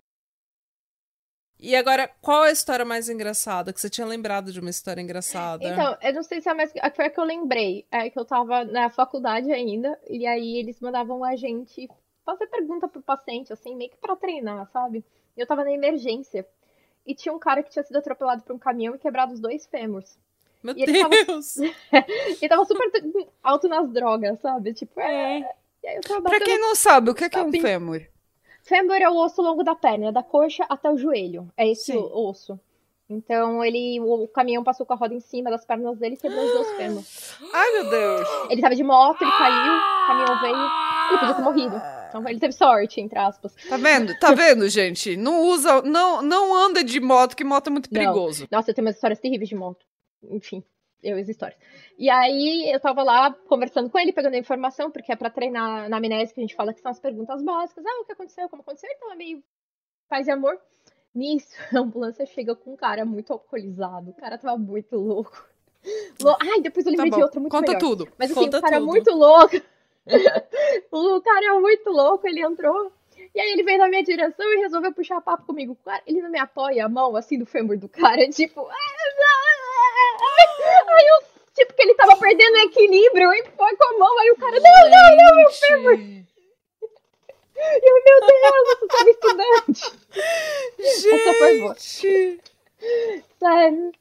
[1.60, 3.74] E agora, qual é a história mais engraçada?
[3.74, 5.64] Que você tinha lembrado de uma história engraçada?
[5.66, 6.72] Então, eu não sei se é mais.
[6.78, 7.86] A a que eu lembrei.
[7.92, 11.90] É que eu tava na faculdade ainda, e aí eles mandavam a gente
[12.26, 15.04] fazer pergunta pro paciente, assim, meio que pra treinar, sabe?
[15.36, 16.48] E eu tava na emergência.
[17.06, 19.66] E tinha um cara que tinha sido atropelado por um caminhão e quebrado os dois
[19.66, 20.18] fêmurs.
[20.64, 21.56] Meu e ele tava- Deus!
[22.42, 22.90] E tava super
[23.44, 24.74] alto nas drogas, sabe?
[24.74, 25.40] Tipo, é.
[25.84, 27.46] E aí eu tava Pra batendo quem não sabe, o que é, que é um
[27.46, 27.62] Sabe?
[27.62, 28.02] fêmur?
[28.64, 31.48] Fêmur é o osso longo da perna, da coxa até o joelho.
[31.58, 31.98] É esse Sim.
[31.98, 32.60] o- osso.
[33.10, 36.46] Então ele, o caminhão passou com a roda em cima das pernas dele e quebrou
[36.46, 37.36] os dois fêmurs.
[37.52, 38.28] Ai, meu Deus.
[38.52, 40.56] Ele tava de moto, ele caiu, o caminhão veio,
[41.10, 41.82] ele podia ter morrido.
[42.10, 43.56] Então ele teve sorte, entre aspas.
[43.68, 44.18] Tá vendo?
[44.20, 45.18] Tá vendo, gente?
[45.18, 48.00] Não usa, não, não anda de moto, que moto é muito Não.
[48.00, 48.48] perigoso.
[48.52, 49.84] Nossa, eu tenho umas histórias terríveis de moto.
[50.30, 50.64] Enfim,
[51.04, 51.58] eu e as histórias.
[51.98, 55.90] E aí eu tava lá conversando com ele, pegando a informação, porque é pra treinar
[55.90, 57.86] na amnésia que a gente fala que são as perguntas básicas.
[57.86, 58.48] Ah, o que aconteceu?
[58.50, 58.90] Como aconteceu?
[58.96, 59.44] Então é meio
[60.10, 60.60] paz e amor.
[61.16, 64.12] Nisso, a ambulância chega com um cara muito alcoolizado.
[64.12, 65.48] O cara tava muito louco.
[66.22, 67.24] Lou- Ai, depois eu Tá lembrei de bom.
[67.24, 67.80] outra muito Conta melhor.
[67.80, 68.08] tudo.
[68.18, 68.88] Mas assim, Conta o cara é tudo.
[68.88, 69.56] muito louco.
[70.92, 72.92] o cara é muito louco, ele entrou.
[73.34, 75.78] E aí ele veio na minha direção e resolveu puxar papo comigo.
[76.06, 78.68] Ele não me apoia a mão assim do fêmur do cara, tipo.
[80.88, 84.20] Aí eu, tipo, que ele tava perdendo o equilíbrio e foi com a mão.
[84.20, 85.52] Aí o cara, não, não, não, meu.
[85.52, 86.30] Gente.
[87.62, 89.84] E eu, meu Deus, eu tava estudante.
[91.02, 92.42] Gente.
[93.38, 93.92] Sério.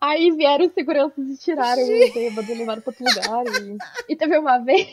[0.00, 3.44] Aí vieram os seguranças e tiraram o bêbado e levaram pra outro lugar.
[3.62, 4.86] E, e teve uma vez.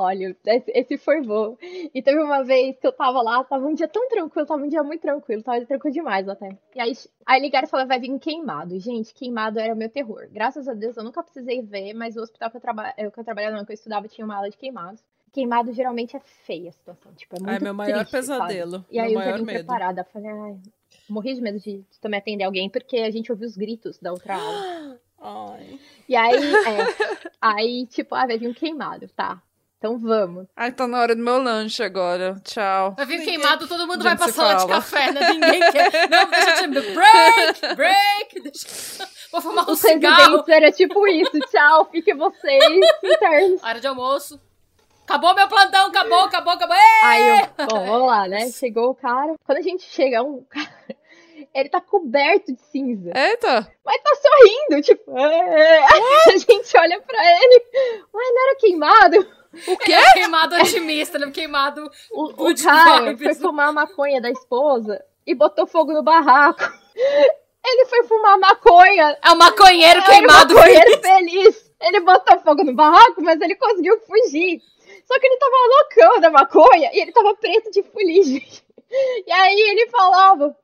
[0.00, 0.96] Olha, esse,
[1.26, 1.56] bom.
[1.92, 4.68] E teve uma vez que eu tava lá, tava um dia tão tranquilo, tava um
[4.68, 6.56] dia muito tranquilo, tava tranquilo demais até.
[6.76, 6.92] E aí,
[7.26, 8.78] aí ligaram e falaram, vai vir queimado.
[8.78, 10.28] Gente, queimado era o meu terror.
[10.30, 12.94] Graças a Deus eu nunca precisei ver, mas o hospital que eu, traba...
[12.96, 15.02] eu, que eu trabalhava, não, que eu estudava, tinha uma aula de queimados.
[15.32, 17.12] Queimado geralmente é feia a situação.
[17.14, 18.54] Tipo, é muito Ai, meu maior triste, sabe?
[18.54, 18.84] pesadelo.
[18.88, 19.58] E aí meu eu já vim medo.
[19.58, 20.04] preparada.
[20.04, 20.58] Falei, ai,
[21.08, 24.36] morri de medo de também atender alguém, porque a gente ouviu os gritos da outra
[24.36, 25.00] aula.
[25.20, 25.80] Ai.
[26.08, 29.42] E aí, é, aí, tipo, ah, vai vir um queimado, tá.
[29.78, 30.46] Então vamos.
[30.56, 32.34] Ai, tá na hora do meu lanche agora.
[32.44, 32.94] Tchau.
[32.96, 34.74] Vai vir queimado, todo mundo vai pra sala de fala.
[34.74, 35.20] café, né?
[35.34, 36.08] Ninguém quer.
[36.10, 36.94] Não, deixa eu te...
[36.94, 37.76] Break!
[37.76, 38.40] Break!
[38.42, 38.66] Deixa...
[39.30, 40.16] Vou fumar um Os cigarro.
[40.18, 41.38] residentes era tipo isso.
[41.50, 42.64] Tchau, fiquem vocês
[43.04, 43.62] internos.
[43.62, 44.40] Hora de almoço.
[45.04, 46.76] Acabou meu plantão, acabou, acabou, acabou.
[46.76, 47.04] Ê!
[47.04, 48.50] Aí eu, bom, vamos lá, né?
[48.50, 49.34] Chegou o cara.
[49.46, 50.68] Quando a gente chega, um cara.
[51.54, 53.12] Ele tá coberto de cinza.
[53.14, 53.70] Eita!
[53.84, 55.16] Mas tá sorrindo, tipo.
[55.16, 55.84] "É".
[55.86, 57.64] A gente olha pra ele.
[58.12, 59.37] Ué, não era queimado?
[59.66, 59.92] O quê?
[59.92, 61.30] É queimado otimista, né?
[61.30, 61.90] Queimado.
[62.12, 63.24] O, o cara vibes.
[63.24, 66.64] foi fumar a maconha da esposa e botou fogo no barraco.
[67.64, 69.18] Ele foi fumar maconha.
[69.22, 70.54] É o maconheiro Era queimado.
[70.54, 71.72] um maconheiro feliz.
[71.80, 74.60] Ele botou fogo no barraco, mas ele conseguiu fugir.
[75.06, 78.46] Só que ele tava loucão da maconha e ele tava preto de fuligem.
[79.26, 80.56] E aí ele falava,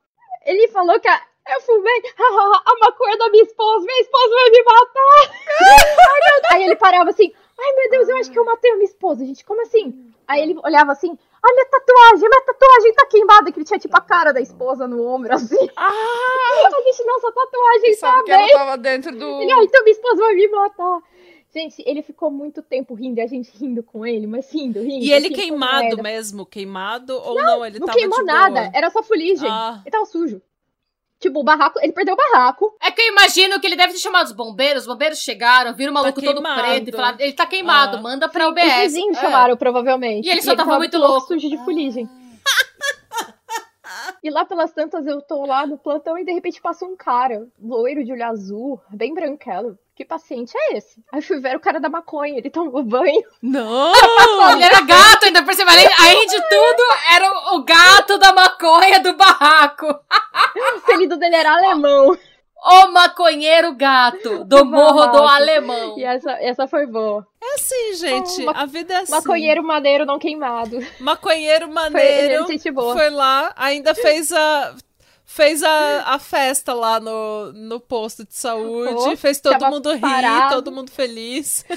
[0.45, 4.63] ele falou que a, eu fumei a maconha da minha esposa, minha esposa vai me
[4.63, 6.51] matar.
[6.53, 9.25] Aí ele parava assim, ai meu Deus, eu acho que eu matei a minha esposa,
[9.25, 10.11] gente, como assim?
[10.27, 13.95] Aí ele olhava assim, ai minha tatuagem, minha tatuagem tá queimada, que ele tinha tipo
[13.95, 15.55] a cara da esposa no ombro, assim.
[15.77, 15.91] Ah!
[16.67, 18.49] A gente, nossa, a tatuagem tá Sabe que bem.
[18.51, 19.41] ela tava dentro do.
[19.41, 20.99] Ele, ah, então minha esposa vai me matar.
[21.53, 25.05] Gente, ele ficou muito tempo rindo, e a gente rindo com ele, mas rindo, rindo.
[25.05, 26.45] E ele assim, queimado mesmo?
[26.45, 27.65] Queimado ou não?
[27.65, 28.71] Ele Não tava queimou nada, boa?
[28.73, 29.47] era só fuligem.
[29.49, 29.79] Ah.
[29.85, 30.41] Ele tava sujo.
[31.19, 32.75] Tipo, o barraco, ele perdeu o barraco.
[32.81, 35.91] É que eu imagino que ele deve ter chamado os bombeiros, os bombeiros chegaram, viram
[35.91, 36.61] o maluco todo queimado.
[36.61, 38.01] preto e falaram, ele tá queimado, Ah.
[38.01, 38.73] manda pra Os UBS.
[38.81, 39.21] vizinhos É.
[39.21, 40.27] chamaram, provavelmente.
[40.27, 41.27] E ele só tava tava muito todo louco.
[41.27, 42.07] sujo de fuligem.
[44.23, 47.47] E lá pelas tantas eu tô lá no plantão e de repente passa um cara,
[47.61, 49.77] loiro de olho azul, bem branquelo.
[49.95, 51.01] Que paciente é esse?
[51.09, 53.23] Aí fui ver o cara da maconha, ele tomou banho.
[53.41, 53.93] Não!
[54.51, 55.71] Ele era gato, ainda por cima.
[55.71, 59.85] Além, de tudo, era o, gato da maconha do barraco.
[59.87, 62.17] O apelido dele era alemão.
[62.67, 65.19] O maconheiro gato do Morro do.
[65.19, 65.97] Alemão.
[65.97, 67.25] E essa, essa foi boa.
[67.41, 68.43] É assim, gente.
[68.43, 69.11] Ma- a vida é assim.
[69.11, 70.79] Maconheiro maneiro não queimado.
[70.99, 72.47] Maconheiro Foi maneiro.
[72.47, 72.93] gente boa.
[72.93, 74.75] Foi lá, ainda fez a.
[75.27, 79.99] Fez a, a festa lá no, no posto de saúde, Pô, fez todo mundo rir,
[79.99, 80.53] parado.
[80.55, 81.65] todo mundo feliz.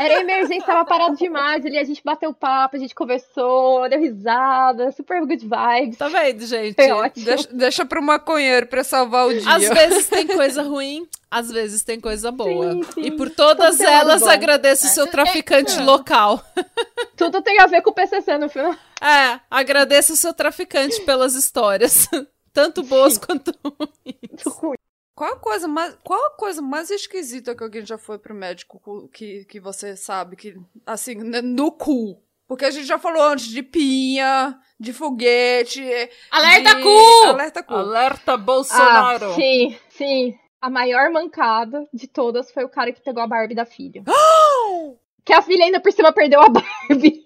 [0.00, 1.64] Era emergência, tava parado demais.
[1.64, 5.98] Ali a gente bateu papo, a gente conversou, deu risada, super good vibes.
[5.98, 6.74] Tá vendo, gente?
[6.74, 7.24] Foi ótimo.
[7.24, 9.54] Deixa, deixa pro maconheiro pra salvar o dia.
[9.54, 11.06] Às vezes tem coisa ruim,
[11.36, 12.72] às vezes tem coisa boa.
[12.72, 13.00] Sim, sim.
[13.02, 14.28] E por todas Tudo elas, bom.
[14.28, 15.82] agradeço o seu É, traficante é.
[15.82, 16.42] local.
[17.14, 18.74] Tudo tem a ver com o PCC no final.
[19.02, 22.08] É, agradeço o seu traficante pelas histórias.
[22.54, 24.76] Tanto boas quanto ruins.
[25.14, 29.08] Qual a coisa mais, qual a coisa mais esquisita que alguém já foi pro médico
[29.12, 30.56] que, que você sabe que
[30.86, 32.22] assim, no cu?
[32.48, 35.82] Porque a gente já falou antes de pinha, de foguete,
[36.30, 36.82] Alerta de...
[36.82, 37.26] cu!
[37.26, 37.74] Alerta cu.
[37.74, 38.32] Alerta
[38.70, 40.38] Ah, sim, sim.
[40.66, 44.02] A maior mancada de todas foi o cara que pegou a Barbie da filha.
[45.24, 47.24] que a filha ainda por cima perdeu a Barbie.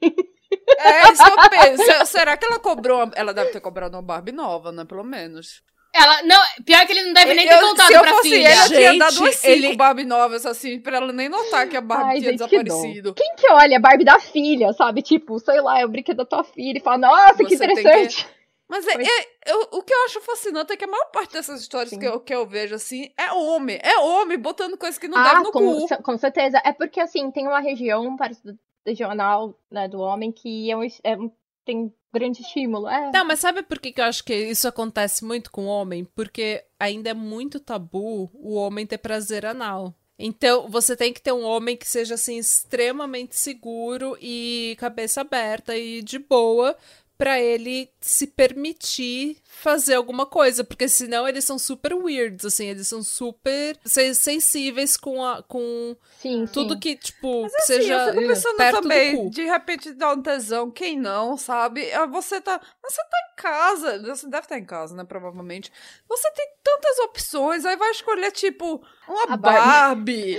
[0.79, 1.83] É isso que eu penso.
[1.85, 3.03] Se- Será que ela cobrou?
[3.05, 4.85] uma- Ela deve ter cobrado uma Barbie nova, né?
[4.85, 5.62] Pelo menos.
[5.95, 6.37] Ela, não,
[6.67, 8.49] pior que ele não deve nem ter Eu- contado se eu pra fosse filha.
[8.51, 11.67] ele, eu tinha Gente, dado umas cinco ele- Barbie novas, assim, pra ela nem notar
[11.67, 13.15] que a Barbie Ai, tinha gente, que desaparecido.
[13.15, 15.01] Quem que olha a Barbie da filha, sabe?
[15.01, 17.75] Tipo, sei lá, é o brinquedo da tua filha e fala, nossa, que Você tem
[17.75, 18.29] que- interessante.
[18.71, 21.61] Mas é, é- eu- o que eu acho fascinante é que a maior parte dessas
[21.61, 21.99] histórias Sim.
[21.99, 23.79] que eu, que eu vejo, assim, é homem.
[23.83, 26.03] É homem botando coisa que não deve ah, no com, cu.
[26.03, 26.63] com certeza.
[26.65, 28.57] É porque, assim, tem uma região parecida
[28.87, 31.33] regional né, do homem que é um, é um-
[31.65, 32.89] tem grande estímulo.
[32.89, 33.11] É.
[33.13, 36.05] Não, mas sabe por que, que eu acho que isso acontece muito com o homem?
[36.05, 39.95] Porque ainda é muito tabu o homem ter prazer anal.
[40.19, 45.77] Então, você tem que ter um homem que seja, assim, extremamente seguro e cabeça aberta
[45.77, 46.77] e de boa
[47.21, 50.65] pra ele se permitir fazer alguma coisa.
[50.65, 55.95] Porque senão eles são super weirds, assim, eles são super sen- sensíveis com, a, com
[56.19, 56.81] sim, tudo sim.
[56.81, 59.31] que, tipo, que Assim, seja eu fico pensando perto também, do cu.
[59.31, 61.93] de repente dá um tesão, quem não, sabe?
[61.93, 62.59] Ah, Você tá.
[62.83, 63.99] Você tá em casa.
[64.03, 65.05] Você deve estar em casa, né?
[65.05, 65.71] Provavelmente.
[66.09, 70.39] Você tem tantas opções, aí vai escolher, tipo, uma A Barbie,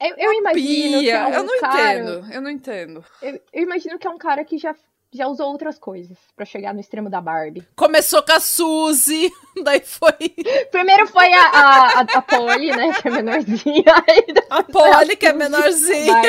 [0.00, 1.28] Eu, eu imagino que é pia.
[1.28, 2.32] um eu não cara, entendo.
[2.34, 3.04] Eu não entendo.
[3.22, 4.74] Eu, eu imagino que é um cara que já,
[5.12, 7.66] já usou outras coisas pra chegar no extremo da Barbie.
[7.74, 9.30] Começou com a Suzy,
[9.64, 10.12] daí foi
[10.70, 12.92] Primeiro foi a, a, a, a Polly, né?
[13.00, 13.84] Que é menorzinha.
[14.50, 16.22] A Polly, que é menorzinha.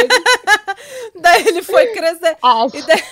[1.15, 2.37] Daí ele foi crescer.
[2.43, 3.03] Ah, E daí...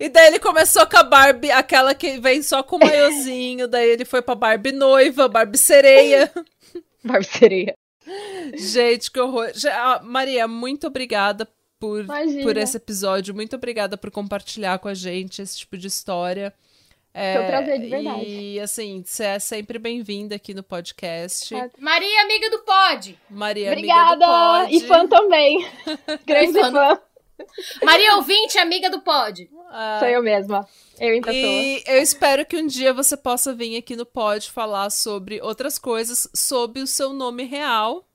[0.00, 3.66] e daí ele começou com a Barbie, aquela que vem só com o maiozinho.
[3.66, 6.30] Daí ele foi pra Barbie noiva, Barbie sereia.
[7.02, 7.74] Barbie sereia.
[8.54, 9.50] Gente, que horror.
[9.72, 11.48] Ah, Maria, muito obrigada
[11.84, 12.42] por, Imagina.
[12.42, 13.34] por esse episódio.
[13.34, 16.52] Muito obrigada por compartilhar com a gente esse tipo de história.
[17.12, 18.24] É, Foi um prazer, de verdade.
[18.26, 21.54] E assim, você é sempre bem-vinda aqui no podcast.
[21.54, 23.18] Ah, Maria, amiga do pod.
[23.28, 24.26] Maria, amiga do Obrigada!
[24.26, 24.74] pod.
[24.74, 25.68] E fã também.
[26.26, 26.72] Grande fã.
[26.72, 27.00] fã.
[27.82, 29.48] Maria ouvinte, amiga do pod.
[29.70, 30.66] Ah, Sou eu mesma.
[30.98, 31.42] Eu em pessoa.
[31.42, 35.76] E eu espero que um dia você possa vir aqui no Pod falar sobre outras
[35.76, 38.06] coisas, sob o seu nome real.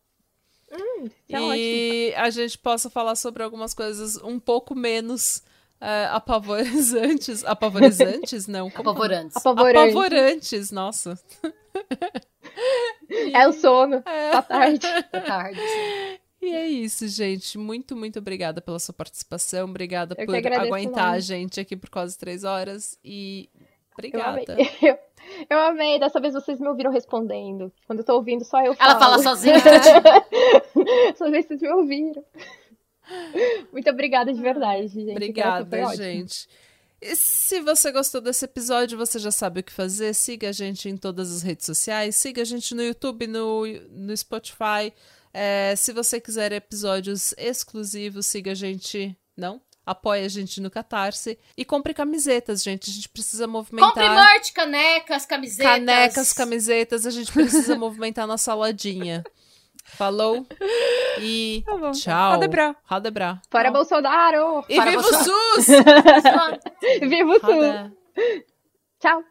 [0.72, 5.42] Isso é e a gente possa falar sobre algumas coisas um pouco menos
[5.82, 7.44] é, apavorizantes.
[7.46, 8.48] Apavorizantes?
[8.48, 8.70] Não.
[8.70, 9.38] como- Apavorantes.
[9.38, 9.92] Apavorante.
[9.92, 11.20] Apavorantes, nossa.
[13.34, 14.02] É o sono.
[14.04, 14.80] Boa tarde.
[15.12, 15.60] Da tarde.
[16.42, 17.58] E é isso, gente.
[17.58, 19.68] Muito, muito obrigada pela sua participação.
[19.70, 22.98] Obrigada Eu por aguentar a gente aqui por quase três horas.
[23.04, 23.50] E
[23.94, 24.56] obrigada.
[24.82, 25.00] Eu, eu
[25.50, 26.00] amei.
[26.00, 27.72] Dessa vez vocês me ouviram respondendo.
[27.86, 28.92] Quando eu tô ouvindo, só eu falo.
[28.92, 29.56] Ela fala sozinha.
[31.16, 32.24] Só vez vocês me ouviram.
[33.72, 35.12] Muito obrigada de verdade, gente.
[35.12, 36.48] Obrigada, gente.
[37.02, 40.14] E se você gostou desse episódio, você já sabe o que fazer.
[40.14, 42.16] Siga a gente em todas as redes sociais.
[42.16, 44.94] Siga a gente no YouTube, no, no Spotify.
[45.34, 49.16] É, se você quiser episódios exclusivos, siga a gente.
[49.38, 49.62] Não?
[49.90, 51.40] Apoie a gente no Catarse.
[51.58, 52.92] E compre camisetas, gente.
[52.92, 53.90] A gente precisa movimentar.
[53.92, 55.72] Compre merch, canecas, camisetas.
[55.74, 57.06] Canecas, camisetas.
[57.08, 59.24] A gente precisa movimentar nossa lodinha.
[59.84, 60.46] Falou?
[61.20, 62.34] E Tá tchau.
[62.34, 62.76] Adebra.
[62.84, 63.42] Radebra.
[63.50, 64.64] Fora Bolsonaro!
[64.70, 65.04] E Para viva o.
[65.04, 65.68] SUS!
[67.10, 67.40] Viva o!
[67.42, 67.92] Rada-
[69.00, 69.24] Tchau!